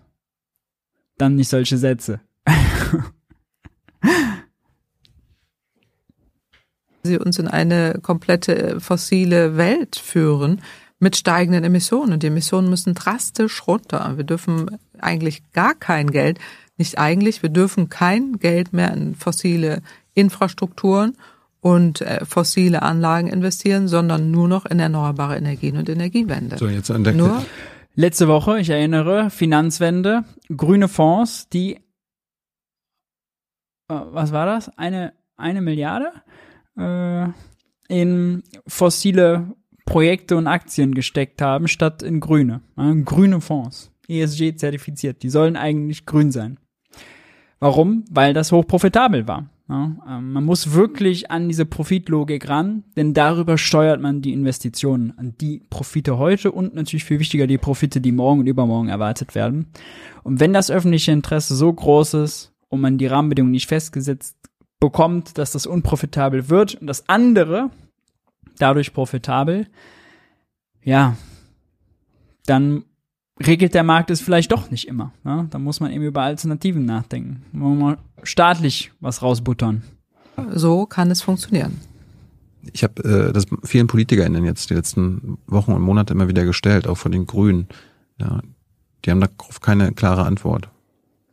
[1.19, 2.21] dann nicht solche Sätze.
[7.03, 10.63] sie uns in eine komplette fossile Welt führen
[10.99, 12.13] mit steigenden Emissionen.
[12.13, 14.17] Und die Emissionen müssen drastisch runter.
[14.17, 16.39] Wir dürfen eigentlich gar kein Geld,
[16.79, 19.83] nicht eigentlich, wir dürfen kein Geld mehr in fossile
[20.15, 21.17] Infrastrukturen
[21.63, 26.59] und äh, fossile Anlagen investieren, sondern nur noch in erneuerbare Energien und Energiewende.
[26.59, 27.43] So, jetzt an der, Nur
[27.95, 30.25] Letzte Woche, ich erinnere, Finanzwende,
[30.55, 31.81] grüne Fonds, die, äh,
[33.89, 34.77] was war das?
[34.79, 36.11] Eine, eine Milliarde
[36.79, 37.29] äh,
[37.89, 42.63] in fossile Projekte und Aktien gesteckt haben, statt in grüne.
[42.79, 46.59] Ja, grüne Fonds, ESG zertifiziert, die sollen eigentlich grün sein.
[47.59, 48.05] Warum?
[48.11, 49.51] Weil das hochprofitabel war.
[49.73, 55.15] Ja, ähm, man muss wirklich an diese Profitlogik ran, denn darüber steuert man die Investitionen
[55.17, 59.35] an die Profite heute und natürlich viel wichtiger die Profite, die morgen und übermorgen erwartet
[59.35, 59.69] werden.
[60.25, 64.37] Und wenn das öffentliche Interesse so groß ist und man die Rahmenbedingungen nicht festgesetzt
[64.79, 67.71] bekommt, dass das unprofitabel wird und das andere
[68.59, 69.69] dadurch profitabel,
[70.85, 71.17] ja,
[72.45, 72.85] dann
[73.41, 75.13] regelt der Markt es vielleicht doch nicht immer.
[75.25, 75.47] Ne?
[75.51, 77.43] Da muss man eben über Alternativen nachdenken.
[77.53, 79.83] Wollen wir mal staatlich was rausbuttern.
[80.51, 81.81] so kann es funktionieren.
[82.73, 86.87] ich habe äh, das vielen PolitikerInnen jetzt die letzten Wochen und Monate immer wieder gestellt,
[86.87, 87.69] auch von den Grünen.
[88.21, 88.41] Ja,
[89.05, 90.69] die haben darauf keine klare Antwort.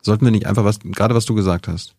[0.01, 1.95] Sollten wir nicht einfach was, gerade was du gesagt hast,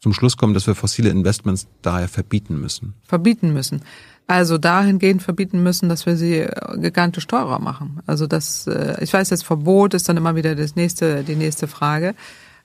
[0.00, 2.94] zum Schluss kommen, dass wir fossile Investments daher verbieten müssen?
[3.02, 3.82] verbieten müssen.
[4.26, 8.00] Also dahingehend verbieten müssen, dass wir sie äh, gigantisch teurer machen.
[8.06, 11.66] Also das, äh, ich weiß jetzt, Verbot ist dann immer wieder das nächste, die nächste
[11.68, 12.14] Frage.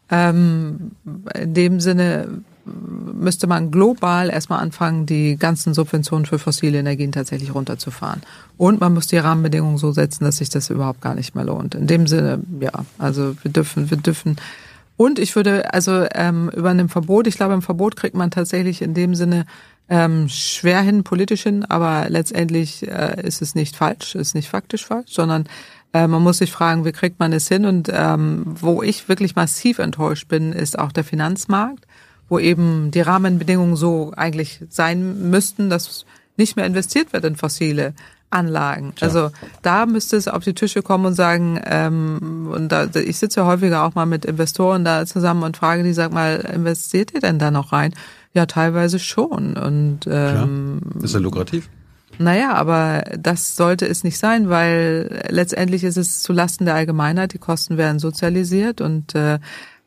[0.09, 0.91] Ähm,
[1.35, 7.53] in dem Sinne müsste man global erstmal anfangen, die ganzen Subventionen für fossile Energien tatsächlich
[7.53, 8.21] runterzufahren.
[8.57, 11.75] Und man muss die Rahmenbedingungen so setzen, dass sich das überhaupt gar nicht mehr lohnt.
[11.75, 14.37] In dem Sinne, ja, also wir dürfen, wir dürfen
[14.99, 18.81] und ich würde also ähm, über einem Verbot, ich glaube, im Verbot kriegt man tatsächlich
[18.81, 19.45] in dem Sinne
[19.89, 24.85] ähm, schwer hin, politisch hin, aber letztendlich äh, ist es nicht falsch, ist nicht faktisch
[24.85, 25.45] falsch, sondern
[25.91, 27.65] Äh, man muss sich fragen, wie kriegt man es hin?
[27.65, 31.87] Und ähm, wo ich wirklich massiv enttäuscht bin, ist auch der Finanzmarkt,
[32.29, 36.05] wo eben die Rahmenbedingungen so eigentlich sein müssten, dass
[36.37, 37.93] nicht mehr investiert wird in fossile
[38.29, 38.93] Anlagen.
[38.99, 39.07] Ja.
[39.07, 39.31] Also
[39.63, 43.47] da müsste es auf die Tische kommen und sagen, ähm, und da, ich sitze ja
[43.47, 47.39] häufiger auch mal mit Investoren da zusammen und frage die, sag mal, investiert ihr denn
[47.39, 47.95] da noch rein?
[48.33, 49.57] Ja, teilweise schon.
[49.57, 51.03] Und ähm, Klar.
[51.03, 51.69] ist ja lukrativ.
[52.17, 57.37] Naja, aber das sollte es nicht sein, weil letztendlich ist es zulasten der Allgemeinheit, die
[57.37, 59.39] Kosten werden sozialisiert und äh,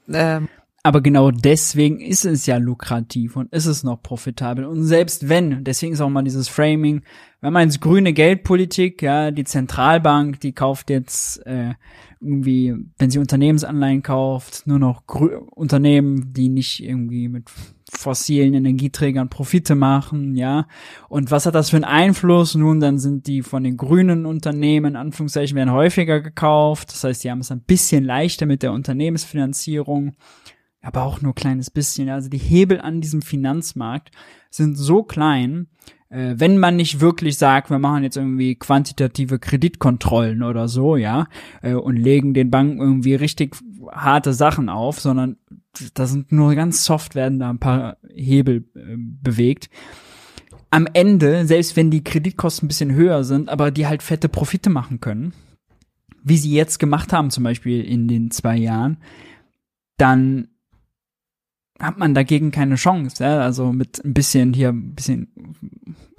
[0.08, 0.40] äh,
[0.84, 4.64] aber genau deswegen ist es ja lukrativ und ist es noch profitabel.
[4.64, 7.02] Und selbst wenn, deswegen ist auch mal dieses Framing,
[7.40, 11.74] wenn man jetzt grüne Geldpolitik, ja, die Zentralbank, die kauft jetzt äh,
[12.20, 17.48] irgendwie, wenn sie Unternehmensanleihen kauft, nur noch Grü Unternehmen, die nicht irgendwie mit
[17.90, 20.66] fossilen Energieträgern Profite machen, ja.
[21.08, 22.54] Und was hat das für einen Einfluss?
[22.54, 26.90] Nun, dann sind die von den grünen Unternehmen, Anführungszeichen, werden häufiger gekauft.
[26.92, 30.14] Das heißt, die haben es ein bisschen leichter mit der Unternehmensfinanzierung
[30.82, 32.08] aber auch nur kleines bisschen.
[32.08, 34.10] Also die Hebel an diesem Finanzmarkt
[34.50, 35.68] sind so klein,
[36.12, 41.26] äh, wenn man nicht wirklich sagt, wir machen jetzt irgendwie quantitative Kreditkontrollen oder so, ja,
[41.62, 43.56] äh, und legen den Banken irgendwie richtig
[43.90, 45.36] harte Sachen auf, sondern
[45.94, 49.70] da sind nur ganz soft werden da ein paar Hebel äh, bewegt.
[50.70, 54.70] Am Ende, selbst wenn die Kreditkosten ein bisschen höher sind, aber die halt fette Profite
[54.70, 55.32] machen können,
[56.24, 58.98] wie sie jetzt gemacht haben, zum Beispiel in den zwei Jahren,
[59.96, 60.48] dann
[61.82, 63.22] hat man dagegen keine Chance.
[63.22, 63.40] Ja?
[63.40, 65.28] Also mit ein bisschen hier, ein bisschen,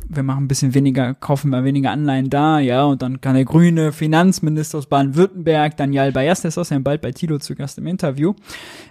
[0.08, 3.46] wir machen ein bisschen weniger, kaufen wir weniger Anleihen da, ja, und dann kann der
[3.46, 7.88] grüne Finanzminister aus Baden-Württemberg, Daniel Bayas, der ist außerdem bald bei Tilo zu Gast im
[7.88, 8.34] Interview,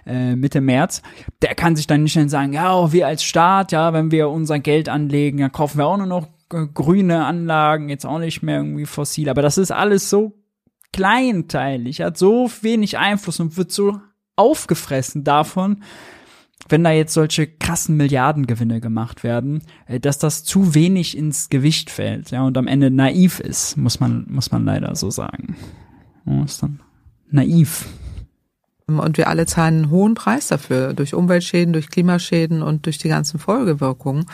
[0.05, 1.01] äh, Mitte März,
[1.41, 4.29] der kann sich dann nicht schnell sagen, ja, auch wir als Staat, ja, wenn wir
[4.29, 8.57] unser Geld anlegen, dann kaufen wir auch nur noch grüne Anlagen, jetzt auch nicht mehr
[8.57, 10.33] irgendwie fossil, aber das ist alles so
[10.91, 13.99] kleinteilig, hat so wenig Einfluss und wird so
[14.35, 15.83] aufgefressen davon,
[16.69, 21.89] wenn da jetzt solche krassen Milliardengewinne gemacht werden, äh, dass das zu wenig ins Gewicht
[21.89, 25.55] fällt, ja, und am Ende naiv ist, muss man, muss man leider so sagen.
[26.45, 26.79] Ist dann
[27.29, 27.87] naiv.
[28.87, 33.09] Und wir alle zahlen einen hohen Preis dafür, durch Umweltschäden, durch Klimaschäden und durch die
[33.09, 34.25] ganzen Folgewirkungen.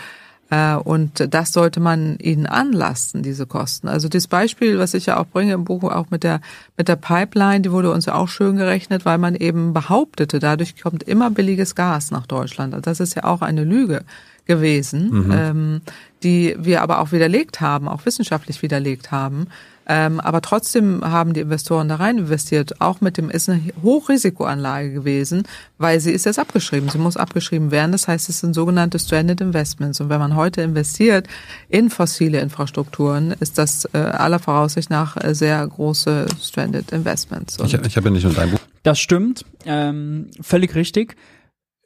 [0.50, 3.88] Äh, und das sollte man ihnen anlasten, diese Kosten.
[3.88, 6.42] Also das Beispiel, was ich ja auch bringe im Buch, auch mit der,
[6.78, 10.82] mit der Pipeline, die wurde uns ja auch schön gerechnet, weil man eben behauptete, dadurch
[10.82, 12.74] kommt immer billiges Gas nach Deutschland.
[12.74, 14.04] Also das ist ja auch eine Lüge
[14.46, 15.32] gewesen, mhm.
[15.32, 15.82] ähm,
[16.24, 19.48] die wir aber auch widerlegt haben, auch wissenschaftlich widerlegt haben.
[19.92, 22.80] Ähm, aber trotzdem haben die Investoren da rein investiert.
[22.80, 25.44] Auch mit dem ist eine Hochrisikoanlage gewesen,
[25.80, 26.90] weil sie ist jetzt abgeschrieben.
[26.90, 27.92] Sie muss abgeschrieben werden.
[27.92, 30.00] Das heißt, es sind sogenannte Stranded Investments.
[30.00, 31.28] Und wenn man heute investiert
[31.70, 37.58] in fossile Infrastrukturen, ist das äh, aller Voraussicht nach äh, sehr große Stranded Investments.
[37.58, 38.60] Und ich, ich habe ja nicht nur dein Buch.
[38.84, 41.16] Das stimmt, ähm, völlig richtig.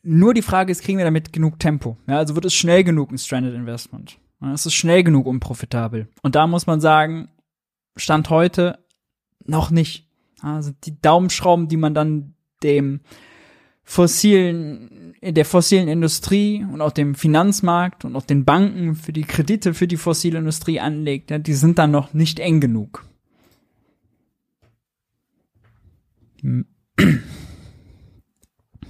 [0.04, 1.96] Nur die Frage ist, kriegen wir damit genug Tempo?
[2.08, 4.18] Ja, also wird es schnell genug ein Stranded Investment?
[4.54, 6.10] Es ist schnell genug unprofitabel.
[6.22, 7.30] Und da muss man sagen,
[7.96, 8.80] Stand heute
[9.46, 10.08] noch nicht.
[10.42, 12.34] Also die Daumenschrauben, die man dann
[12.64, 13.02] dem
[13.84, 19.74] fossilen, der fossilen Industrie und auch dem Finanzmarkt und auch den Banken für die Kredite
[19.74, 23.06] für die fossile Industrie anlegt, ja, die sind dann noch nicht eng genug.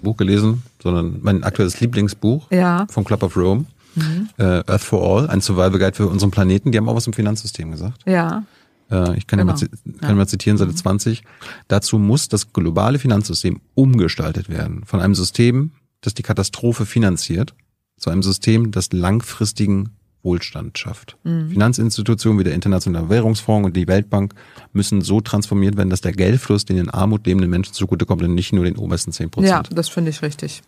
[0.01, 2.85] Buch gelesen, sondern mein aktuelles Lieblingsbuch ja.
[2.89, 3.65] vom Club of Rome.
[3.95, 4.29] Mhm.
[4.39, 6.71] Uh, Earth for All, ein Survival Guide für unseren Planeten.
[6.71, 8.01] Die haben auch was im Finanzsystem gesagt.
[8.07, 8.43] Ja.
[8.91, 9.53] Äh, ich kann genau.
[9.53, 10.15] ja, mal, kann ja.
[10.15, 11.23] mal zitieren, Seite 20.
[11.67, 14.83] Dazu muss das globale Finanzsystem umgestaltet werden.
[14.85, 17.55] Von einem System, das die Katastrophe finanziert,
[17.97, 19.91] zu einem System, das langfristigen
[20.23, 21.17] Wohlstand schafft.
[21.23, 21.49] Mhm.
[21.51, 24.33] Finanzinstitutionen wie der Internationale Währungsfonds und die Weltbank
[24.71, 28.53] müssen so transformiert werden, dass der Geldfluss den in Armut lebenden Menschen zugutekommt und nicht
[28.53, 29.69] nur den obersten 10 Prozent.
[29.69, 30.63] Ja, das finde ich richtig.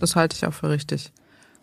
[0.00, 1.12] Das halte ich auch für richtig.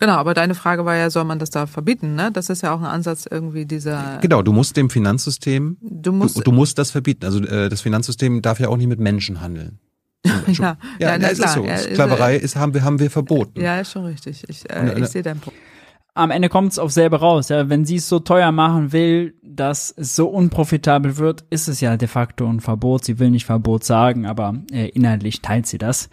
[0.02, 2.16] Genau, aber deine Frage war ja, soll man das da verbieten?
[2.16, 2.32] Ne?
[2.32, 4.18] Das ist ja auch ein Ansatz irgendwie dieser.
[4.20, 7.24] Genau, du musst dem Finanzsystem, du musst, du, du musst das verbieten.
[7.24, 9.78] Also äh, das Finanzsystem darf ja auch nicht mit Menschen handeln.
[10.26, 11.32] ja, ja, ja, na, klar.
[11.32, 11.66] Ist so.
[11.66, 13.62] Ja, Sklaverei ist, haben wir haben wir verboten.
[13.62, 14.44] Ja, ist schon richtig.
[14.48, 15.60] Ich, äh, ich sehe deinen Punkt.
[16.16, 17.50] Am Ende kommt es auf selber raus.
[17.50, 21.80] Ja, wenn sie es so teuer machen will, dass es so unprofitabel wird, ist es
[21.80, 23.06] ja de facto ein Verbot.
[23.06, 26.10] Sie will nicht Verbot sagen, aber äh, inhaltlich teilt sie das.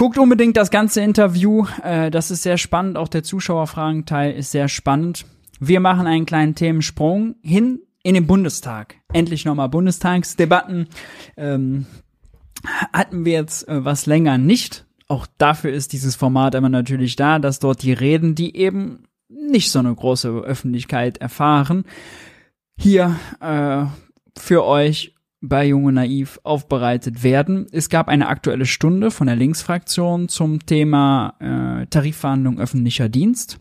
[0.00, 1.66] Guckt unbedingt das ganze Interview.
[1.82, 2.96] Äh, das ist sehr spannend.
[2.96, 5.26] Auch der Zuschauerfragenteil ist sehr spannend.
[5.58, 8.94] Wir machen einen kleinen Themensprung hin in den Bundestag.
[9.12, 10.86] Endlich nochmal Bundestagsdebatten.
[11.36, 11.84] Ähm,
[12.94, 14.86] hatten wir jetzt äh, was länger nicht.
[15.06, 19.70] Auch dafür ist dieses Format immer natürlich da, dass dort die Reden, die eben nicht
[19.70, 21.84] so eine große Öffentlichkeit erfahren,
[22.78, 23.84] hier äh,
[24.34, 27.66] für euch bei Junge Naiv aufbereitet werden.
[27.72, 33.58] Es gab eine aktuelle Stunde von der Linksfraktion zum Thema äh, Tarifverhandlung öffentlicher Dienst.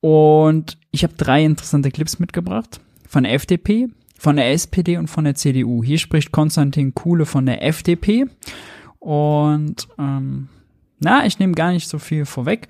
[0.00, 2.80] Und ich habe drei interessante Clips mitgebracht.
[3.06, 3.88] Von der FDP,
[4.18, 5.84] von der SPD und von der CDU.
[5.84, 8.26] Hier spricht Konstantin Kuhle von der FDP.
[8.98, 10.48] Und ähm,
[10.98, 12.68] na, ich nehme gar nicht so viel vorweg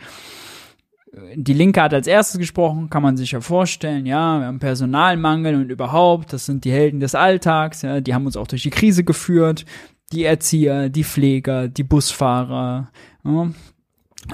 [1.34, 5.56] die Linke hat als erstes gesprochen, kann man sich ja vorstellen, ja, wir haben Personalmangel
[5.56, 8.70] und überhaupt, das sind die Helden des Alltags, ja, die haben uns auch durch die
[8.70, 9.64] Krise geführt,
[10.12, 12.90] die Erzieher, die Pfleger, die Busfahrer,
[13.24, 13.50] ja,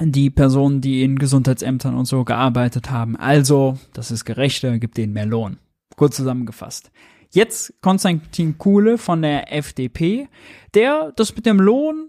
[0.00, 3.16] die Personen, die in Gesundheitsämtern und so gearbeitet haben.
[3.16, 5.58] Also, das ist gerechter, gibt denen mehr Lohn.
[5.96, 6.90] Kurz zusammengefasst.
[7.30, 10.28] Jetzt Konstantin Kuhle von der FDP,
[10.74, 12.08] der das mit dem Lohn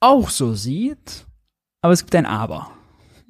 [0.00, 1.26] auch so sieht,
[1.80, 2.70] aber es gibt ein Aber.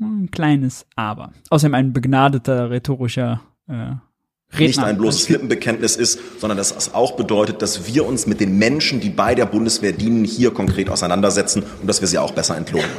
[0.00, 1.32] Ein kleines Aber.
[1.50, 3.72] Außerdem ein begnadeter rhetorischer äh,
[4.52, 4.66] Redner.
[4.66, 8.58] nicht ein bloßes Lippenbekenntnis ist, sondern dass es auch bedeutet, dass wir uns mit den
[8.58, 12.56] Menschen, die bei der Bundeswehr dienen, hier konkret auseinandersetzen und dass wir sie auch besser
[12.56, 12.90] entlohnen.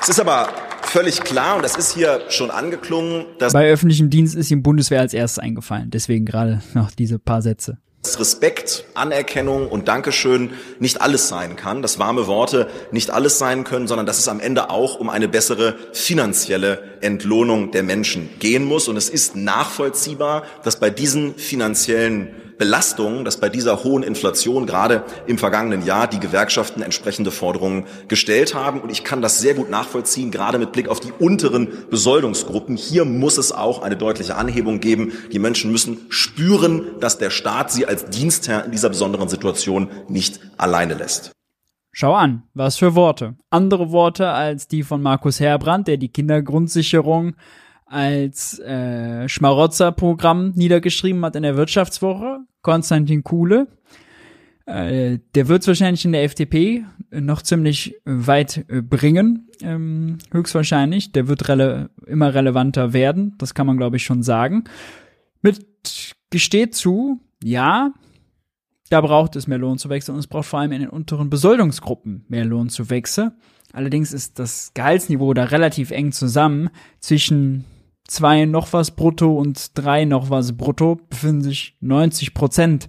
[0.00, 0.48] Es ist aber
[0.82, 5.00] völlig klar, und das ist hier schon angeklungen, dass bei öffentlichem Dienst ist ihm Bundeswehr
[5.00, 5.90] als erstes eingefallen.
[5.90, 7.78] Deswegen gerade noch diese paar Sätze.
[8.04, 13.88] Respekt, Anerkennung und Dankeschön nicht alles sein kann, dass warme Worte nicht alles sein können,
[13.88, 18.88] sondern dass es am Ende auch um eine bessere finanzielle Entlohnung der Menschen gehen muss.
[18.88, 25.04] Und es ist nachvollziehbar, dass bei diesen finanziellen Belastungen, dass bei dieser hohen Inflation gerade
[25.26, 28.80] im vergangenen Jahr die Gewerkschaften entsprechende Forderungen gestellt haben.
[28.80, 32.76] Und ich kann das sehr gut nachvollziehen, gerade mit Blick auf die unteren Besoldungsgruppen.
[32.76, 35.12] Hier muss es auch eine deutliche Anhebung geben.
[35.32, 40.40] Die Menschen müssen spüren, dass der Staat sie als Dienstherr in dieser besonderen Situation nicht
[40.56, 41.32] alleine lässt.
[41.92, 43.36] Schau an, was für Worte.
[43.50, 47.34] Andere Worte als die von Markus Herbrand, der die Kindergrundsicherung
[47.88, 53.68] als äh, Schmarotzer-Programm niedergeschrieben hat in der Wirtschaftswoche, Konstantin Kuhle.
[54.66, 61.12] Äh, der wird es wahrscheinlich in der FDP noch ziemlich weit äh, bringen, ähm, höchstwahrscheinlich.
[61.12, 64.64] Der wird rele immer relevanter werden, das kann man glaube ich schon sagen.
[65.40, 65.64] Mit
[66.30, 67.92] gesteht zu, ja,
[68.90, 72.44] da braucht es mehr Lohnzuwächse und es braucht vor allem in den unteren Besoldungsgruppen mehr
[72.44, 73.32] Lohnzuwächse.
[73.72, 76.70] Allerdings ist das Gehaltsniveau da relativ eng zusammen
[77.00, 77.64] zwischen
[78.08, 82.88] zwei noch was brutto und drei noch was brutto befinden sich 90 Prozent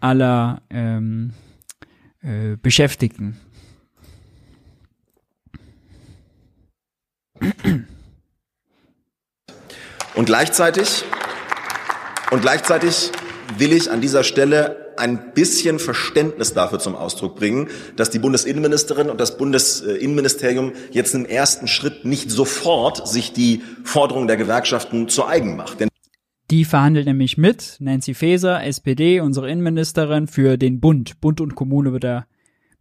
[0.00, 1.32] aller ähm,
[2.22, 3.38] äh, Beschäftigten.
[10.14, 11.04] Und gleichzeitig,
[12.30, 13.12] und gleichzeitig
[13.58, 19.10] will ich an dieser Stelle ein bisschen Verständnis dafür zum Ausdruck bringen, dass die Bundesinnenministerin
[19.10, 25.26] und das Bundesinnenministerium jetzt im ersten Schritt nicht sofort sich die Forderungen der Gewerkschaften zu
[25.26, 25.80] eigen macht.
[25.80, 25.88] Denn
[26.50, 31.20] die verhandelt nämlich mit Nancy Faeser, SPD, unsere Innenministerin, für den Bund.
[31.20, 32.26] Bund und Kommune wird er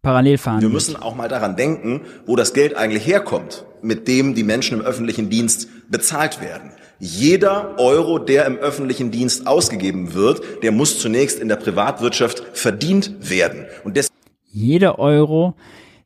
[0.02, 0.70] parallel verhandelt.
[0.70, 4.80] Wir müssen auch mal daran denken, wo das Geld eigentlich herkommt, mit dem die Menschen
[4.80, 6.72] im öffentlichen Dienst bezahlt werden.
[7.00, 13.30] Jeder Euro, der im öffentlichen Dienst ausgegeben wird, der muss zunächst in der Privatwirtschaft verdient
[13.30, 13.66] werden.
[13.84, 14.00] Und
[14.46, 15.56] Jeder Euro,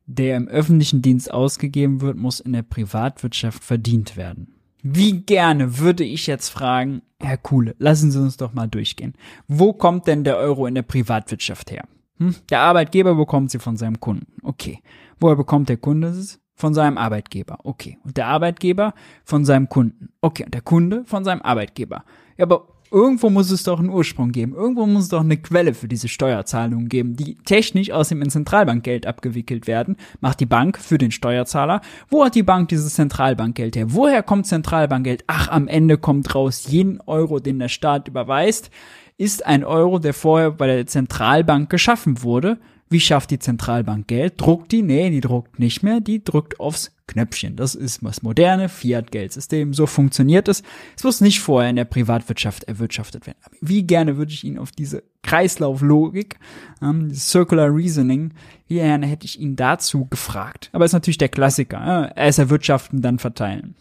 [0.05, 4.53] der im öffentlichen Dienst ausgegeben wird, muss in der Privatwirtschaft verdient werden.
[4.81, 9.13] Wie gerne würde ich jetzt fragen, Herr Kuhle, lassen Sie uns doch mal durchgehen.
[9.47, 11.83] Wo kommt denn der Euro in der Privatwirtschaft her?
[12.19, 12.35] Hm?
[12.49, 14.27] Der Arbeitgeber bekommt sie von seinem Kunden.
[14.43, 14.79] Okay.
[15.19, 16.39] Woher bekommt der Kunde es?
[16.57, 17.59] Von seinem Arbeitgeber.
[17.63, 17.97] Okay.
[18.03, 18.93] Und der Arbeitgeber
[19.23, 20.09] von seinem Kunden.
[20.19, 20.43] Okay.
[20.43, 22.03] Und der Kunde von seinem Arbeitgeber.
[22.35, 24.55] Ja, aber irgendwo muss es doch einen Ursprung geben.
[24.55, 29.05] Irgendwo muss es doch eine Quelle für diese Steuerzahlungen geben, die technisch aus dem Zentralbankgeld
[29.05, 29.97] abgewickelt werden.
[30.19, 31.81] Macht die Bank für den Steuerzahler.
[32.09, 33.93] Wo hat die Bank dieses Zentralbankgeld her?
[33.93, 35.23] Woher kommt Zentralbankgeld?
[35.27, 38.71] Ach, am Ende kommt raus, jeden Euro, den der Staat überweist,
[39.17, 42.57] ist ein Euro, der vorher bei der Zentralbank geschaffen wurde
[42.89, 44.35] wie schafft die Zentralbank Geld?
[44.37, 44.81] Druckt die?
[44.81, 47.55] Nee, die druckt nicht mehr, die drückt aufs Knöpfchen.
[47.55, 49.73] Das ist das moderne Fiat-Geldsystem.
[49.73, 50.63] So funktioniert es.
[50.95, 53.37] Es muss nicht vorher in der Privatwirtschaft erwirtschaftet werden.
[53.61, 56.37] wie gerne würde ich Ihnen auf diese Kreislauflogik,
[56.81, 58.33] ähm, Circular Reasoning,
[58.67, 60.69] wie gerne hätte ich ihn dazu gefragt.
[60.73, 62.13] Aber ist natürlich der Klassiker.
[62.15, 63.75] Äh, erst erwirtschaften, dann verteilen.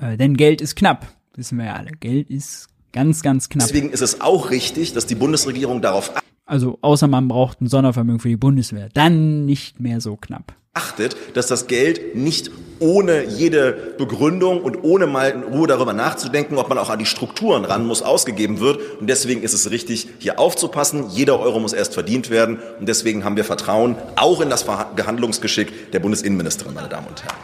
[0.00, 1.06] Äh, denn Geld ist knapp.
[1.34, 1.92] Wissen wir ja alle.
[1.92, 3.66] Geld ist ganz, ganz knapp.
[3.66, 6.12] Deswegen ist es auch richtig, dass die Bundesregierung darauf
[6.48, 8.88] also außer man braucht ein Sondervermögen für die Bundeswehr.
[8.94, 10.54] Dann nicht mehr so knapp.
[10.72, 16.56] Achtet, dass das Geld nicht ohne jede Begründung und ohne mal in Ruhe darüber nachzudenken,
[16.56, 18.80] ob man auch an die Strukturen ran muss, ausgegeben wird.
[19.00, 21.10] Und deswegen ist es richtig, hier aufzupassen.
[21.10, 22.58] Jeder Euro muss erst verdient werden.
[22.78, 27.36] Und deswegen haben wir Vertrauen auch in das Verhandlungsgeschick der Bundesinnenministerin, meine Damen und Herren.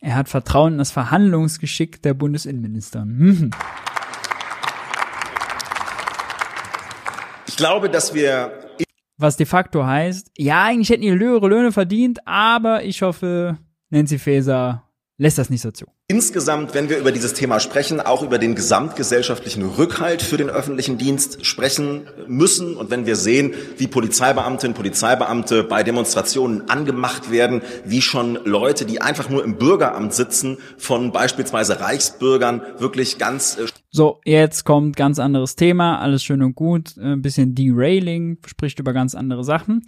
[0.00, 3.50] Er hat Vertrauen in das Verhandlungsgeschick der Bundesinnenministerin.
[7.58, 8.52] Glaube, dass wir
[9.18, 13.58] Was de facto heißt, ja, eigentlich hätten die höhere Löhne verdient, aber ich hoffe,
[13.90, 14.87] Nancy Faeser
[15.18, 15.86] lässt das nicht so zu.
[16.06, 20.96] insgesamt, wenn wir über dieses Thema sprechen, auch über den gesamtgesellschaftlichen Rückhalt für den öffentlichen
[20.96, 22.76] Dienst sprechen müssen.
[22.76, 29.00] Und wenn wir sehen, wie Polizeibeamtinnen, Polizeibeamte bei Demonstrationen angemacht werden, wie schon Leute, die
[29.02, 35.18] einfach nur im Bürgeramt sitzen, von beispielsweise Reichsbürgern wirklich ganz äh, So, jetzt kommt ganz
[35.18, 39.84] anderes Thema, alles schön und gut, äh, ein bisschen Derailing, spricht über ganz andere Sachen.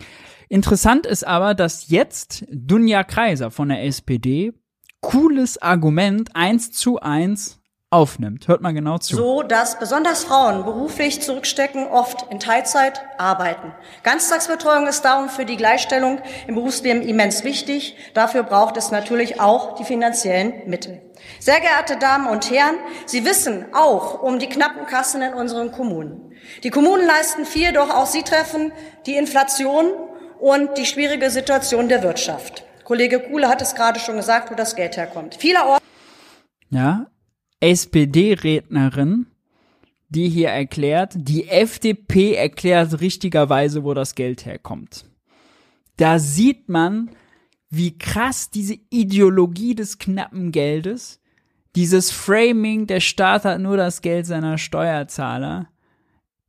[0.48, 4.52] Interessant ist aber, dass jetzt Dunja Kreiser von der SPD
[5.00, 7.60] cooles Argument eins zu eins
[7.90, 8.46] aufnimmt.
[8.46, 9.16] Hört mal genau zu.
[9.16, 13.72] So, dass besonders Frauen beruflich zurückstecken, oft in Teilzeit arbeiten.
[14.04, 17.96] Ganztagsbetreuung ist darum für die Gleichstellung im Berufsleben immens wichtig.
[18.14, 21.02] Dafür braucht es natürlich auch die finanziellen Mittel.
[21.40, 26.32] Sehr geehrte Damen und Herren, Sie wissen auch um die knappen Kassen in unseren Kommunen.
[26.62, 28.72] Die Kommunen leisten viel, doch auch sie treffen
[29.04, 29.92] die Inflation
[30.38, 32.64] und die schwierige Situation der Wirtschaft.
[32.90, 35.36] Kollege Kuhle hat es gerade schon gesagt, wo das Geld herkommt.
[35.36, 35.80] Vielerorts
[36.70, 37.06] Ja,
[37.60, 39.26] SPD-Rednerin,
[40.08, 45.04] die hier erklärt, die FDP erklärt richtigerweise, wo das Geld herkommt.
[45.98, 47.10] Da sieht man,
[47.68, 51.20] wie krass diese Ideologie des knappen Geldes,
[51.76, 55.68] dieses Framing, der Staat hat nur das Geld seiner Steuerzahler.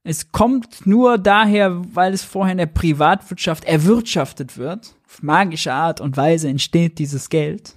[0.03, 4.95] Es kommt nur daher, weil es vorher in der Privatwirtschaft erwirtschaftet wird.
[5.05, 7.75] Auf magische Art und Weise entsteht dieses Geld.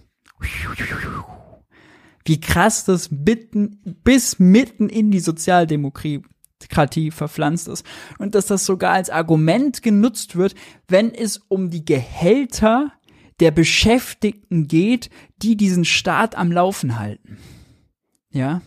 [2.24, 7.84] Wie krass das mitten, bis mitten in die Sozialdemokratie verpflanzt ist.
[8.18, 10.54] Und dass das sogar als Argument genutzt wird,
[10.88, 12.92] wenn es um die Gehälter
[13.40, 15.10] der Beschäftigten geht,
[15.42, 17.38] die diesen Staat am Laufen halten.
[18.30, 18.62] Ja.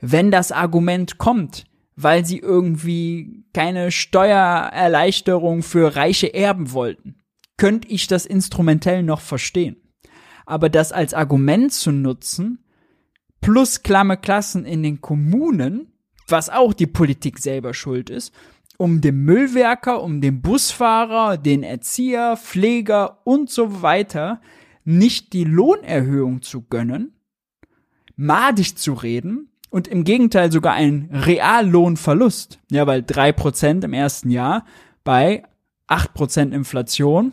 [0.00, 7.16] Wenn das Argument kommt, weil sie irgendwie keine Steuererleichterung für reiche Erben wollten,
[7.56, 9.76] könnte ich das instrumentell noch verstehen.
[10.46, 12.64] Aber das als Argument zu nutzen,
[13.40, 15.92] plus klamme Klassen in den Kommunen,
[16.28, 18.32] was auch die Politik selber schuld ist,
[18.76, 24.40] um dem Müllwerker, um den Busfahrer, den Erzieher, Pfleger und so weiter
[24.84, 27.14] nicht die Lohnerhöhung zu gönnen,
[28.16, 32.60] madig zu reden und im Gegenteil sogar einen Reallohnverlust.
[32.70, 34.64] Ja, weil drei Prozent im ersten Jahr
[35.02, 35.42] bei
[35.88, 37.32] acht Prozent Inflation,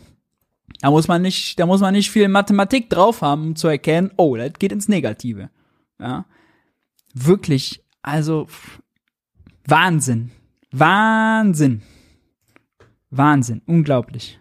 [0.80, 4.10] da muss man nicht, da muss man nicht viel Mathematik drauf haben, um zu erkennen,
[4.16, 5.50] oh, das geht ins Negative.
[6.00, 6.24] Ja.
[7.14, 8.48] Wirklich, also
[9.64, 10.32] Wahnsinn.
[10.72, 11.82] Wahnsinn.
[13.10, 13.62] Wahnsinn.
[13.66, 14.40] Unglaublich.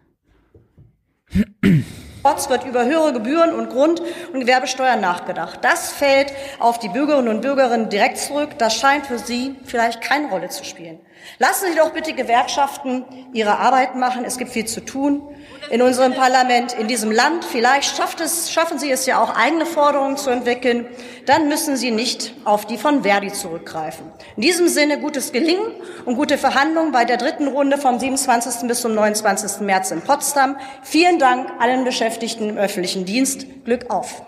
[2.24, 5.60] Orts wird über höhere Gebühren und Grund- und Gewerbesteuern nachgedacht.
[5.64, 8.50] Das fällt auf die Bürgerinnen und Bürger direkt zurück.
[8.60, 11.00] Das scheint für Sie vielleicht keine Rolle zu spielen.
[11.40, 14.24] Lassen Sie doch bitte Gewerkschaften ihre Arbeit machen.
[14.24, 15.36] Es gibt viel zu tun
[15.72, 17.46] in unserem Parlament, in diesem Land.
[17.46, 20.86] Vielleicht es, schaffen Sie es ja auch, eigene Forderungen zu entwickeln.
[21.26, 24.06] Dann müssen Sie nicht auf die von Verdi zurückgreifen.
[24.36, 25.72] In diesem Sinne gutes Gelingen
[26.04, 28.68] und gute Verhandlungen bei der dritten Runde vom 27.
[28.68, 29.62] bis zum 29.
[29.62, 30.58] März in Potsdam.
[30.84, 33.46] Vielen Dank allen Beschäftigten im öffentlichen Dienst.
[33.64, 34.24] Glück auf.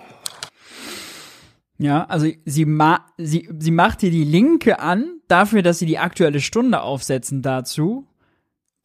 [1.78, 5.98] Ja, also sie, ma sie, sie macht hier die Linke an, dafür, dass sie die
[5.98, 8.08] aktuelle Stunde aufsetzen dazu,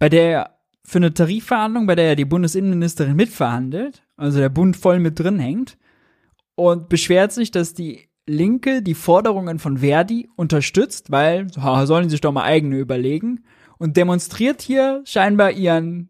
[0.00, 5.00] bei der für eine Tarifverhandlung, bei der ja die Bundesinnenministerin mitverhandelt, also der Bund voll
[5.00, 5.76] mit drin hängt,
[6.54, 12.20] und beschwert sich, dass die Linke die Forderungen von Verdi unterstützt, weil sollen sie sich
[12.20, 13.44] doch mal eigene überlegen,
[13.78, 16.08] und demonstriert hier scheinbar ihren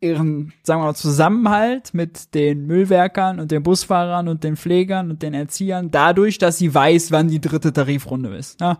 [0.00, 5.22] ihren, sagen wir mal, Zusammenhalt mit den Müllwerkern und den Busfahrern und den Pflegern und
[5.22, 8.60] den Erziehern dadurch, dass sie weiß, wann die dritte Tarifrunde ist.
[8.60, 8.78] Ja,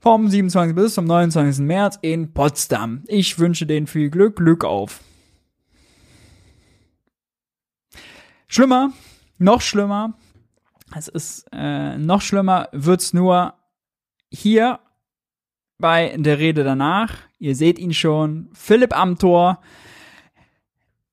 [0.00, 0.74] vom 27.
[0.74, 1.64] bis zum 29.
[1.64, 3.04] März in Potsdam.
[3.06, 5.00] Ich wünsche denen viel Glück, Glück auf.
[8.48, 8.92] Schlimmer,
[9.38, 10.14] noch schlimmer,
[10.96, 13.54] es ist äh, noch schlimmer, wird's nur
[14.32, 14.80] hier
[15.78, 17.14] bei der Rede danach.
[17.38, 19.60] Ihr seht ihn schon, Philipp Amthor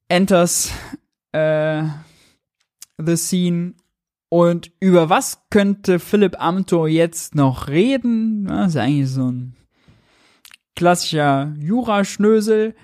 [0.08, 0.72] enters
[1.32, 1.84] äh,
[2.98, 3.76] the scene
[4.30, 8.46] und über was könnte Philipp Amthor jetzt noch reden?
[8.46, 9.56] Das ist eigentlich so ein
[10.76, 12.76] klassischer Juraschnösel.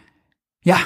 [0.63, 0.79] Ja,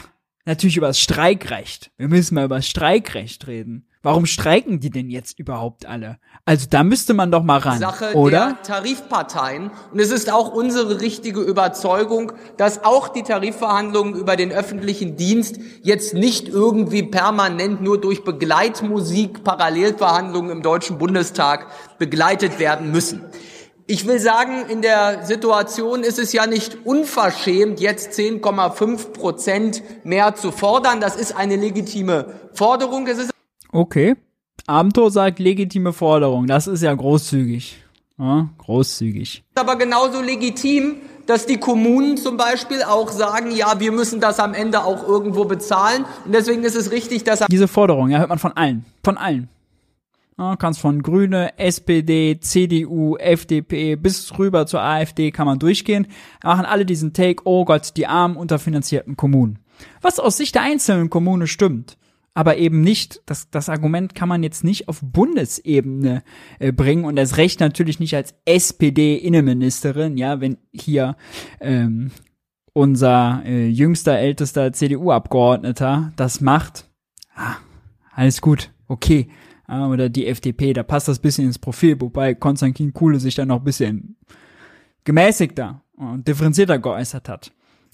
[0.45, 1.91] natürlich über das Streikrecht.
[1.97, 3.87] Wir müssen mal über das Streikrecht reden.
[4.07, 6.17] Warum streiken die denn jetzt überhaupt alle?
[6.45, 8.55] Also da müsste man doch mal ran, Sache oder?
[8.55, 9.69] der Tarifparteien.
[9.91, 15.59] Und es ist auch unsere richtige Überzeugung, dass auch die Tarifverhandlungen über den öffentlichen Dienst
[15.83, 21.67] jetzt nicht irgendwie permanent nur durch Begleitmusik, Parallelverhandlungen im Deutschen Bundestag
[21.97, 23.25] begleitet werden müssen.
[23.87, 30.33] Ich will sagen, in der Situation ist es ja nicht unverschämt, jetzt 10,5 Prozent mehr
[30.35, 31.01] zu fordern.
[31.01, 33.05] Das ist eine legitime Forderung.
[33.77, 34.15] Okay.
[34.65, 36.47] Abendtor sagt legitime Forderung.
[36.47, 37.77] Das ist ja großzügig.
[38.17, 39.43] Ja, großzügig.
[39.53, 40.95] aber genauso legitim,
[41.27, 45.45] dass die Kommunen zum Beispiel auch sagen, ja, wir müssen das am Ende auch irgendwo
[45.45, 46.05] bezahlen.
[46.25, 48.83] Und deswegen ist es richtig, dass Diese Forderung, ja, hört man von allen.
[49.03, 49.47] Von allen.
[50.39, 56.07] Ja, kannst von Grüne, SPD, CDU, FDP bis rüber zur AfD kann man durchgehen.
[56.43, 59.59] Machen alle diesen Take, oh Gott, die armen, unterfinanzierten Kommunen.
[60.01, 61.95] Was aus Sicht der einzelnen Kommune stimmt.
[62.37, 66.21] Aber eben nicht, das, das Argument kann man jetzt nicht auf Bundesebene
[66.59, 71.15] äh, bringen und das Recht natürlich nicht als SPD-Innenministerin, ja, wenn hier
[71.59, 72.11] ähm,
[72.73, 76.87] unser äh, jüngster, ältester CDU-Abgeordneter das macht.
[77.33, 77.55] Ah,
[78.13, 79.29] alles gut, okay
[79.67, 83.49] ja, oder die FDP, da passt das bisschen ins Profil, wobei Konstantin Kuhle sich dann
[83.49, 84.17] noch bisschen
[85.03, 87.51] gemäßigter und differenzierter geäußert hat.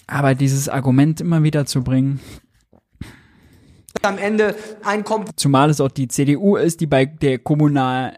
[0.08, 2.20] Aber dieses Argument immer wieder zu bringen,
[4.06, 8.18] am Ende ein Kompromiss zumal es auch die CDU ist, die bei der kommunal,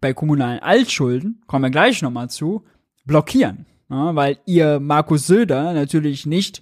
[0.00, 2.64] bei kommunalen Altschulden, kommen wir gleich nochmal zu,
[3.04, 3.66] blockieren.
[3.88, 6.60] Ja, weil ihr Markus Söder natürlich nicht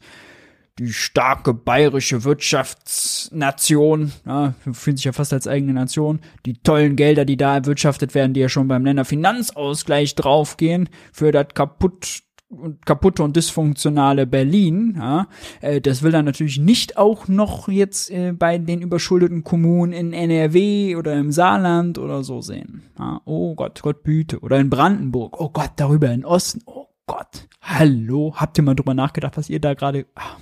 [0.78, 7.24] die starke bayerische Wirtschaftsnation, ja, fühlt sich ja fast als eigene Nation, die tollen Gelder,
[7.24, 12.23] die da erwirtschaftet werden, die ja schon beim Länderfinanzausgleich draufgehen, für das kaputt
[12.58, 15.26] und kaputte und dysfunktionale Berlin, ja,
[15.60, 20.12] äh, das will er natürlich nicht auch noch jetzt äh, bei den überschuldeten Kommunen in
[20.12, 22.82] NRW oder im Saarland oder so sehen.
[22.98, 24.40] Ja, oh Gott, Gott büte.
[24.40, 25.40] Oder in Brandenburg.
[25.40, 26.62] Oh Gott, darüber in Osten.
[26.66, 27.48] Oh Gott.
[27.62, 30.06] Hallo, habt ihr mal drüber nachgedacht, was ihr da gerade.
[30.14, 30.36] Ah.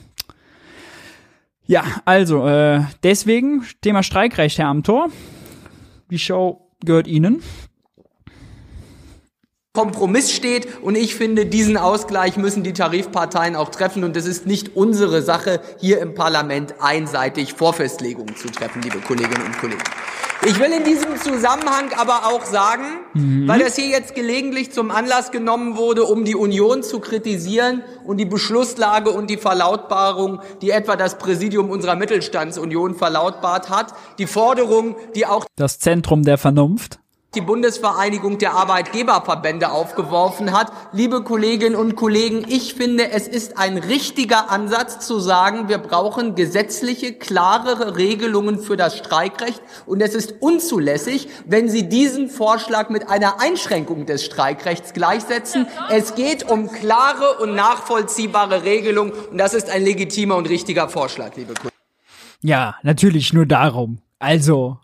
[1.66, 5.09] Ja, also, äh, deswegen, Thema Streikrecht, Herr Amtor.
[6.10, 7.43] Die Show gehört Ihnen.
[9.74, 14.44] Kompromiss steht und ich finde, diesen Ausgleich müssen die Tarifparteien auch treffen und es ist
[14.44, 19.81] nicht unsere Sache, hier im Parlament einseitig Vorfestlegungen zu treffen, liebe Kolleginnen und Kollegen.
[20.44, 22.85] Ich will in diesem Zusammenhang aber auch sagen,
[23.15, 23.49] mhm.
[23.49, 28.19] weil das hier jetzt gelegentlich zum Anlass genommen wurde, um die Union zu kritisieren und
[28.19, 34.97] die Beschlusslage und die Verlautbarung, die etwa das Präsidium unserer Mittelstandsunion verlautbart hat, die Forderung,
[35.15, 36.99] die auch das Zentrum der Vernunft
[37.35, 40.71] die Bundesvereinigung der Arbeitgeberverbände aufgeworfen hat.
[40.93, 46.35] Liebe Kolleginnen und Kollegen, ich finde, es ist ein richtiger Ansatz zu sagen, wir brauchen
[46.35, 49.63] gesetzliche, klarere Regelungen für das Streikrecht.
[49.87, 55.67] Und es ist unzulässig, wenn Sie diesen Vorschlag mit einer Einschränkung des Streikrechts gleichsetzen.
[55.89, 59.13] Es geht um klare und nachvollziehbare Regelungen.
[59.31, 61.77] Und das ist ein legitimer und richtiger Vorschlag, liebe Kollegen.
[62.43, 64.01] Ja, natürlich nur darum.
[64.19, 64.79] Also,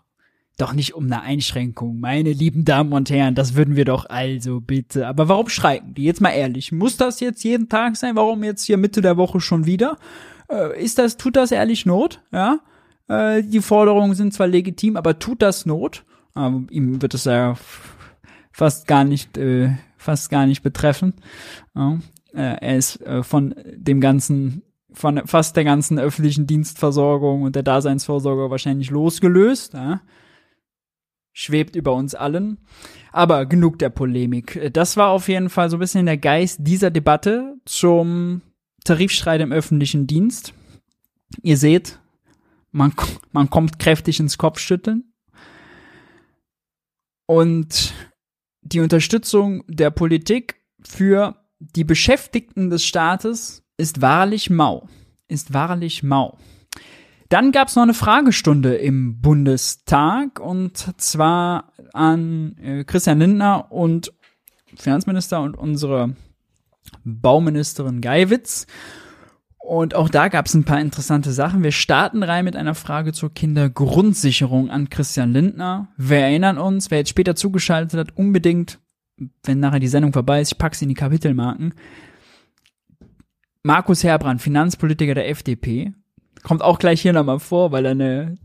[0.61, 1.99] doch nicht um eine Einschränkung.
[1.99, 5.07] Meine lieben Damen und Herren, das würden wir doch also bitte.
[5.07, 6.03] Aber warum streiken die?
[6.03, 6.71] Jetzt mal ehrlich.
[6.71, 8.15] Muss das jetzt jeden Tag sein?
[8.15, 9.97] Warum jetzt hier Mitte der Woche schon wieder?
[10.51, 12.21] Äh, ist das, tut das ehrlich Not?
[12.31, 12.59] Ja?
[13.07, 16.03] Äh, die Forderungen sind zwar legitim, aber tut das Not?
[16.33, 17.55] Aber ihm wird es ja
[18.51, 21.13] fast gar nicht, äh, fast gar nicht betreffen.
[21.75, 21.99] Ja?
[22.33, 27.63] Äh, er ist äh, von dem ganzen von fast der ganzen öffentlichen Dienstversorgung und der
[27.63, 29.73] Daseinsvorsorge wahrscheinlich losgelöst.
[29.73, 30.01] Ja?
[31.33, 32.57] Schwebt über uns allen.
[33.11, 34.71] Aber genug der Polemik.
[34.73, 38.41] Das war auf jeden Fall so ein bisschen der Geist dieser Debatte zum
[38.83, 40.53] Tarifstreit im öffentlichen Dienst.
[41.41, 41.99] Ihr seht,
[42.71, 42.93] man,
[43.31, 45.13] man kommt kräftig ins Kopfschütteln.
[47.25, 47.93] Und
[48.61, 54.87] die Unterstützung der Politik für die Beschäftigten des Staates ist wahrlich mau.
[55.27, 56.37] Ist wahrlich mau.
[57.29, 64.11] Dann gab es noch eine Fragestunde im Bundestag und zwar an äh, Christian Lindner und
[64.75, 66.15] Finanzminister und unsere
[67.03, 68.65] Bauministerin Geiwitz.
[69.59, 71.61] Und auch da gab es ein paar interessante Sachen.
[71.61, 75.89] Wir starten rein mit einer Frage zur Kindergrundsicherung an Christian Lindner.
[75.97, 78.79] Wir erinnern uns, wer jetzt später zugeschaltet hat, unbedingt,
[79.43, 81.75] wenn nachher die Sendung vorbei ist, ich pack's in die Kapitelmarken.
[83.61, 85.93] Markus Herbrand, Finanzpolitiker der FDP,
[86.43, 88.37] kommt auch gleich hier nochmal vor, weil er eine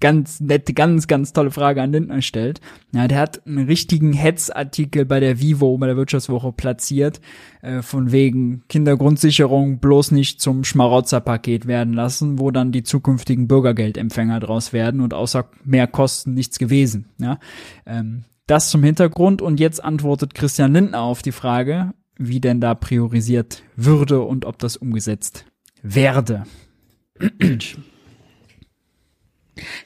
[0.00, 2.60] ganz nette, ganz, ganz tolle Frage an Lindner stellt.
[2.92, 7.20] Ja, der hat einen richtigen Hetzartikel bei der Vivo, bei der Wirtschaftswoche platziert,
[7.62, 14.40] äh, von wegen Kindergrundsicherung bloß nicht zum Schmarotzerpaket werden lassen, wo dann die zukünftigen Bürgergeldempfänger
[14.40, 17.06] draus werden und außer mehr Kosten nichts gewesen.
[17.18, 17.38] Ja,
[17.86, 22.74] ähm, das zum Hintergrund und jetzt antwortet Christian Lindner auf die Frage, wie denn da
[22.74, 25.44] priorisiert würde und ob das umgesetzt
[25.82, 26.44] werde.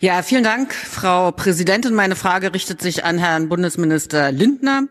[0.00, 1.94] Ja, vielen Dank, Frau Präsidentin.
[1.94, 4.84] Meine Frage richtet sich an Herrn Bundesminister Lindner.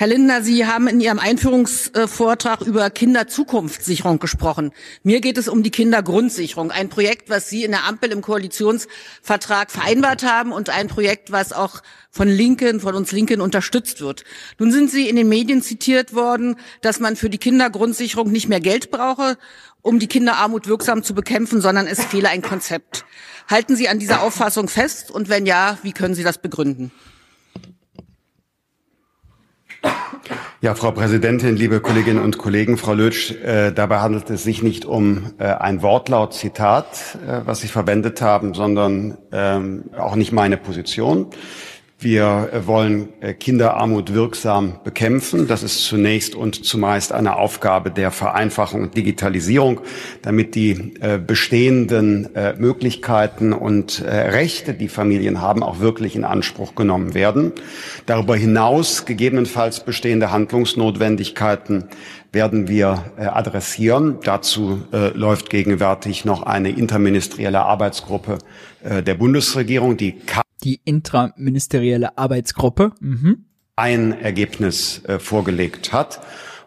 [0.00, 4.72] Herr Lindner, Sie haben in Ihrem Einführungsvortrag über Kinderzukunftssicherung gesprochen.
[5.02, 9.70] Mir geht es um die Kindergrundsicherung, ein Projekt, was Sie in der Ampel im Koalitionsvertrag
[9.70, 14.24] vereinbart haben und ein Projekt, was auch von Linken, von uns Linken unterstützt wird.
[14.58, 18.60] Nun sind Sie in den Medien zitiert worden, dass man für die Kindergrundsicherung nicht mehr
[18.60, 19.36] Geld brauche,
[19.82, 23.04] um die Kinderarmut wirksam zu bekämpfen, sondern es fehle ein Konzept.
[23.50, 25.10] Halten Sie an dieser Auffassung fest?
[25.10, 26.90] Und wenn ja, wie können Sie das begründen?
[30.62, 34.84] Ja, Frau Präsidentin, liebe Kolleginnen und Kollegen, Frau Lötsch, äh, dabei handelt es sich nicht
[34.84, 41.28] um äh, ein Wortlaut-Zitat, äh, was Sie verwendet haben, sondern ähm, auch nicht meine Position.
[42.02, 45.46] Wir äh, wollen äh, Kinderarmut wirksam bekämpfen.
[45.46, 49.82] Das ist zunächst und zumeist eine Aufgabe der Vereinfachung und Digitalisierung,
[50.22, 57.14] damit die äh, bestehenden Möglichkeiten und Rechte, die Familien haben, auch wirklich in Anspruch genommen
[57.14, 57.52] werden.
[58.06, 61.84] Darüber hinaus gegebenenfalls bestehende Handlungsnotwendigkeiten
[62.32, 64.18] werden wir adressieren.
[64.22, 64.82] Dazu
[65.14, 68.38] läuft gegenwärtig noch eine interministerielle Arbeitsgruppe
[68.82, 70.14] der Bundesregierung, die
[70.60, 73.46] die intraministerielle Arbeitsgruppe mhm.
[73.76, 76.20] ein Ergebnis äh, vorgelegt hat.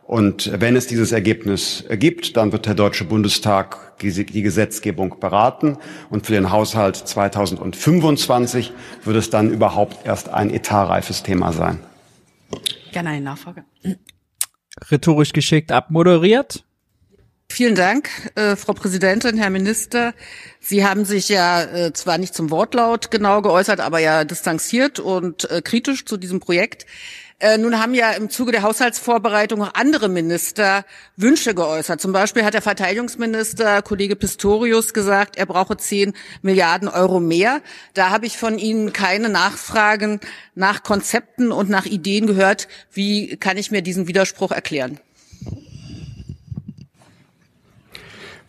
[0.04, 5.78] Und wenn es dieses Ergebnis gibt, dann wird der Deutsche Bundestag die, die Gesetzgebung beraten.
[6.10, 8.74] Und für den Haushalt 2025
[9.06, 11.80] wird es dann überhaupt erst ein etatreifes Thema sein.
[12.92, 13.64] Gerne eine Nachfrage.
[14.92, 16.66] Rhetorisch geschickt abmoderiert.
[17.50, 20.14] Vielen Dank, äh, Frau Präsidentin, Herr Minister.
[20.60, 25.50] Sie haben sich ja äh, zwar nicht zum Wortlaut genau geäußert, aber ja distanziert und
[25.52, 26.88] äh, kritisch zu diesem Projekt.
[27.44, 30.86] Äh, nun haben ja im Zuge der Haushaltsvorbereitung auch andere Minister
[31.18, 32.00] Wünsche geäußert.
[32.00, 37.62] Zum Beispiel hat der Verteidigungsminister Kollege Pistorius gesagt, er brauche 10 Milliarden Euro mehr.
[37.94, 40.22] Da habe ich von Ihnen keine Nachfragen
[40.56, 42.70] nach Konzepten und nach Ideen gehört.
[42.94, 45.00] Wie kann ich mir diesen Widerspruch erklären?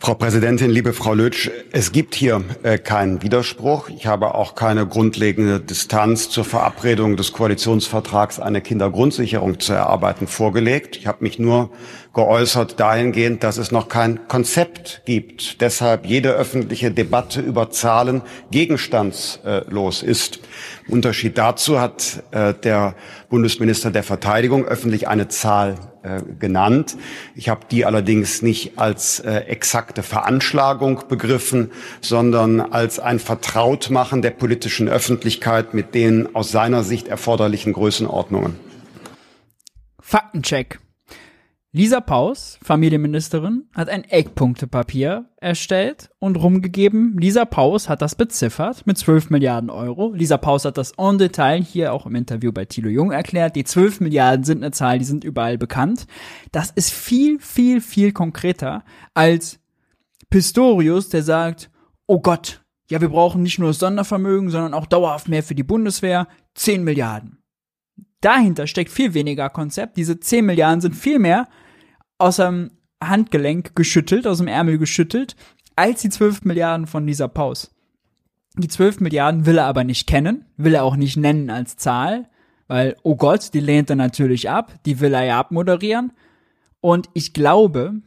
[0.05, 3.89] Frau Präsidentin, liebe Frau Lötsch, es gibt hier äh, keinen Widerspruch.
[3.89, 10.95] Ich habe auch keine grundlegende Distanz zur Verabredung des Koalitionsvertrags, eine Kindergrundsicherung zu erarbeiten, vorgelegt.
[10.95, 11.71] Ich habe mich nur
[12.15, 15.61] geäußert dahingehend, dass es noch kein Konzept gibt.
[15.61, 18.21] Deshalb jede öffentliche Debatte über Zahlen
[18.51, 20.39] gegenstandslos ist.
[20.87, 22.95] Im Unterschied dazu hat äh, der
[23.29, 26.95] Bundesminister der Verteidigung öffentlich eine Zahl äh, genannt.
[27.35, 34.31] Ich habe die allerdings nicht als äh, exakte Veranschlagung begriffen, sondern als ein Vertrautmachen der
[34.31, 38.55] politischen Öffentlichkeit mit den aus seiner Sicht erforderlichen Größenordnungen.
[39.99, 40.79] Faktencheck.
[41.75, 47.17] Lisa Paus, Familienministerin, hat ein Eckpunktepapier erstellt und rumgegeben.
[47.17, 50.13] Lisa Paus hat das beziffert mit 12 Milliarden Euro.
[50.13, 53.57] Lisa Paus hat das en Detail hier auch im Interview bei Thilo Jung erklärt.
[53.57, 56.07] Die 12 Milliarden sind eine Zahl, die sind überall bekannt.
[56.53, 59.59] Das ist viel, viel, viel konkreter als
[60.29, 61.69] Pistorius, der sagt,
[62.07, 66.29] oh Gott, ja, wir brauchen nicht nur Sondervermögen, sondern auch dauerhaft mehr für die Bundeswehr.
[66.53, 67.39] 10 Milliarden.
[68.21, 69.97] Dahinter steckt viel weniger Konzept.
[69.97, 71.49] Diese 10 Milliarden sind viel mehr
[72.17, 72.71] aus dem
[73.03, 75.35] Handgelenk geschüttelt, aus dem Ärmel geschüttelt,
[75.75, 77.71] als die 12 Milliarden von dieser Paus.
[78.57, 82.29] Die 12 Milliarden will er aber nicht kennen, will er auch nicht nennen als Zahl,
[82.67, 86.13] weil, oh Gott, die lehnt er natürlich ab, die will er ja abmoderieren.
[86.79, 88.01] Und ich glaube,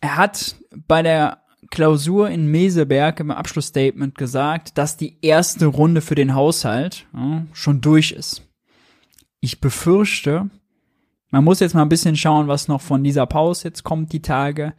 [0.00, 0.56] er hat
[0.86, 7.06] bei der Klausur in Meseberg im Abschlussstatement gesagt, dass die erste Runde für den Haushalt
[7.14, 8.42] ja, schon durch ist.
[9.40, 10.50] Ich befürchte,
[11.34, 14.22] man muss jetzt mal ein bisschen schauen, was noch von dieser Pause jetzt kommt, die
[14.22, 14.72] Tage.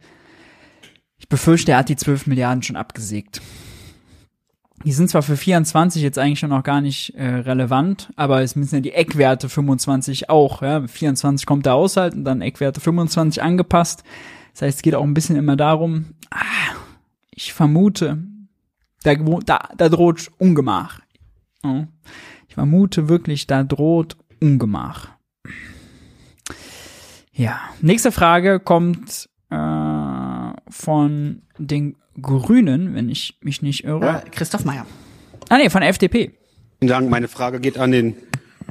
[1.18, 3.42] Ich befürchte, er hat die 12 Milliarden schon abgesägt.
[4.82, 8.56] Die sind zwar für 24 jetzt eigentlich schon noch gar nicht äh, relevant, aber es
[8.56, 10.62] müssen ja die Eckwerte 25 auch.
[10.62, 10.86] Ja?
[10.86, 14.02] 24 kommt der Haushalt und dann Eckwerte 25 angepasst.
[14.54, 16.74] Das heißt, es geht auch ein bisschen immer darum, ah,
[17.32, 18.16] ich vermute,
[19.02, 21.00] da, da, da droht Ungemach.
[22.48, 25.15] Ich vermute wirklich, da droht Ungemach.
[27.36, 34.06] Ja, nächste Frage kommt äh, von den Grünen, wenn ich mich nicht irre.
[34.06, 34.86] Ja, Christoph Meyer.
[35.50, 36.32] Ah nee, von der FDP.
[36.78, 37.10] Vielen Dank.
[37.10, 38.16] Meine Frage geht an den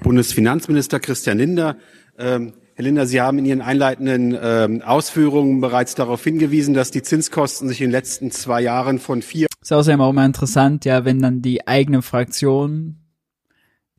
[0.01, 1.77] Bundesfinanzminister Christian Linder.
[2.17, 7.03] Ähm, Herr Linder, Sie haben in Ihren einleitenden ähm, Ausführungen bereits darauf hingewiesen, dass die
[7.03, 9.47] Zinskosten sich in den letzten zwei Jahren von vier.
[9.61, 12.97] Ist außerdem auch immer interessant, ja, wenn dann die eigene Fraktion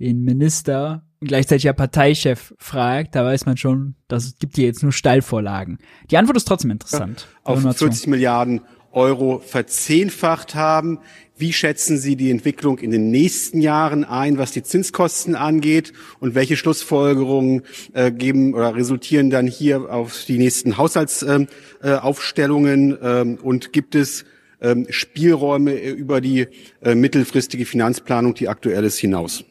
[0.01, 4.93] den Minister gleichzeitig ja Parteichef fragt, da weiß man schon, das gibt dir jetzt nur
[4.93, 5.78] Steilvorlagen.
[6.10, 7.26] Die Antwort ist trotzdem interessant.
[7.47, 8.62] Ja, auf 40 Milliarden
[8.93, 11.01] Euro verzehnfacht haben.
[11.36, 15.93] Wie schätzen Sie die Entwicklung in den nächsten Jahren ein, was die Zinskosten angeht?
[16.18, 17.62] Und welche Schlussfolgerungen
[17.93, 23.02] äh, geben oder resultieren dann hier auf die nächsten Haushaltsaufstellungen?
[23.02, 24.24] Äh, ähm, und gibt es
[24.62, 26.47] ähm, Spielräume über die
[26.80, 29.44] äh, mittelfristige Finanzplanung, die aktuell ist, hinaus?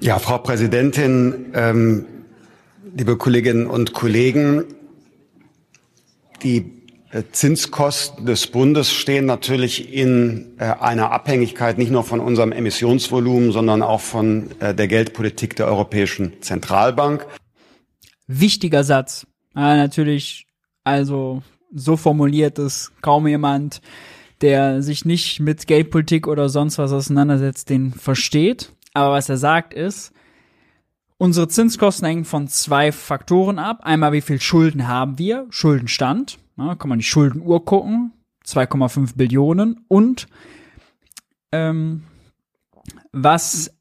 [0.00, 2.06] Ja, Frau Präsidentin, ähm,
[2.96, 4.64] liebe Kolleginnen und Kollegen,
[6.44, 12.52] die äh, Zinskosten des Bundes stehen natürlich in äh, einer Abhängigkeit nicht nur von unserem
[12.52, 17.26] Emissionsvolumen, sondern auch von äh, der Geldpolitik der Europäischen Zentralbank.
[18.28, 19.26] Wichtiger Satz.
[19.56, 20.46] Ja, natürlich,
[20.84, 21.42] also
[21.74, 23.80] so formuliert es kaum jemand,
[24.42, 28.72] der sich nicht mit Geldpolitik oder sonst was auseinandersetzt, den versteht.
[28.98, 30.12] Aber was er sagt ist,
[31.18, 33.78] unsere Zinskosten hängen von zwei Faktoren ab.
[33.82, 35.46] Einmal, wie viel Schulden haben wir?
[35.50, 36.40] Schuldenstand.
[36.56, 38.12] Ja, kann man die Schuldenuhr gucken.
[38.44, 39.84] 2,5 Billionen.
[39.86, 40.26] Und
[41.52, 42.02] ähm,
[43.12, 43.72] was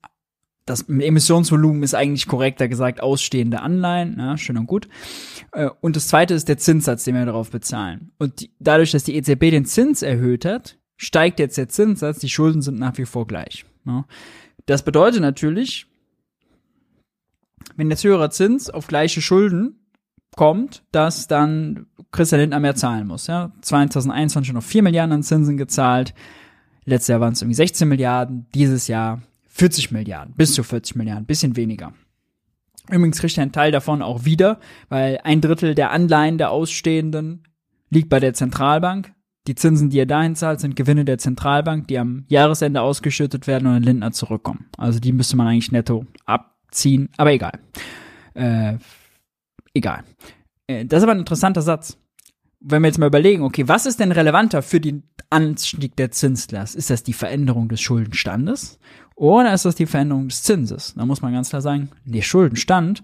[0.67, 4.87] das Emissionsvolumen ist eigentlich korrekter gesagt ausstehende Anleihen, ja, schön und gut.
[5.51, 8.11] Äh, und das zweite ist der Zinssatz, den wir darauf bezahlen.
[8.19, 12.29] Und die, dadurch, dass die EZB den Zins erhöht hat, steigt jetzt der Zinssatz, die
[12.29, 13.65] Schulden sind nach wie vor gleich.
[13.85, 14.05] Ja.
[14.67, 15.87] Das bedeutet natürlich,
[17.75, 19.79] wenn jetzt höherer Zins auf gleiche Schulden
[20.35, 23.27] kommt, dass dann Christian Lindner mehr zahlen muss.
[23.27, 23.51] Ja?
[23.61, 26.13] 2021 noch 4 Milliarden an Zinsen gezahlt.
[26.85, 28.45] Letztes Jahr waren es irgendwie 16 Milliarden.
[28.53, 31.93] Dieses Jahr 40 Milliarden, bis zu 40 Milliarden, bisschen weniger.
[32.89, 37.43] Übrigens kriegt er einen Teil davon auch wieder, weil ein Drittel der Anleihen der Ausstehenden
[37.89, 39.13] liegt bei der Zentralbank.
[39.47, 43.67] Die Zinsen, die er dahin zahlt, sind Gewinne der Zentralbank, die am Jahresende ausgeschüttet werden
[43.67, 44.65] und an Lindner zurückkommen.
[44.77, 47.57] Also die müsste man eigentlich netto abziehen, aber egal.
[48.33, 48.77] Äh,
[49.73, 50.03] egal.
[50.67, 51.97] Äh, das ist aber ein interessanter Satz.
[52.59, 56.75] Wenn wir jetzt mal überlegen, okay, was ist denn relevanter für den Anstieg der Zinslast?
[56.75, 58.79] Ist das die Veränderung des Schuldenstandes
[59.15, 60.93] oder ist das die Veränderung des Zinses?
[60.95, 63.03] Da muss man ganz klar sagen, der Schuldenstand,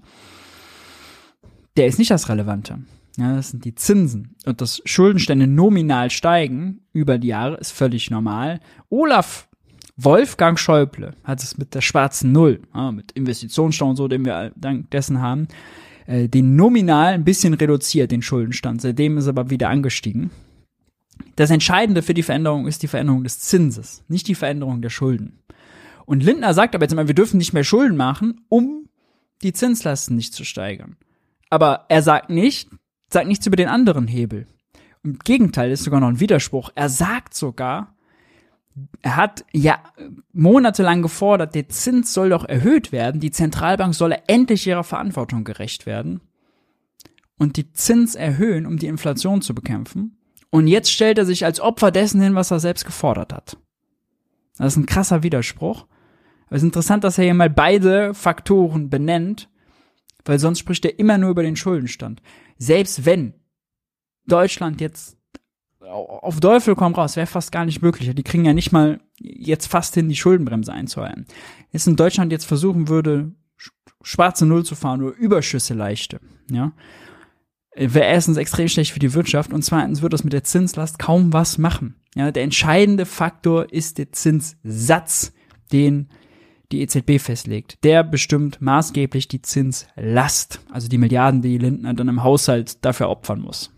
[1.78, 2.80] der ist nicht das Relevante.
[3.18, 4.36] Ja, das sind die Zinsen.
[4.46, 8.60] Und dass Schuldenstände nominal steigen über die Jahre ist völlig normal.
[8.90, 9.48] Olaf
[9.96, 14.52] Wolfgang Schäuble hat es mit der schwarzen Null, ja, mit Investitionsstau und so, den wir
[14.56, 15.48] dank dessen haben,
[16.08, 18.82] äh, den nominal ein bisschen reduziert, den Schuldenstand.
[18.82, 20.32] Seitdem ist er aber wieder angestiegen.
[21.36, 25.40] Das Entscheidende für die Veränderung ist die Veränderung des Zinses, nicht die Veränderung der Schulden.
[26.06, 28.90] Und Lindner sagt aber jetzt immer, wir dürfen nicht mehr Schulden machen, um
[29.44, 30.98] die Zinslasten nicht zu steigern.
[31.50, 32.70] Aber er sagt nicht,
[33.14, 34.48] sagt nichts über den anderen Hebel.
[35.04, 36.72] Im Gegenteil ist sogar noch ein Widerspruch.
[36.76, 37.96] Er sagt sogar,
[39.02, 39.80] er hat ja
[40.32, 45.86] monatelang gefordert, der Zins soll doch erhöht werden, die Zentralbank solle endlich ihrer Verantwortung gerecht
[45.86, 46.22] werden
[47.38, 50.18] und die Zins erhöhen, um die Inflation zu bekämpfen.
[50.50, 53.58] Und jetzt stellt er sich als Opfer dessen hin, was er selbst gefordert hat.
[54.58, 55.86] Das ist ein krasser Widerspruch.
[56.48, 59.50] Aber es ist interessant, dass er hier mal beide Faktoren benennt,
[60.26, 62.22] weil sonst spricht er immer nur über den Schuldenstand
[62.64, 63.34] selbst wenn
[64.26, 65.18] Deutschland jetzt
[65.80, 68.10] auf Teufel komm raus, wäre fast gar nicht möglich.
[68.16, 71.26] Die kriegen ja nicht mal jetzt fast hin, die Schuldenbremse einzuhalten.
[71.72, 73.34] Jetzt in Deutschland jetzt versuchen würde,
[74.02, 76.20] schwarze Null zu fahren oder Überschüsse leichte,
[76.50, 76.74] ja,
[77.76, 81.34] wäre erstens extrem schlecht für die Wirtschaft und zweitens wird das mit der Zinslast kaum
[81.34, 81.96] was machen.
[82.16, 85.34] Ja, der entscheidende Faktor ist der Zinssatz,
[85.72, 86.10] den
[86.74, 87.78] die EZB festlegt.
[87.84, 93.42] Der bestimmt maßgeblich die Zinslast, also die Milliarden, die Lindner dann im Haushalt dafür opfern
[93.42, 93.72] muss.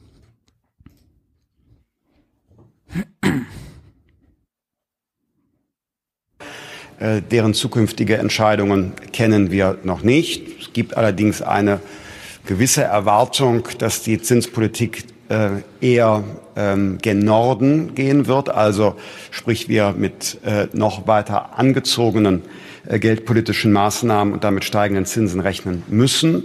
[6.98, 10.62] Äh, deren zukünftige Entscheidungen kennen wir noch nicht.
[10.62, 11.82] Es gibt allerdings eine
[12.46, 16.24] gewisse Erwartung, dass die Zinspolitik äh, eher
[16.56, 18.96] ähm, gen Norden gehen wird, also
[19.32, 22.44] sprich wir mit äh, noch weiter angezogenen
[22.88, 26.44] geldpolitischen Maßnahmen und damit steigenden Zinsen rechnen müssen.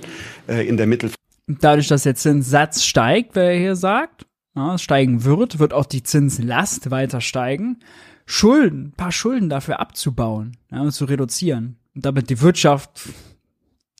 [0.48, 1.10] Äh, in der Mittel
[1.58, 6.90] Dadurch, dass der Zinssatz steigt, wer hier sagt, ja, steigen wird, wird auch die Zinslast
[6.90, 7.80] weiter steigen.
[8.24, 12.90] Schulden, paar Schulden dafür abzubauen ja, und zu reduzieren und damit die Wirtschaft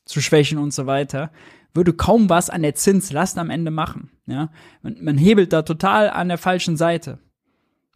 [0.05, 1.33] zu schwächen und so weiter,
[1.75, 4.11] würde kaum was an der Zinslast am Ende machen.
[4.27, 4.51] Ja,
[4.83, 7.19] man, man hebelt da total an der falschen Seite.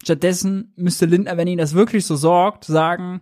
[0.02, 3.20] Stattdessen müsste Lindner, wenn ihn das wirklich so sorgt, sagen,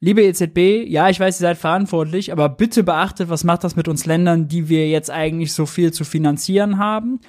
[0.00, 3.88] liebe EZB, ja, ich weiß, ihr seid verantwortlich, aber bitte beachtet, was macht das mit
[3.88, 7.20] uns Ländern, die wir jetzt eigentlich so viel zu finanzieren haben,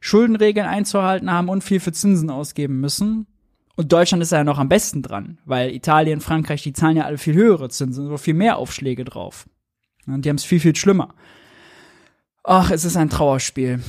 [0.00, 3.26] Schuldenregeln einzuhalten haben und viel für Zinsen ausgeben müssen.
[3.76, 7.18] Und Deutschland ist ja noch am besten dran, weil Italien, Frankreich, die zahlen ja alle
[7.18, 9.48] viel höhere Zinsen, so viel mehr Aufschläge drauf.
[10.06, 11.14] Und die haben es viel, viel schlimmer.
[12.44, 13.80] ach, es ist ein Trauerspiel.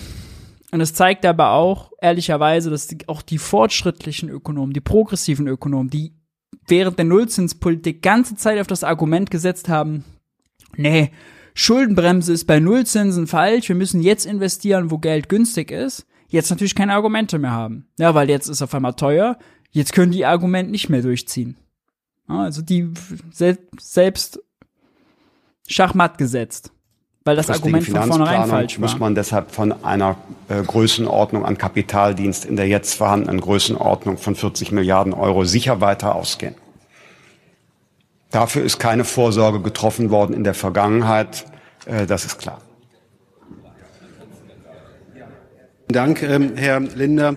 [0.72, 5.90] Und es zeigt aber auch, ehrlicherweise, dass die, auch die fortschrittlichen Ökonomen, die progressiven Ökonomen,
[5.90, 6.14] die
[6.68, 10.04] während der Nullzinspolitik ganze Zeit auf das Argument gesetzt haben,
[10.76, 11.12] nee,
[11.54, 16.76] Schuldenbremse ist bei Nullzinsen falsch, wir müssen jetzt investieren, wo Geld günstig ist, jetzt natürlich
[16.76, 17.88] keine Argumente mehr haben.
[18.00, 19.38] Ja, weil jetzt ist auf einmal teuer,
[19.72, 21.58] jetzt können die Argumente nicht mehr durchziehen.
[22.28, 22.90] Also die
[23.32, 24.42] sel selbst
[25.68, 26.72] Schachmatt gesetzt.
[27.26, 28.82] Weil das Argument von vornherein falsch war.
[28.82, 30.18] muss man deshalb von einer
[30.50, 36.16] äh, Größenordnung an Kapitaldienst in der jetzt vorhandenen Größenordnung von 40 Milliarden Euro sicher weiter
[36.16, 36.56] ausgehen.
[38.30, 41.46] Dafür ist keine Vorsorge getroffen worden in der Vergangenheit.
[41.86, 42.60] Äh, das ist klar.
[45.88, 47.36] Dank, ähm, Herr Linder.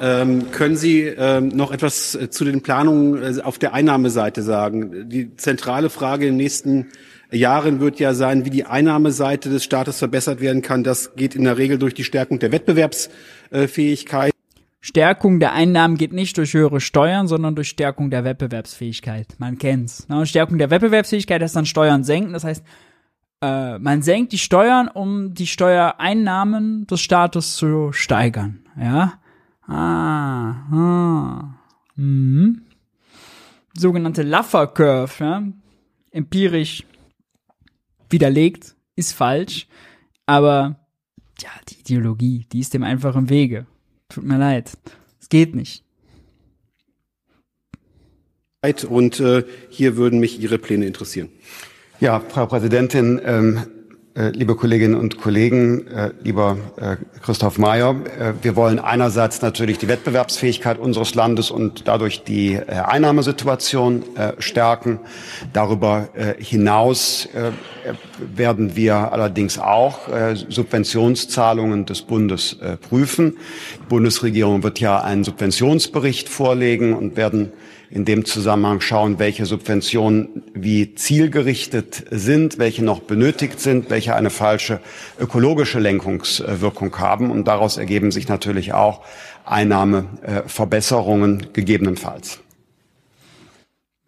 [0.00, 5.08] Ähm, können Sie ähm, noch etwas äh, zu den Planungen äh, auf der Einnahmeseite sagen?
[5.08, 6.86] Die zentrale Frage in den nächsten
[7.30, 10.84] Jahren wird ja sein, wie die Einnahmeseite des Staates verbessert werden kann.
[10.84, 14.32] Das geht in der Regel durch die Stärkung der Wettbewerbsfähigkeit.
[14.80, 19.34] Stärkung der Einnahmen geht nicht durch höhere Steuern, sondern durch Stärkung der Wettbewerbsfähigkeit.
[19.38, 20.08] Man kennt's.
[20.08, 20.24] Ne?
[20.24, 22.32] Stärkung der Wettbewerbsfähigkeit ist dann Steuern senken.
[22.32, 22.64] Das heißt,
[23.42, 28.60] äh, man senkt die Steuern, um die Steuereinnahmen des Staates zu steigern.
[28.80, 29.14] Ja.
[29.66, 30.50] Ah.
[30.72, 31.54] ah.
[31.96, 32.62] Mhm.
[33.76, 35.42] Sogenannte Laffer Curve, ja.
[36.10, 36.84] Empirisch
[38.10, 39.66] widerlegt, ist falsch.
[40.26, 40.78] Aber
[41.40, 43.66] ja, die Ideologie, die ist dem einfach im Wege.
[44.08, 44.76] Tut mir leid.
[45.20, 45.84] Es geht nicht.
[48.88, 51.28] Und äh, hier würden mich Ihre Pläne interessieren.
[52.00, 53.77] Ja, Frau Präsidentin, ähm, äh,
[54.18, 59.86] liebe Kolleginnen und Kollegen, äh, lieber äh, Christoph Mayer, äh, wir wollen einerseits natürlich die
[59.86, 64.98] Wettbewerbsfähigkeit unseres Landes und dadurch die äh, Einnahmesituation äh, stärken.
[65.52, 66.08] Darüber
[66.38, 67.28] hinaus
[68.18, 70.00] werden wir allerdings auch
[70.48, 72.56] Subventionszahlungen des Bundes
[72.88, 73.36] prüfen.
[73.82, 77.52] Die Bundesregierung wird ja einen Subventionsbericht vorlegen und werden
[77.90, 84.30] in dem Zusammenhang schauen, welche Subventionen wie zielgerichtet sind, welche noch benötigt sind, welche eine
[84.30, 84.80] falsche
[85.18, 87.30] ökologische Lenkungswirkung haben.
[87.30, 89.04] Und daraus ergeben sich natürlich auch
[89.46, 92.40] Einnahmeverbesserungen gegebenenfalls.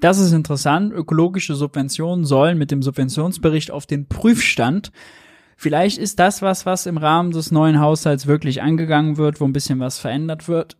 [0.01, 0.93] Das ist interessant.
[0.93, 4.93] Ökologische Subventionen sollen mit dem Subventionsbericht auf den Prüfstand.
[5.57, 9.53] Vielleicht ist das was, was im Rahmen des neuen Haushalts wirklich angegangen wird, wo ein
[9.53, 10.79] bisschen was verändert wird.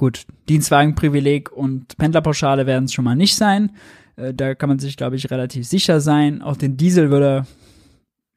[0.00, 3.72] Gut, Dienstwagenprivileg und Pendlerpauschale werden es schon mal nicht sein.
[4.16, 6.40] Äh, da kann man sich, glaube ich, relativ sicher sein.
[6.40, 7.46] Auch den Diesel würde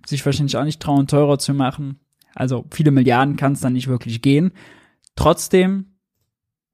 [0.06, 2.02] sich wahrscheinlich auch nicht trauen, teurer zu machen.
[2.36, 4.52] Also viele Milliarden kann es dann nicht wirklich gehen.
[5.16, 5.96] Trotzdem,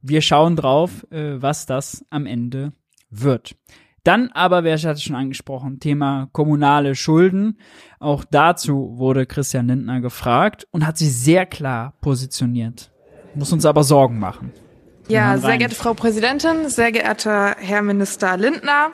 [0.02, 2.74] wir schauen drauf, äh, was das am Ende
[3.11, 3.56] wird.
[4.03, 7.60] Dann aber, wer hatte schon angesprochen, Thema kommunale Schulden.
[7.99, 12.91] Auch dazu wurde Christian Lindner gefragt und hat sich sehr klar positioniert.
[13.36, 14.52] Muss uns aber Sorgen machen.
[15.10, 18.91] Ja, sehr geehrte Frau Präsidentin, sehr geehrter Herr Minister Lindner.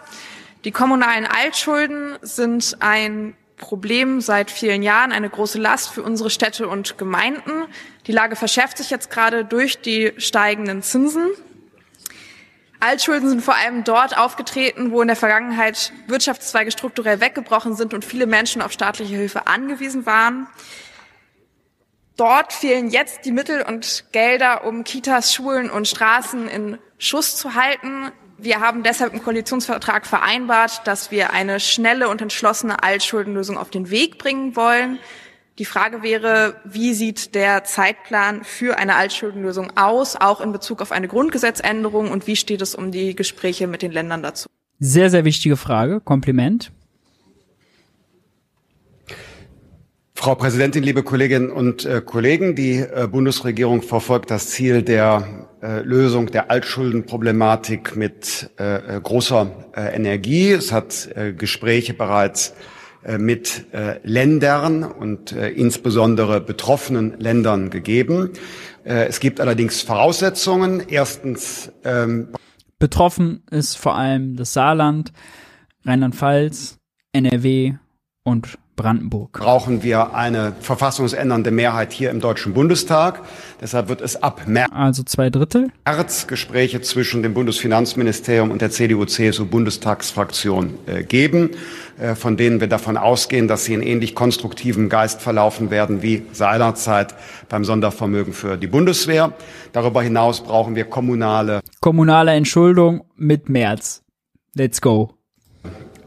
[0.64, 6.70] Die kommunalen Altschulden sind ein Problem seit vielen Jahren, eine große Last für unsere Städte
[6.70, 7.66] und Gemeinden.
[8.08, 11.28] Die Lage verschärft sich jetzt gerade durch die steigenden Zinsen.
[12.80, 18.06] Altschulden sind vor allem dort aufgetreten, wo in der Vergangenheit Wirtschaftszweige strukturell weggebrochen sind und
[18.06, 20.48] viele Menschen auf staatliche Hilfe angewiesen waren.
[22.18, 27.56] Dort fehlen jetzt die Mittel und Gelder, um Kitas, Schulen und Straßen in Schuss zu
[27.56, 28.12] halten.
[28.38, 33.90] Wir haben deshalb im Koalitionsvertrag vereinbart, dass wir eine schnelle und entschlossene Altschuldenlösung auf den
[33.90, 35.00] Weg bringen wollen.
[35.58, 40.92] Die Frage wäre, wie sieht der Zeitplan für eine Altschuldenlösung aus, auch in Bezug auf
[40.92, 44.50] eine Grundgesetzänderung und wie steht es um die Gespräche mit den Ländern dazu?
[44.80, 46.02] Sehr, sehr wichtige Frage.
[46.02, 46.72] Kompliment.
[50.18, 52.56] Frau Präsidentin, liebe Kolleginnen und äh, Kollegen!
[52.56, 59.52] Die äh, Bundesregierung verfolgt das Ziel der äh, Lösung der Altschuldenproblematik mit äh, äh, großer
[59.76, 60.52] äh, Energie.
[60.52, 62.56] Es hat Gespräche bereits
[63.20, 63.68] mit
[64.02, 68.32] Ländern und insbesondere betroffenen Ländern gegeben.
[68.84, 70.82] Es gibt allerdings Voraussetzungen.
[70.88, 72.30] Erstens ähm
[72.80, 75.14] betroffen ist vor allem das Saarland,
[75.86, 76.80] Rheinland-Pfalz,
[77.14, 77.76] NRW
[78.24, 79.34] und Brandenburg.
[79.34, 83.22] Brauchen wir eine verfassungsändernde Mehrheit hier im Deutschen Bundestag.
[83.62, 88.72] Deshalb wird es ab März, also zwei Drittel, März Gespräche zwischen dem Bundesfinanzministerium und der
[88.72, 91.52] CDU-CSU-Bundestagsfraktion äh, geben,
[92.00, 96.24] äh, von denen wir davon ausgehen, dass sie in ähnlich konstruktivem Geist verlaufen werden wie
[96.34, 97.16] seinerzeit
[97.50, 99.34] beim Sondervermögen für die Bundeswehr.
[99.72, 104.04] Darüber hinaus brauchen wir kommunale kommunale Entschuldung mit März.
[104.54, 105.15] Let's go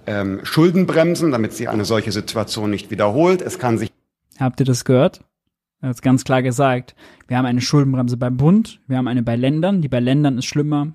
[0.09, 3.43] ähm, Schuldenbremsen, damit sich eine solche Situation nicht wiederholt.
[3.43, 3.93] Es kann sich
[4.39, 5.25] Habt ihr das gehört?
[5.81, 6.97] Er hat ganz klar gesagt,
[7.29, 10.47] wir haben eine Schuldenbremse beim Bund, wir haben eine bei Ländern, die bei Ländern ist
[10.47, 10.93] schlimmer,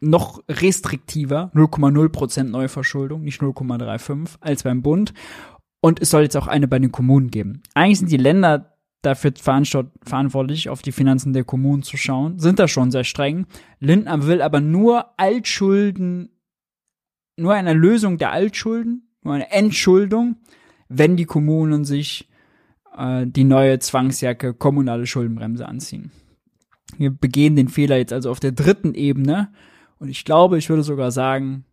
[0.00, 5.14] noch restriktiver, 0,0% Neuverschuldung, nicht 0,35 als beim Bund.
[5.80, 7.62] Und es soll jetzt auch eine bei den Kommunen geben.
[7.74, 12.68] Eigentlich sind die Länder dafür verantwortlich, auf die Finanzen der Kommunen zu schauen, sind da
[12.68, 13.46] schon sehr streng.
[13.80, 16.30] Lindner will aber nur Altschulden,
[17.36, 20.36] nur eine Lösung der Altschulden, nur eine Entschuldung,
[20.88, 22.28] wenn die Kommunen sich
[22.96, 26.12] äh, die neue Zwangsjacke kommunale Schuldenbremse anziehen.
[26.98, 29.52] Wir begehen den Fehler jetzt also auf der dritten Ebene
[29.98, 31.64] und ich glaube, ich würde sogar sagen,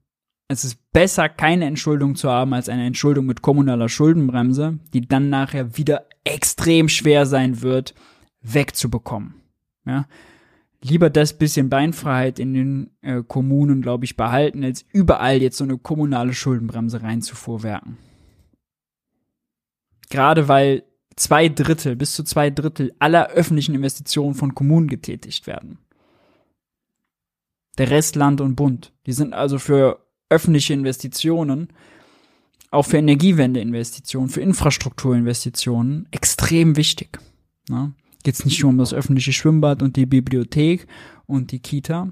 [0.48, 5.30] es ist besser, keine Entschuldung zu haben, als eine Entschuldung mit kommunaler Schuldenbremse, die dann
[5.30, 7.94] nachher wieder extrem schwer sein wird,
[8.42, 9.36] wegzubekommen.
[9.86, 10.08] Ja?
[10.84, 15.64] Lieber das bisschen Beinfreiheit in den äh, Kommunen, glaube ich, behalten, als überall jetzt so
[15.64, 17.98] eine kommunale Schuldenbremse reinzuvorwerken.
[20.10, 20.84] Gerade weil
[21.16, 25.78] zwei Drittel, bis zu zwei Drittel aller öffentlichen Investitionen von Kommunen getätigt werden.
[27.78, 28.92] Der Rest Land und Bund.
[29.06, 31.70] Die sind also für öffentliche Investitionen,
[32.72, 37.20] auch für Energiewendeinvestitionen, für Infrastrukturinvestitionen extrem wichtig.
[37.70, 37.94] Ne?
[38.24, 40.88] Geht es nicht nur um das öffentliche Schwimmbad und die Bibliothek
[41.26, 42.10] und die Kita,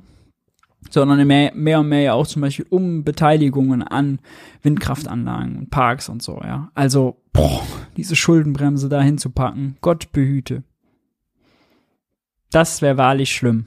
[0.90, 4.20] sondern mehr, mehr und mehr ja auch zum Beispiel um Beteiligungen an
[4.64, 6.72] Windkraftanlagen und Parks und so, ja.
[6.74, 7.62] Also, boah,
[7.98, 10.64] diese Schuldenbremse da hinzupacken, Gott behüte.
[12.52, 13.66] Das wäre wahrlich schlimm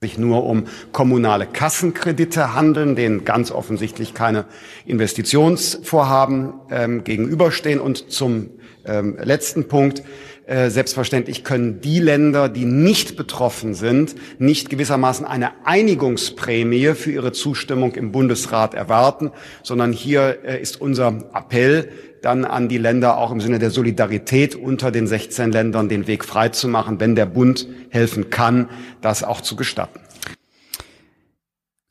[0.00, 4.44] sich nur um kommunale Kassenkredite handeln, denen ganz offensichtlich keine
[4.86, 7.80] Investitionsvorhaben ähm, gegenüberstehen.
[7.80, 8.50] Und zum
[8.84, 10.04] ähm, letzten Punkt.
[10.48, 17.32] Äh, selbstverständlich können die Länder, die nicht betroffen sind, nicht gewissermaßen eine Einigungsprämie für ihre
[17.32, 19.30] Zustimmung im Bundesrat erwarten,
[19.62, 21.90] sondern hier äh, ist unser Appell,
[22.22, 26.24] dann an die Länder auch im Sinne der Solidarität unter den 16 Ländern den Weg
[26.24, 28.70] frei zu machen, wenn der Bund helfen kann,
[29.02, 30.00] das auch zu gestatten.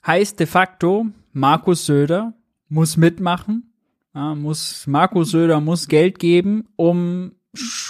[0.08, 2.34] Heißt de facto, Markus Söder
[2.70, 3.72] muss mitmachen,
[4.14, 7.37] muss, Markus Söder muss Geld geben, um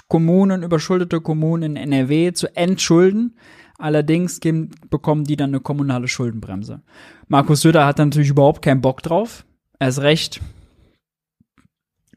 [0.08, 3.36] Kommunen, überschuldete Kommunen in NRW zu entschulden.
[3.78, 6.82] Allerdings geben, bekommen die dann eine kommunale Schuldenbremse.
[7.28, 9.46] Markus Söder hat natürlich überhaupt keinen Bock drauf.
[9.80, 10.42] Er ist recht,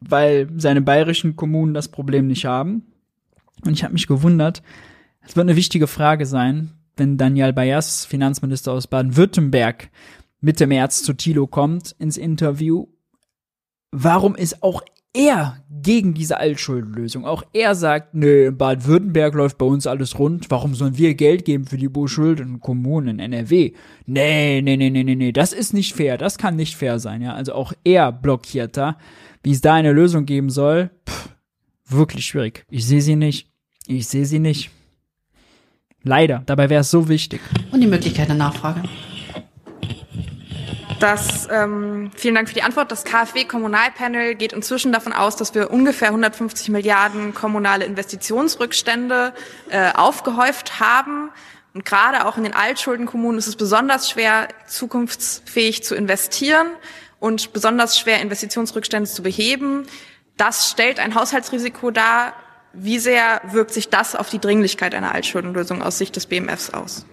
[0.00, 2.86] weil seine bayerischen Kommunen das Problem nicht haben.
[3.64, 4.62] Und ich habe mich gewundert,
[5.20, 9.90] es wird eine wichtige Frage sein, wenn Daniel Bayas, Finanzminister aus Baden-Württemberg,
[10.40, 12.86] Mitte März zu Thilo kommt ins Interview.
[13.90, 17.24] Warum ist auch er gegen diese Altschuldenlösung.
[17.24, 20.50] Auch er sagt, nö, in Baden-Württemberg läuft bei uns alles rund.
[20.50, 23.72] Warum sollen wir Geld geben für die beschuldeten Kommunen in NRW?
[24.06, 26.18] Nee, nee, nee, nee, nee, nee, das ist nicht fair.
[26.18, 27.34] Das kann nicht fair sein, ja.
[27.34, 28.98] Also auch er blockiert da.
[29.42, 31.30] Wie es da eine Lösung geben soll, pff,
[31.86, 32.64] wirklich schwierig.
[32.70, 33.50] Ich sehe sie nicht.
[33.86, 34.70] Ich sehe sie nicht.
[36.02, 36.42] Leider.
[36.46, 37.40] Dabei wäre es so wichtig.
[37.72, 38.82] Und die Möglichkeit der Nachfrage.
[41.00, 42.92] Das, ähm, vielen Dank für die Antwort.
[42.92, 49.32] Das KfW-Kommunalpanel geht inzwischen davon aus, dass wir ungefähr 150 Milliarden kommunale Investitionsrückstände
[49.70, 51.30] äh, aufgehäuft haben.
[51.72, 56.66] Und gerade auch in den Altschuldenkommunen ist es besonders schwer, zukunftsfähig zu investieren
[57.18, 59.86] und besonders schwer, Investitionsrückstände zu beheben.
[60.36, 62.34] Das stellt ein Haushaltsrisiko dar.
[62.74, 67.06] Wie sehr wirkt sich das auf die Dringlichkeit einer Altschuldenlösung aus Sicht des BMFs aus?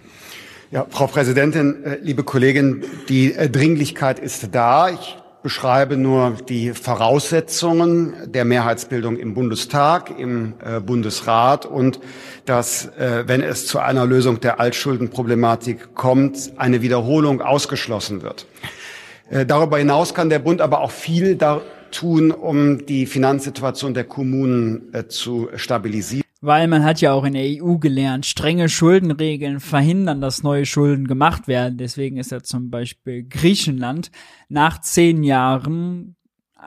[0.70, 4.90] Ja, Frau Präsidentin, äh, liebe Kollegin, die äh, Dringlichkeit ist da.
[4.90, 12.02] Ich beschreibe nur die Voraussetzungen der Mehrheitsbildung im Bundestag, im äh, Bundesrat und
[12.44, 18.46] dass, wenn es zu einer Lösung der Altschuldenproblematik kommt, eine Wiederholung ausgeschlossen wird.
[19.30, 21.60] Darüber hinaus kann der Bund aber auch viel da
[21.92, 26.27] tun, um die Finanzsituation der Kommunen zu stabilisieren.
[26.40, 31.08] Weil man hat ja auch in der EU gelernt, strenge Schuldenregeln verhindern, dass neue Schulden
[31.08, 31.78] gemacht werden.
[31.78, 34.12] Deswegen ist ja zum Beispiel Griechenland
[34.48, 36.16] nach zehn Jahren
[36.56, 36.60] äh,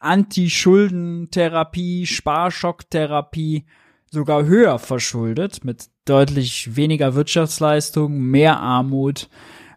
[0.00, 3.66] Anti-Schulden-Therapie, Sparschocktherapie
[4.10, 9.28] sogar höher verschuldet, mit deutlich weniger Wirtschaftsleistung, mehr Armut,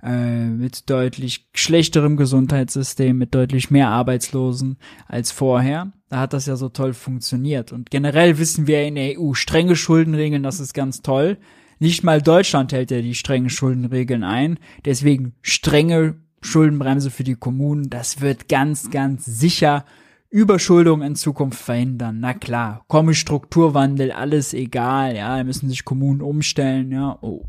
[0.03, 5.91] äh, mit deutlich schlechterem Gesundheitssystem, mit deutlich mehr Arbeitslosen als vorher.
[6.09, 7.71] Da hat das ja so toll funktioniert.
[7.71, 11.37] Und generell wissen wir in der EU, strenge Schuldenregeln, das ist ganz toll.
[11.79, 14.59] Nicht mal Deutschland hält ja die strengen Schuldenregeln ein.
[14.85, 17.89] Deswegen strenge Schuldenbremse für die Kommunen.
[17.89, 19.85] Das wird ganz, ganz sicher
[20.29, 22.19] Überschuldung in Zukunft verhindern.
[22.19, 27.45] Na klar, komme Strukturwandel, alles egal, ja, müssen sich Kommunen umstellen, ja, oh,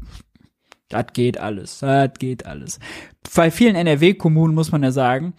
[0.88, 2.78] das geht alles, das geht alles.
[3.34, 5.34] Bei vielen NRW-Kommunen muss man ja sagen,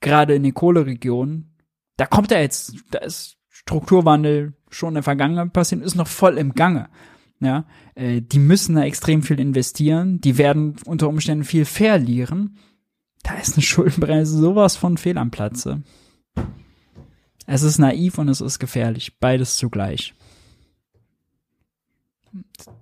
[0.00, 1.56] gerade in den Kohleregionen,
[1.96, 6.38] da kommt er jetzt, da ist Strukturwandel schon in der Vergangenheit passiert, ist noch voll
[6.38, 6.88] im Gange.
[7.40, 7.64] Ja,
[7.96, 12.58] äh, die müssen da extrem viel investieren, die werden unter Umständen viel verlieren.
[13.22, 15.82] Da ist eine Schuldenbremse sowas von fehl am Platze.
[17.46, 20.14] Es ist naiv und es ist gefährlich, beides zugleich.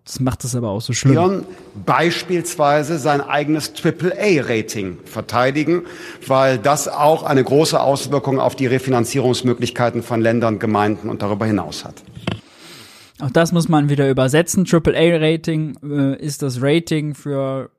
[0.04, 1.14] Das macht es aber auch so schlimm.
[1.14, 1.46] Leon
[1.86, 5.82] beispielsweise sein eigenes AAA-Rating verteidigen,
[6.26, 11.84] weil das auch eine große Auswirkung auf die Refinanzierungsmöglichkeiten von Ländern, Gemeinden und darüber hinaus
[11.84, 12.02] hat.
[13.20, 14.66] Auch das muss man wieder übersetzen.
[14.70, 17.70] AAA-Rating äh, ist das Rating für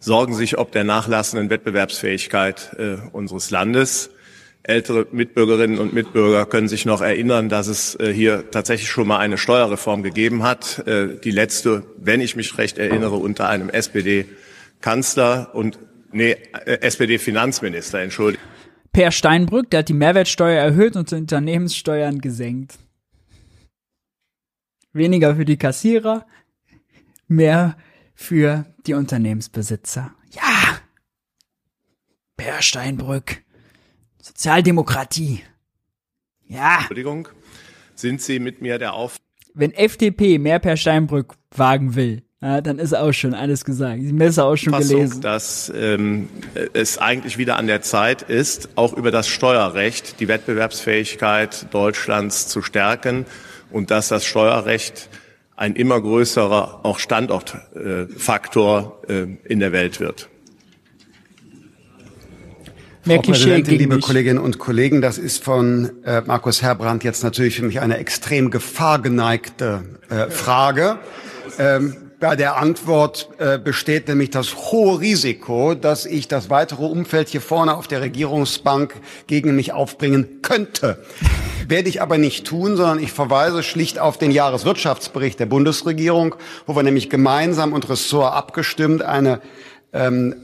[0.00, 4.08] sorgen sich ob der nachlassenden Wettbewerbsfähigkeit äh, unseres Landes.
[4.62, 9.18] Ältere Mitbürgerinnen und Mitbürger können sich noch erinnern, dass es äh, hier tatsächlich schon mal
[9.18, 10.88] eine Steuerreform gegeben hat.
[10.88, 15.78] Äh, die letzte, wenn ich mich recht erinnere, unter einem SPD-Kanzler und
[16.12, 18.40] nee, äh, SPD-Finanzminister, entschuldigt.
[18.94, 22.78] Per Steinbrück, der hat die Mehrwertsteuer erhöht und die Unternehmenssteuern gesenkt.
[24.92, 26.24] Weniger für die Kassierer,
[27.26, 27.76] mehr
[28.14, 30.14] für die Unternehmensbesitzer.
[30.30, 30.78] Ja!
[32.36, 33.42] Per Steinbrück.
[34.22, 35.42] Sozialdemokratie.
[36.46, 36.76] Ja.
[36.78, 37.26] Entschuldigung.
[37.96, 39.16] Sind Sie mit mir der Auf
[39.54, 44.02] Wenn FDP mehr per Steinbrück wagen will, ja, dann ist auch schon alles gesagt.
[44.02, 45.22] Die Messe auch schon Fassung, gelesen.
[45.22, 46.28] dass ähm,
[46.74, 52.60] es eigentlich wieder an der Zeit ist, auch über das Steuerrecht die Wettbewerbsfähigkeit Deutschlands zu
[52.60, 53.24] stärken
[53.70, 55.08] und dass das Steuerrecht
[55.56, 60.28] ein immer größerer auch Standortfaktor äh, äh, in der Welt wird.
[63.06, 67.64] Frau Präsidentin, liebe Kolleginnen und Kollegen, das ist von äh, Markus Herbrand jetzt natürlich für
[67.64, 70.98] mich eine extrem gefahrgeneigte äh, Frage.
[71.58, 77.28] Ähm, bei der Antwort äh, besteht nämlich das hohe Risiko, dass ich das weitere Umfeld
[77.28, 78.94] hier vorne auf der Regierungsbank
[79.26, 81.02] gegen mich aufbringen könnte.
[81.68, 86.34] Werde ich aber nicht tun, sondern ich verweise schlicht auf den Jahreswirtschaftsbericht der Bundesregierung,
[86.66, 89.40] wo wir nämlich gemeinsam und Ressort abgestimmt eine
[89.92, 90.34] ähm,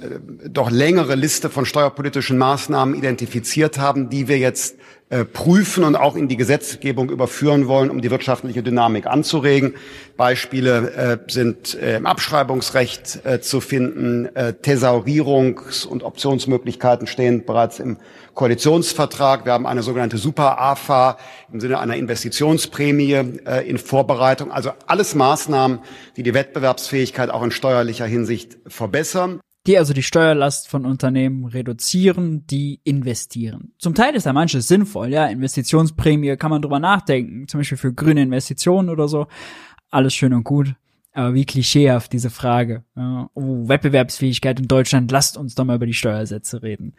[0.46, 4.78] doch längere Liste von steuerpolitischen Maßnahmen identifiziert haben, die wir jetzt äh,
[5.32, 9.74] prüfen und auch in die Gesetzgebung überführen wollen, um die wirtschaftliche Dynamik anzuregen.
[10.16, 14.26] Beispiele äh, sind äh, im Abschreibungsrecht äh, zu finden.
[14.36, 17.96] Äh, Thesaurierungs- und Optionsmöglichkeiten stehen bereits im
[18.34, 19.44] Koalitionsvertrag.
[19.44, 21.18] Wir haben eine sogenannte Super-AFA
[21.52, 24.52] im Sinne einer Investitionsprämie äh, in Vorbereitung.
[24.52, 25.80] Also alles Maßnahmen,
[26.16, 32.46] die die Wettbewerbsfähigkeit auch in steuerlicher Hinsicht verbessern die also die Steuerlast von Unternehmen reduzieren,
[32.46, 33.72] die investieren.
[33.78, 37.92] Zum Teil ist da manches sinnvoll, ja, Investitionsprämie kann man drüber nachdenken, zum Beispiel für
[37.92, 39.26] grüne Investitionen oder so.
[39.90, 40.74] Alles schön und gut.
[41.12, 42.84] Aber wie klischeehaft diese Frage.
[42.96, 46.94] Ja, oh, Wettbewerbsfähigkeit in Deutschland, lasst uns doch mal über die Steuersätze reden.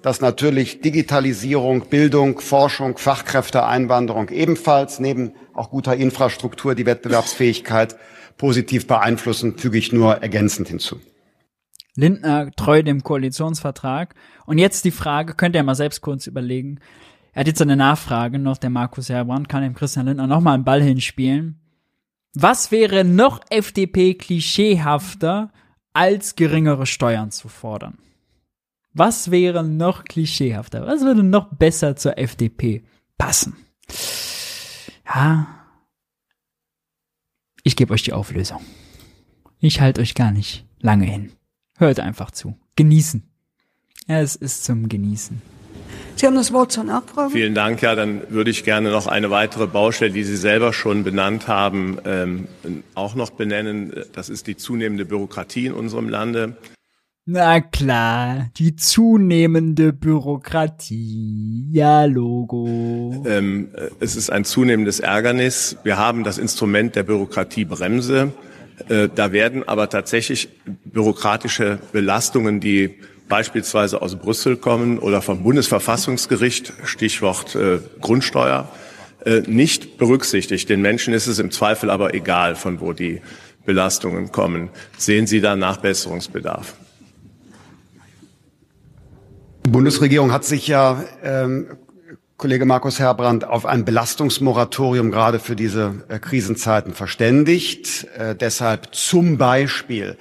[0.00, 7.96] Dass natürlich Digitalisierung, Bildung, Forschung, Fachkräfteeinwanderung ebenfalls neben auch guter Infrastruktur die Wettbewerbsfähigkeit
[8.38, 10.98] positiv beeinflussen, füge ich nur ergänzend hinzu.
[11.96, 14.14] Lindner treu dem Koalitionsvertrag.
[14.46, 16.78] Und jetzt die Frage, könnt ihr mal selbst kurz überlegen.
[17.32, 20.64] Er hat jetzt eine Nachfrage noch, der Markus Herbrand kann dem Christian Lindner nochmal einen
[20.64, 21.60] Ball hinspielen.
[22.34, 25.50] Was wäre noch FDP-klischeehafter,
[25.92, 27.98] als geringere Steuern zu fordern?
[28.92, 30.86] Was wäre noch klischeehafter?
[30.86, 32.84] Was würde noch besser zur FDP
[33.18, 33.56] passen?
[35.06, 35.46] Ja.
[37.62, 38.60] Ich gebe euch die Auflösung.
[39.58, 41.32] Ich halte euch gar nicht lange hin.
[41.78, 42.56] Hört einfach zu.
[42.76, 43.22] Genießen.
[44.08, 45.42] Es ist zum Genießen.
[46.16, 47.30] Sie haben das Wort zur Nachfrage.
[47.30, 47.82] Vielen Dank.
[47.82, 51.98] Ja, dann würde ich gerne noch eine weitere Baustelle, die Sie selber schon benannt haben,
[52.06, 52.48] ähm,
[52.94, 53.92] auch noch benennen.
[54.12, 56.56] Das ist die zunehmende Bürokratie in unserem Lande.
[57.26, 61.68] Na klar, die zunehmende Bürokratie.
[61.72, 63.24] Ja, Logo.
[63.26, 65.76] Ähm, es ist ein zunehmendes Ärgernis.
[65.82, 68.32] Wir haben das Instrument der Bürokratiebremse.
[68.88, 70.48] Äh, da werden aber tatsächlich
[70.84, 72.96] bürokratische Belastungen, die
[73.28, 78.68] beispielsweise aus Brüssel kommen oder vom Bundesverfassungsgericht, Stichwort äh, Grundsteuer,
[79.24, 80.68] äh, nicht berücksichtigt.
[80.68, 83.20] Den Menschen ist es im Zweifel aber egal, von wo die
[83.64, 84.70] Belastungen kommen.
[84.96, 86.74] Sehen Sie da Nachbesserungsbedarf?
[89.64, 91.66] Die Bundesregierung hat sich ja, ähm,
[92.36, 98.06] Kollege Markus Herbrand, auf ein Belastungsmoratorium gerade für diese äh, Krisenzeiten verständigt.
[98.18, 100.18] Äh, deshalb zum Beispiel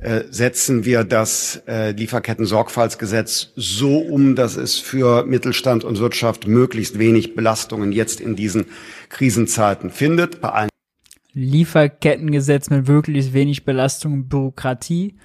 [0.00, 7.00] äh, setzen wir das äh, Lieferketten-Sorgfaltsgesetz so um, dass es für Mittelstand und Wirtschaft möglichst
[7.00, 8.66] wenig Belastungen jetzt in diesen
[9.08, 10.40] Krisenzeiten findet.
[10.40, 10.68] Bei allen
[11.32, 15.16] Lieferkettengesetz mit wirklich wenig Belastung und Bürokratie.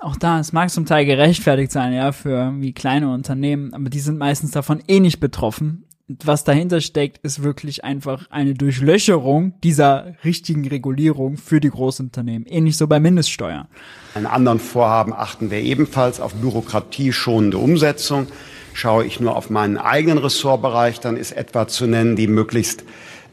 [0.00, 4.00] Auch da, es mag zum Teil gerechtfertigt sein, ja, für irgendwie kleine Unternehmen, aber die
[4.00, 10.14] sind meistens davon eh nicht betroffen was dahinter steckt, ist wirklich einfach eine Durchlöcherung dieser
[10.24, 12.46] richtigen Regulierung für die Großunternehmen.
[12.46, 13.66] Ähnlich so bei Mindeststeuer.
[14.14, 18.28] In anderen Vorhaben achten wir ebenfalls auf bürokratieschonende Umsetzung.
[18.72, 22.84] Schaue ich nur auf meinen eigenen Ressortbereich, dann ist etwa zu nennen die möglichst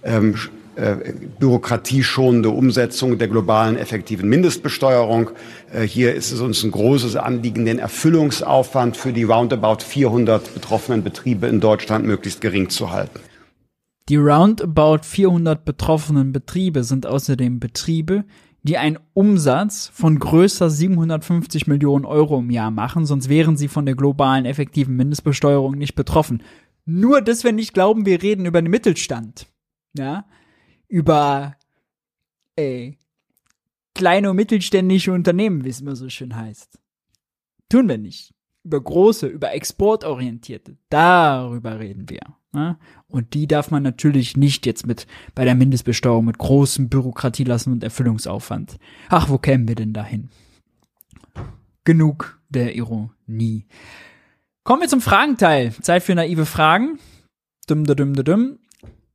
[0.04, 0.38] ähm, äh,
[1.40, 5.32] bürokratieschonende Umsetzung der globalen effektiven Mindestbesteuerung.
[5.72, 11.04] Äh, hier ist es uns ein großes Anliegen, den Erfüllungsaufwand für die roundabout 400 betroffenen
[11.04, 13.20] Betriebe in Deutschland möglichst gering zu halten.
[14.10, 18.26] Die roundabout 400 betroffenen Betriebe sind außerdem Betriebe,
[18.64, 23.86] die einen Umsatz von größer 750 Millionen Euro im Jahr machen, sonst wären sie von
[23.86, 26.44] der globalen effektiven Mindestbesteuerung nicht betroffen.
[26.86, 29.48] Nur, dass wir nicht glauben, wir reden über den Mittelstand.
[29.98, 30.26] Ja,
[30.94, 31.56] über
[32.56, 32.92] äh,
[33.96, 36.80] kleine und mittelständische Unternehmen, wie es immer so schön heißt.
[37.68, 38.32] Tun wir nicht.
[38.64, 42.22] Über große, über exportorientierte, darüber reden wir.
[42.52, 42.78] Ne?
[43.08, 47.84] Und die darf man natürlich nicht jetzt mit bei der Mindestbesteuerung mit großem Bürokratielassen und
[47.84, 48.78] Erfüllungsaufwand.
[49.10, 50.30] Ach, wo kämen wir denn dahin?
[51.86, 53.66] Genug der Ironie.
[54.64, 55.74] Kommen wir zum Fragenteil.
[55.82, 57.00] Zeit für naive Fragen.
[57.66, 58.60] Dum, dum, dum, dum.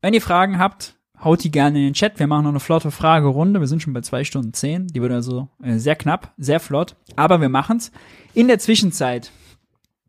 [0.03, 2.19] Wenn ihr Fragen habt, haut die gerne in den Chat.
[2.19, 3.61] Wir machen noch eine flotte Fragerunde.
[3.61, 4.87] Wir sind schon bei zwei Stunden zehn.
[4.89, 6.97] Die wird also äh, sehr knapp, sehr flott.
[7.17, 7.93] Aber wir machen's.
[8.35, 9.33] In der Zwischenzeit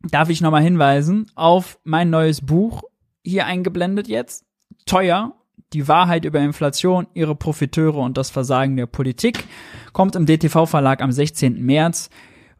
[0.08, 2.82] darf ich nochmal hinweisen auf mein neues Buch,
[3.22, 4.44] hier eingeblendet jetzt.
[4.86, 5.34] Teuer.
[5.72, 9.44] Die Wahrheit über Inflation, ihre Profiteure und das Versagen der Politik.
[9.92, 11.64] Kommt im DTV-Verlag am 16.
[11.64, 12.10] März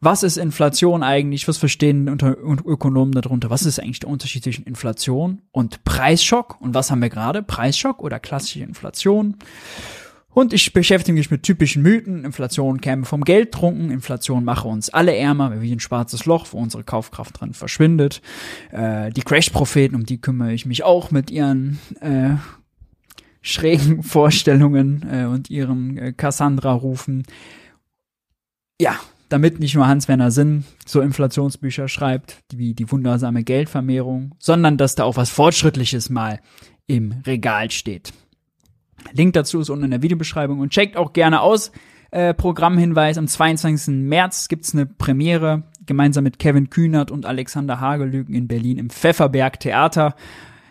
[0.01, 1.47] was ist Inflation eigentlich?
[1.47, 3.51] Was verstehen unter, Ökonomen darunter?
[3.51, 6.59] Was ist eigentlich der Unterschied zwischen Inflation und Preisschock?
[6.59, 7.43] Und was haben wir gerade?
[7.43, 9.37] Preisschock oder klassische Inflation?
[10.33, 12.25] Und ich beschäftige mich mit typischen Mythen.
[12.25, 13.91] Inflation käme vom Geld trunken.
[13.91, 18.21] Inflation mache uns alle ärmer, wie ein schwarzes Loch, wo unsere Kaufkraft drin verschwindet.
[18.71, 22.37] Äh, die Crash-Propheten, um die kümmere ich mich auch mit ihren äh,
[23.41, 27.23] schrägen Vorstellungen äh, und ihren äh, Cassandra-Rufen.
[28.79, 28.95] Ja,
[29.31, 35.05] damit nicht nur Hans-Werner Sinn so Inflationsbücher schreibt, wie die wundersame Geldvermehrung, sondern dass da
[35.05, 36.39] auch was Fortschrittliches mal
[36.87, 38.13] im Regal steht.
[39.13, 41.71] Link dazu ist unten in der Videobeschreibung und checkt auch gerne aus.
[42.11, 43.95] Äh, Programmhinweis, am 22.
[43.95, 49.59] März gibt's eine Premiere gemeinsam mit Kevin Kühnert und Alexander Hagelügen in Berlin im Pfefferberg
[49.59, 50.15] Theater.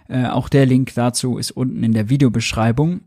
[0.09, 3.01] Äh, auch der Link dazu ist unten in der Videobeschreibung.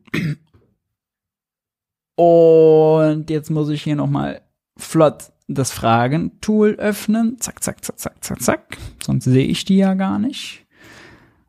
[2.15, 4.41] Und jetzt muss ich hier nochmal
[4.77, 7.39] flott das Fragentool öffnen.
[7.39, 8.77] Zack, zack, zack, zack, zack, zack.
[9.03, 10.65] Sonst sehe ich die ja gar nicht.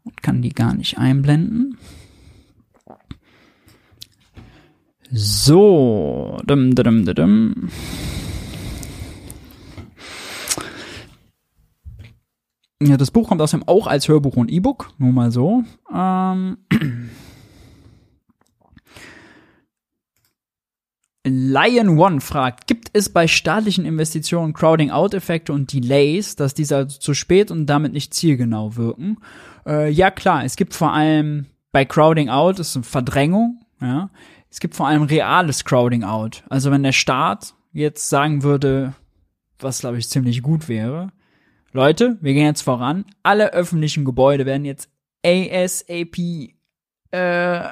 [0.05, 1.79] Und kann die gar nicht einblenden.
[5.11, 6.41] So.
[6.45, 7.69] Dum, dum, dum, dum.
[12.83, 14.93] Ja, das Buch kommt außerdem auch als Hörbuch und E-Book.
[14.99, 15.65] Nur mal so.
[15.93, 16.59] Ähm.
[21.27, 27.15] Lion One fragt, gibt es bei staatlichen Investitionen Crowding-out-Effekte und Delays, dass diese also zu
[27.15, 29.19] spät und damit nicht zielgenau wirken?
[29.67, 34.11] Äh, ja, klar, es gibt vor allem bei Crowding-out, ist eine Verdrängung, ja.
[34.51, 36.45] es gibt vor allem reales Crowding out.
[36.51, 38.95] Also wenn der Staat jetzt sagen würde,
[39.59, 41.11] was glaube ich ziemlich gut wäre,
[41.73, 44.91] Leute, wir gehen jetzt voran, alle öffentlichen Gebäude werden jetzt
[45.25, 46.19] ASAP
[47.11, 47.69] äh,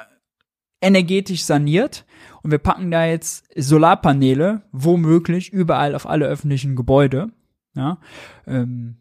[0.83, 2.05] energetisch saniert
[2.43, 7.29] und wir packen da jetzt Solarpaneele, womöglich überall auf alle öffentlichen Gebäude.
[7.75, 7.97] Ja,
[8.45, 8.97] ähm,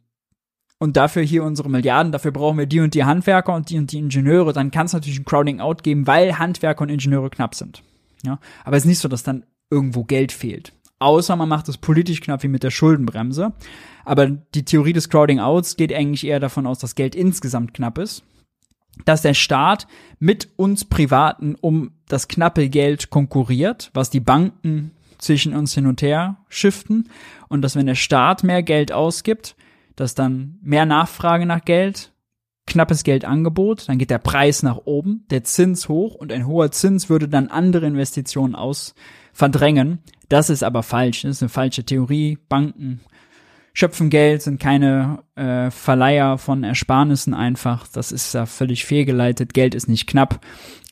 [0.79, 3.93] und dafür hier unsere Milliarden, dafür brauchen wir die und die Handwerker und die und
[3.93, 7.55] die Ingenieure, dann kann es natürlich ein Crowding Out geben, weil Handwerker und Ingenieure knapp
[7.55, 7.83] sind.
[8.25, 10.73] Ja, aber es ist nicht so, dass dann irgendwo Geld fehlt.
[10.99, 13.53] Außer man macht es politisch knapp wie mit der Schuldenbremse.
[14.05, 17.99] Aber die Theorie des Crowding Outs geht eigentlich eher davon aus, dass Geld insgesamt knapp
[17.99, 18.25] ist.
[19.05, 19.87] Dass der Staat
[20.19, 26.03] mit uns Privaten um das knappe Geld konkurriert, was die Banken zwischen uns hin und
[26.03, 27.09] her shiften.
[27.49, 29.57] Und dass wenn der Staat mehr Geld ausgibt,
[29.97, 32.13] dass dann mehr Nachfrage nach Geld,
[32.67, 37.09] knappes Geldangebot, dann geht der Preis nach oben, der Zins hoch und ein hoher Zins
[37.09, 38.95] würde dann andere Investitionen aus
[39.33, 39.99] verdrängen.
[40.29, 42.39] Das ist aber falsch, das ist eine falsche Theorie.
[42.49, 43.01] Banken
[43.73, 47.87] schöpfen Geld, sind keine äh, Verleiher von Ersparnissen einfach.
[47.89, 49.55] Das ist ja völlig fehlgeleitet.
[49.55, 50.41] Geld ist nicht knapp.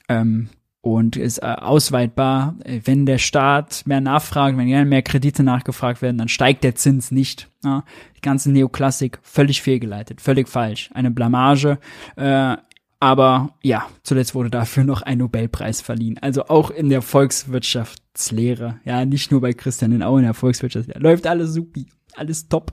[0.08, 0.48] Ähm,
[0.82, 2.54] und ist äh, ausweitbar.
[2.64, 7.48] Wenn der Staat mehr nachfragt, wenn mehr Kredite nachgefragt werden, dann steigt der Zins nicht.
[7.62, 7.84] Ja,
[8.16, 11.78] die ganze Neoklassik völlig fehlgeleitet, völlig falsch, eine Blamage.
[12.16, 12.56] Äh,
[12.98, 16.18] aber ja, zuletzt wurde dafür noch ein Nobelpreis verliehen.
[16.20, 21.00] Also auch in der Volkswirtschaftslehre, ja, nicht nur bei Christian Linau in der Volkswirtschaftslehre.
[21.00, 21.86] Läuft alles supi,
[22.20, 22.72] alles top.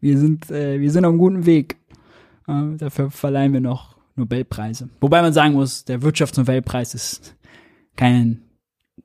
[0.00, 1.76] Wir sind, äh, wir sind auf einem guten Weg.
[2.46, 4.90] Äh, dafür verleihen wir noch Nobelpreise.
[5.00, 7.34] Wobei man sagen muss, der Wirtschaftsnobelpreis ist
[7.96, 8.42] kein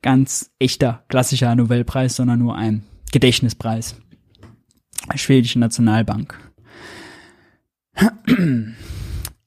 [0.01, 3.95] ganz echter klassischer Nobelpreis, sondern nur ein Gedächtnispreis.
[5.15, 6.37] Schwedische Nationalbank.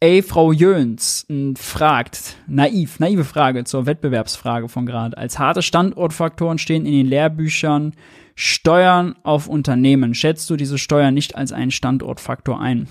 [0.03, 1.27] Ey, Frau Jöns
[1.57, 5.19] fragt, naiv, naive Frage zur Wettbewerbsfrage von gerade.
[5.19, 7.93] Als harte Standortfaktoren stehen in den Lehrbüchern
[8.41, 10.15] Steuern auf Unternehmen.
[10.15, 12.89] Schätzt du diese Steuern nicht als einen Standortfaktor ein?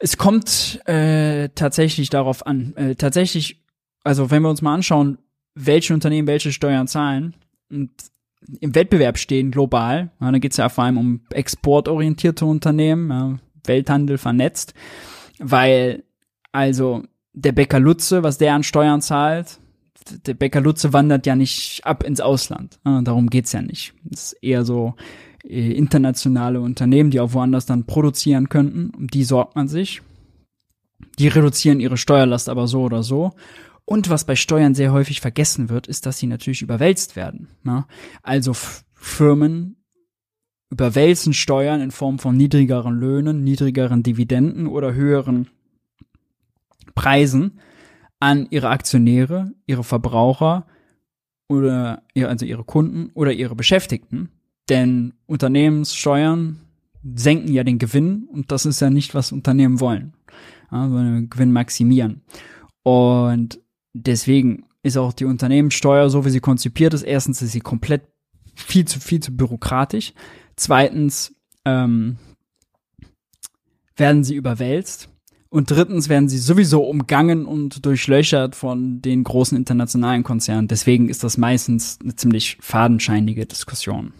[0.00, 2.74] Es kommt äh, tatsächlich darauf an.
[2.76, 3.62] Äh, tatsächlich
[4.04, 5.18] also wenn wir uns mal anschauen,
[5.54, 7.34] welche Unternehmen welche Steuern zahlen
[7.70, 7.90] und
[8.60, 13.38] im Wettbewerb stehen global, ja, dann geht es ja vor allem um exportorientierte Unternehmen, ja,
[13.64, 14.74] Welthandel vernetzt,
[15.38, 16.02] weil
[16.50, 19.60] also der Bäcker Lutze, was der an Steuern zahlt,
[20.26, 22.78] der Bäcker Lutze wandert ja nicht ab ins Ausland.
[22.84, 23.94] Darum geht's ja nicht.
[24.10, 24.94] Es ist eher so
[25.44, 30.02] äh, internationale Unternehmen, die auch woanders dann produzieren könnten, um die sorgt man sich.
[31.18, 33.32] Die reduzieren ihre Steuerlast aber so oder so.
[33.84, 37.48] Und was bei Steuern sehr häufig vergessen wird, ist, dass sie natürlich überwälzt werden.
[38.22, 38.52] Also
[38.94, 39.76] Firmen
[40.70, 45.48] überwälzen Steuern in Form von niedrigeren Löhnen, niedrigeren Dividenden oder höheren
[46.94, 47.60] Preisen
[48.22, 50.64] an ihre Aktionäre, ihre Verbraucher
[51.48, 54.28] oder also ihre Kunden oder ihre Beschäftigten.
[54.68, 56.60] Denn Unternehmenssteuern
[57.02, 60.14] senken ja den Gewinn und das ist ja nicht, was Unternehmen wollen.
[60.70, 62.22] Ja, Gewinn maximieren.
[62.84, 63.58] Und
[63.92, 68.02] deswegen ist auch die Unternehmenssteuer, so wie sie konzipiert ist, erstens ist sie komplett
[68.54, 70.14] viel zu, viel zu bürokratisch.
[70.54, 71.34] Zweitens
[71.64, 72.18] ähm,
[73.96, 75.11] werden sie überwälzt.
[75.52, 80.66] Und drittens werden sie sowieso umgangen und durchlöchert von den großen internationalen Konzernen.
[80.66, 84.14] Deswegen ist das meistens eine ziemlich fadenscheinige Diskussion.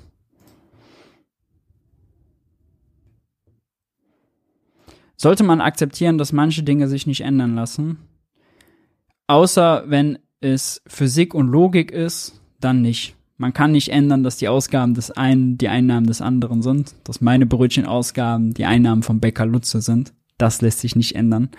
[5.16, 7.96] Sollte man akzeptieren, dass manche Dinge sich nicht ändern lassen?
[9.26, 13.16] Außer wenn es Physik und Logik ist, dann nicht.
[13.38, 17.22] Man kann nicht ändern, dass die Ausgaben des einen die Einnahmen des anderen sind, dass
[17.22, 20.12] meine Brötchenausgaben die Einnahmen vom Bäcker Lutze sind.
[20.42, 21.50] Das lässt sich nicht ändern.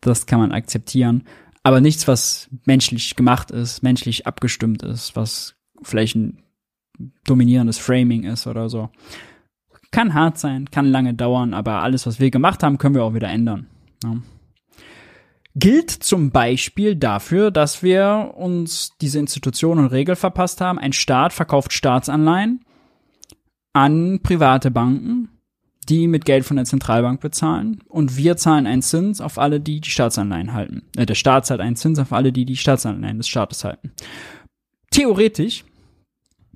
[0.00, 1.24] Das kann man akzeptieren.
[1.62, 6.42] Aber nichts, was menschlich gemacht ist, menschlich abgestimmt ist, was vielleicht ein
[7.24, 8.90] dominierendes Framing ist oder so.
[9.92, 13.14] Kann hart sein, kann lange dauern, aber alles, was wir gemacht haben, können wir auch
[13.14, 13.68] wieder ändern.
[14.02, 14.16] Ja
[15.56, 20.80] gilt zum Beispiel dafür, dass wir uns diese Institutionen und Regeln verpasst haben.
[20.80, 22.64] Ein Staat verkauft Staatsanleihen
[23.72, 25.28] an private Banken,
[25.86, 27.80] die mit Geld von der Zentralbank bezahlen.
[27.88, 30.82] Und wir zahlen einen Zins auf alle, die die Staatsanleihen halten.
[30.96, 33.92] Äh, der Staat zahlt einen Zins auf alle, die die Staatsanleihen des Staates halten.
[34.90, 35.64] Theoretisch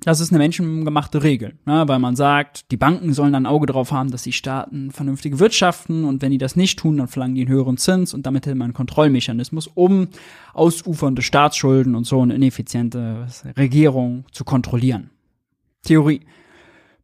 [0.01, 3.91] das ist eine menschengemachte Regel, ne, weil man sagt, die Banken sollen ein Auge drauf
[3.91, 7.41] haben, dass die Staaten vernünftig wirtschaften und wenn die das nicht tun, dann verlangen die
[7.41, 10.07] einen höheren Zins und damit hätte man einen Kontrollmechanismus, um
[10.53, 13.27] ausufernde Staatsschulden und so eine ineffiziente
[13.57, 15.09] Regierung zu kontrollieren.
[15.83, 16.21] Theorie.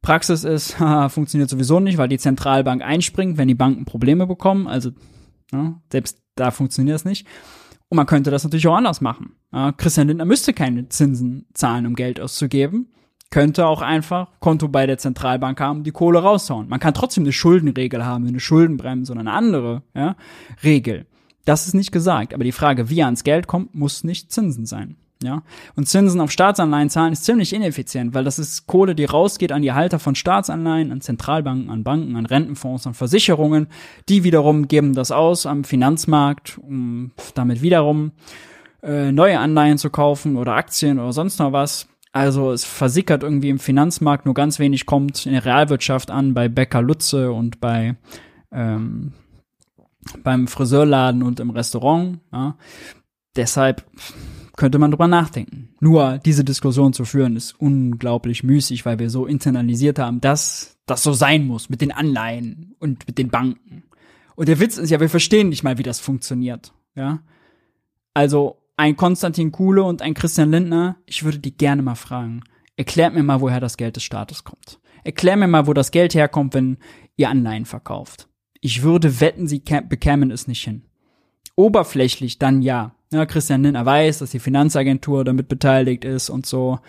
[0.06, 0.74] Praxis ist,
[1.10, 4.92] funktioniert sowieso nicht, weil die Zentralbank einspringt, wenn die Banken Probleme bekommen, also
[5.52, 7.28] ne, selbst da funktioniert es nicht.
[7.90, 9.34] Und man könnte das natürlich auch anders machen.
[9.52, 12.92] Ja, Christian Lindner müsste keine Zinsen zahlen, um Geld auszugeben.
[13.32, 16.70] Könnte auch einfach Konto bei der Zentralbank haben, die Kohle raushauen.
[16.70, 20.16] Man kann trotzdem eine Schuldenregel haben, eine Schuldenbremse oder eine andere ja,
[20.64, 21.08] Regel.
[21.46, 22.34] Das ist nicht gesagt.
[22.34, 24.98] Aber die Frage, wie er ans Geld kommt, muss nicht Zinsen sein.
[25.24, 25.44] Ja,
[25.76, 29.62] und Zinsen auf Staatsanleihen zahlen ist ziemlich ineffizient, weil das ist Kohle, die rausgeht an
[29.62, 33.68] die Halter von Staatsanleihen, an Zentralbanken, an Banken, an Rentenfonds, an Versicherungen.
[34.10, 38.12] Die wiederum geben das aus am Finanzmarkt, um damit wiederum
[38.84, 41.88] äh, neue Anleihen zu kaufen oder Aktien oder sonst noch was.
[42.12, 46.50] Also es versickert irgendwie im Finanzmarkt, nur ganz wenig kommt in der Realwirtschaft an, bei
[46.50, 47.96] Bäcker Lutze und bei
[48.52, 49.14] ähm,
[50.24, 52.20] beim Friseurladen und im Restaurant.
[52.32, 52.58] Ja.
[53.36, 53.84] Deshalb
[54.58, 55.70] könnte man drüber nachdenken.
[55.80, 61.04] Nur diese Diskussion zu führen ist unglaublich müßig, weil wir so internalisiert haben, dass das
[61.04, 63.84] so sein muss mit den Anleihen und mit den Banken.
[64.36, 66.74] Und der Witz ist ja, wir verstehen nicht mal, wie das funktioniert.
[66.96, 67.20] Ja,
[68.14, 72.44] also ein Konstantin Kuhle und ein Christian Lindner, ich würde die gerne mal fragen.
[72.78, 74.80] Erklärt mir mal, woher das Geld des Staates kommt.
[75.04, 76.78] Erklär mir mal, wo das Geld herkommt, wenn
[77.16, 78.28] ihr Anleihen verkauft.
[78.60, 80.84] Ich würde wetten, sie bekämen es nicht hin.
[81.56, 82.96] Oberflächlich dann ja.
[83.12, 86.80] Ja, Christian Lindner weiß, dass die Finanzagentur damit beteiligt ist und so.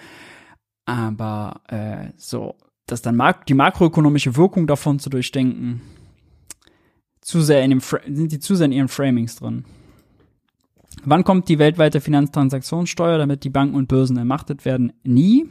[0.86, 2.56] Aber äh, so,
[2.86, 5.82] dass dann die makroökonomische Wirkung davon zu durchdenken,
[7.20, 9.64] zu sehr in dem sind die zu sehr in ihren Framings drin.
[11.05, 14.93] Wann kommt die weltweite Finanztransaktionssteuer, damit die Banken und Börsen ermachtet werden?
[15.02, 15.51] Nie.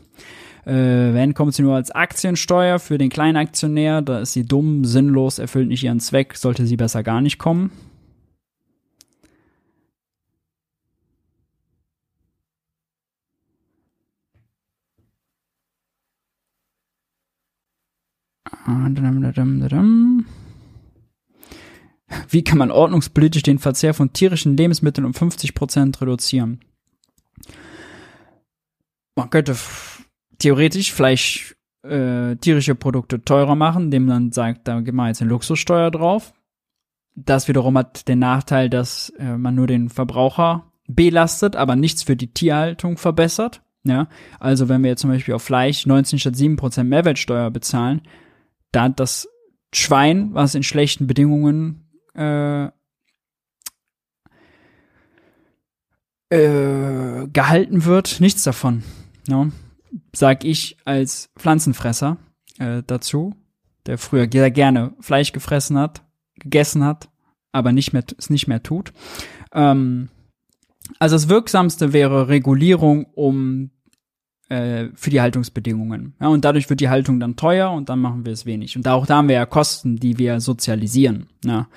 [0.66, 4.84] Äh, wenn kommt sie nur als Aktiensteuer für den kleinen Aktionär, da ist sie dumm,
[4.84, 7.72] sinnlos, erfüllt nicht ihren Zweck, sollte sie besser gar nicht kommen.
[22.30, 26.60] Wie kann man ordnungspolitisch den Verzehr von tierischen Lebensmitteln um 50 Prozent reduzieren?
[29.16, 29.56] Man könnte
[30.38, 35.30] theoretisch vielleicht äh, tierische Produkte teurer machen, indem man sagt, da gibt man jetzt eine
[35.30, 36.34] Luxussteuer drauf.
[37.16, 42.16] Das wiederum hat den Nachteil, dass äh, man nur den Verbraucher belastet, aber nichts für
[42.16, 43.62] die Tierhaltung verbessert.
[43.84, 44.08] Ja,
[44.40, 48.02] also wenn wir jetzt zum Beispiel auf Fleisch 19 statt 7 Prozent Mehrwertsteuer bezahlen,
[48.72, 49.28] da das
[49.74, 52.66] Schwein, was in schlechten Bedingungen äh,
[56.30, 58.84] äh, gehalten wird, nichts davon.
[59.28, 59.52] No?
[60.14, 62.18] Sag ich als Pflanzenfresser
[62.58, 63.36] äh, dazu,
[63.86, 66.04] der früher sehr gerne Fleisch gefressen hat,
[66.36, 67.10] gegessen hat,
[67.52, 68.94] aber nicht mehr, es nicht mehr tut.
[69.54, 70.10] Ähm,
[71.00, 73.72] also das Wirksamste wäre Regulierung, um
[74.50, 76.14] äh, für die Haltungsbedingungen.
[76.20, 78.76] Ja, und dadurch wird die Haltung dann teuer und dann machen wir es wenig.
[78.76, 81.28] Und auch da haben wir ja Kosten, die wir sozialisieren.
[81.44, 81.68] Ja,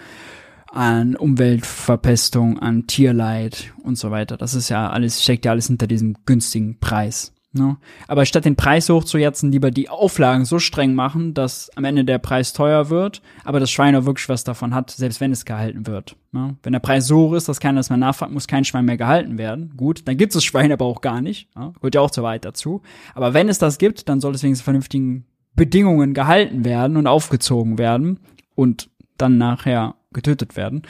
[0.72, 4.36] an Umweltverpestung, an Tierleid und so weiter.
[4.36, 7.32] Das ist ja alles, steckt ja alles hinter diesem günstigen Preis.
[7.58, 7.76] Ne?
[8.06, 12.18] Aber statt den Preis hochzujatzen, lieber die Auflagen so streng machen, dass am Ende der
[12.18, 15.86] Preis teuer wird, aber das Schwein auch wirklich was davon hat, selbst wenn es gehalten
[15.86, 16.16] wird.
[16.32, 16.56] Ne?
[16.62, 18.96] Wenn der Preis so hoch ist, dass keiner das mehr nachfragt, muss kein Schwein mehr
[18.96, 19.74] gehalten werden.
[19.76, 21.54] Gut, dann gibt es das Schwein aber auch gar nicht.
[21.56, 21.72] Ne?
[21.74, 22.82] Gehört ja auch zu weit dazu.
[23.14, 27.78] Aber wenn es das gibt, dann soll es wenigstens vernünftigen Bedingungen gehalten werden und aufgezogen
[27.78, 28.20] werden
[28.54, 30.82] und dann nachher getötet werden.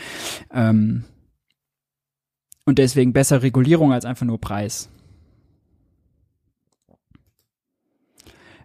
[0.52, 1.04] Ähm
[2.68, 4.90] und deswegen besser Regulierung als einfach nur Preis.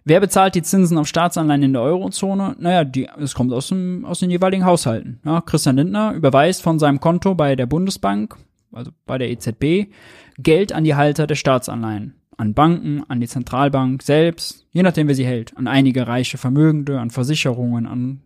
[0.06, 2.56] Wer bezahlt die Zinsen auf Staatsanleihen in der Eurozone?
[2.58, 5.18] Naja, die, es kommt aus, dem, aus den jeweiligen Haushalten.
[5.24, 8.36] Ja, Christian Lindner überweist von seinem Konto bei der Bundesbank,
[8.70, 9.90] also bei der EZB,
[10.36, 12.14] Geld an die Halter der Staatsanleihen.
[12.36, 15.56] An Banken, an die Zentralbank selbst, je nachdem, wer sie hält.
[15.56, 18.20] An einige reiche Vermögende, an Versicherungen, an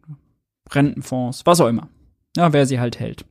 [0.70, 1.88] Rentenfonds, was auch immer.
[2.36, 3.24] Ja, wer sie halt hält.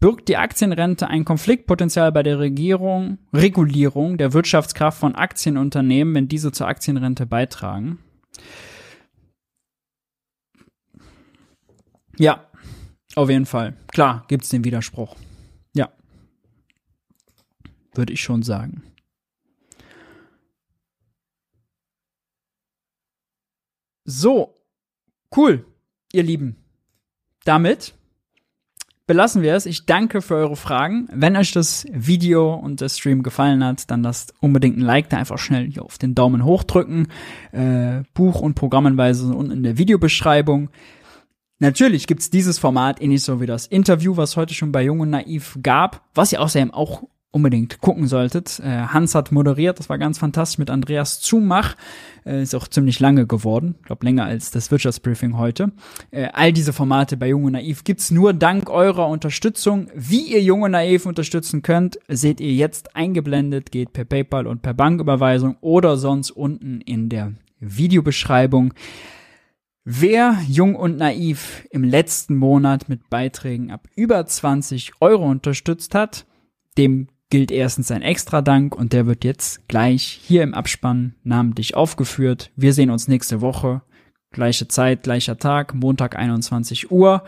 [0.00, 6.52] Birgt die Aktienrente ein Konfliktpotenzial bei der Regierung, Regulierung der Wirtschaftskraft von Aktienunternehmen, wenn diese
[6.52, 7.98] zur Aktienrente beitragen?
[12.18, 12.50] Ja,
[13.14, 13.76] auf jeden Fall.
[13.88, 15.16] Klar, gibt es den Widerspruch.
[15.74, 15.92] Ja.
[17.94, 18.82] Würde ich schon sagen.
[24.04, 24.60] So,
[25.36, 25.66] cool,
[26.12, 26.56] ihr Lieben.
[27.44, 27.94] Damit
[29.10, 29.66] belassen wir es.
[29.66, 31.08] Ich danke für eure Fragen.
[31.12, 35.16] Wenn euch das Video und der Stream gefallen hat, dann lasst unbedingt ein Like da
[35.16, 37.08] einfach schnell hier auf den Daumen hoch drücken.
[37.50, 40.70] Äh, Buch- und Programmenweise unten in der Videobeschreibung.
[41.58, 45.10] Natürlich gibt's dieses Format ähnlich so wie das Interview, was heute schon bei Jung und
[45.10, 47.02] Naiv gab, was ja außerdem auch
[47.32, 48.60] unbedingt gucken solltet.
[48.60, 51.76] Äh, Hans hat moderiert, das war ganz fantastisch mit Andreas Zumach.
[52.26, 55.72] Äh, ist auch ziemlich lange geworden, ich glaube länger als das Wirtschaftsbriefing heute.
[56.10, 59.88] Äh, all diese Formate bei Junge Naiv gibt's nur dank eurer Unterstützung.
[59.94, 64.74] Wie ihr Junge Naiv unterstützen könnt, seht ihr jetzt eingeblendet, geht per PayPal und per
[64.74, 68.74] Banküberweisung oder sonst unten in der Videobeschreibung.
[69.84, 76.26] Wer Jung und Naiv im letzten Monat mit Beiträgen ab über 20 Euro unterstützt hat,
[76.76, 81.74] dem gilt erstens ein extra Dank und der wird jetzt gleich hier im Abspann namentlich
[81.74, 82.50] aufgeführt.
[82.56, 83.82] Wir sehen uns nächste Woche.
[84.32, 87.24] Gleiche Zeit, gleicher Tag, Montag 21 Uhr.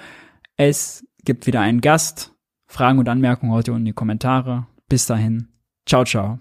[0.56, 2.32] Es gibt wieder einen Gast.
[2.66, 4.66] Fragen und Anmerkungen heute unten in die Kommentare.
[4.88, 5.48] Bis dahin.
[5.86, 6.38] Ciao, ciao.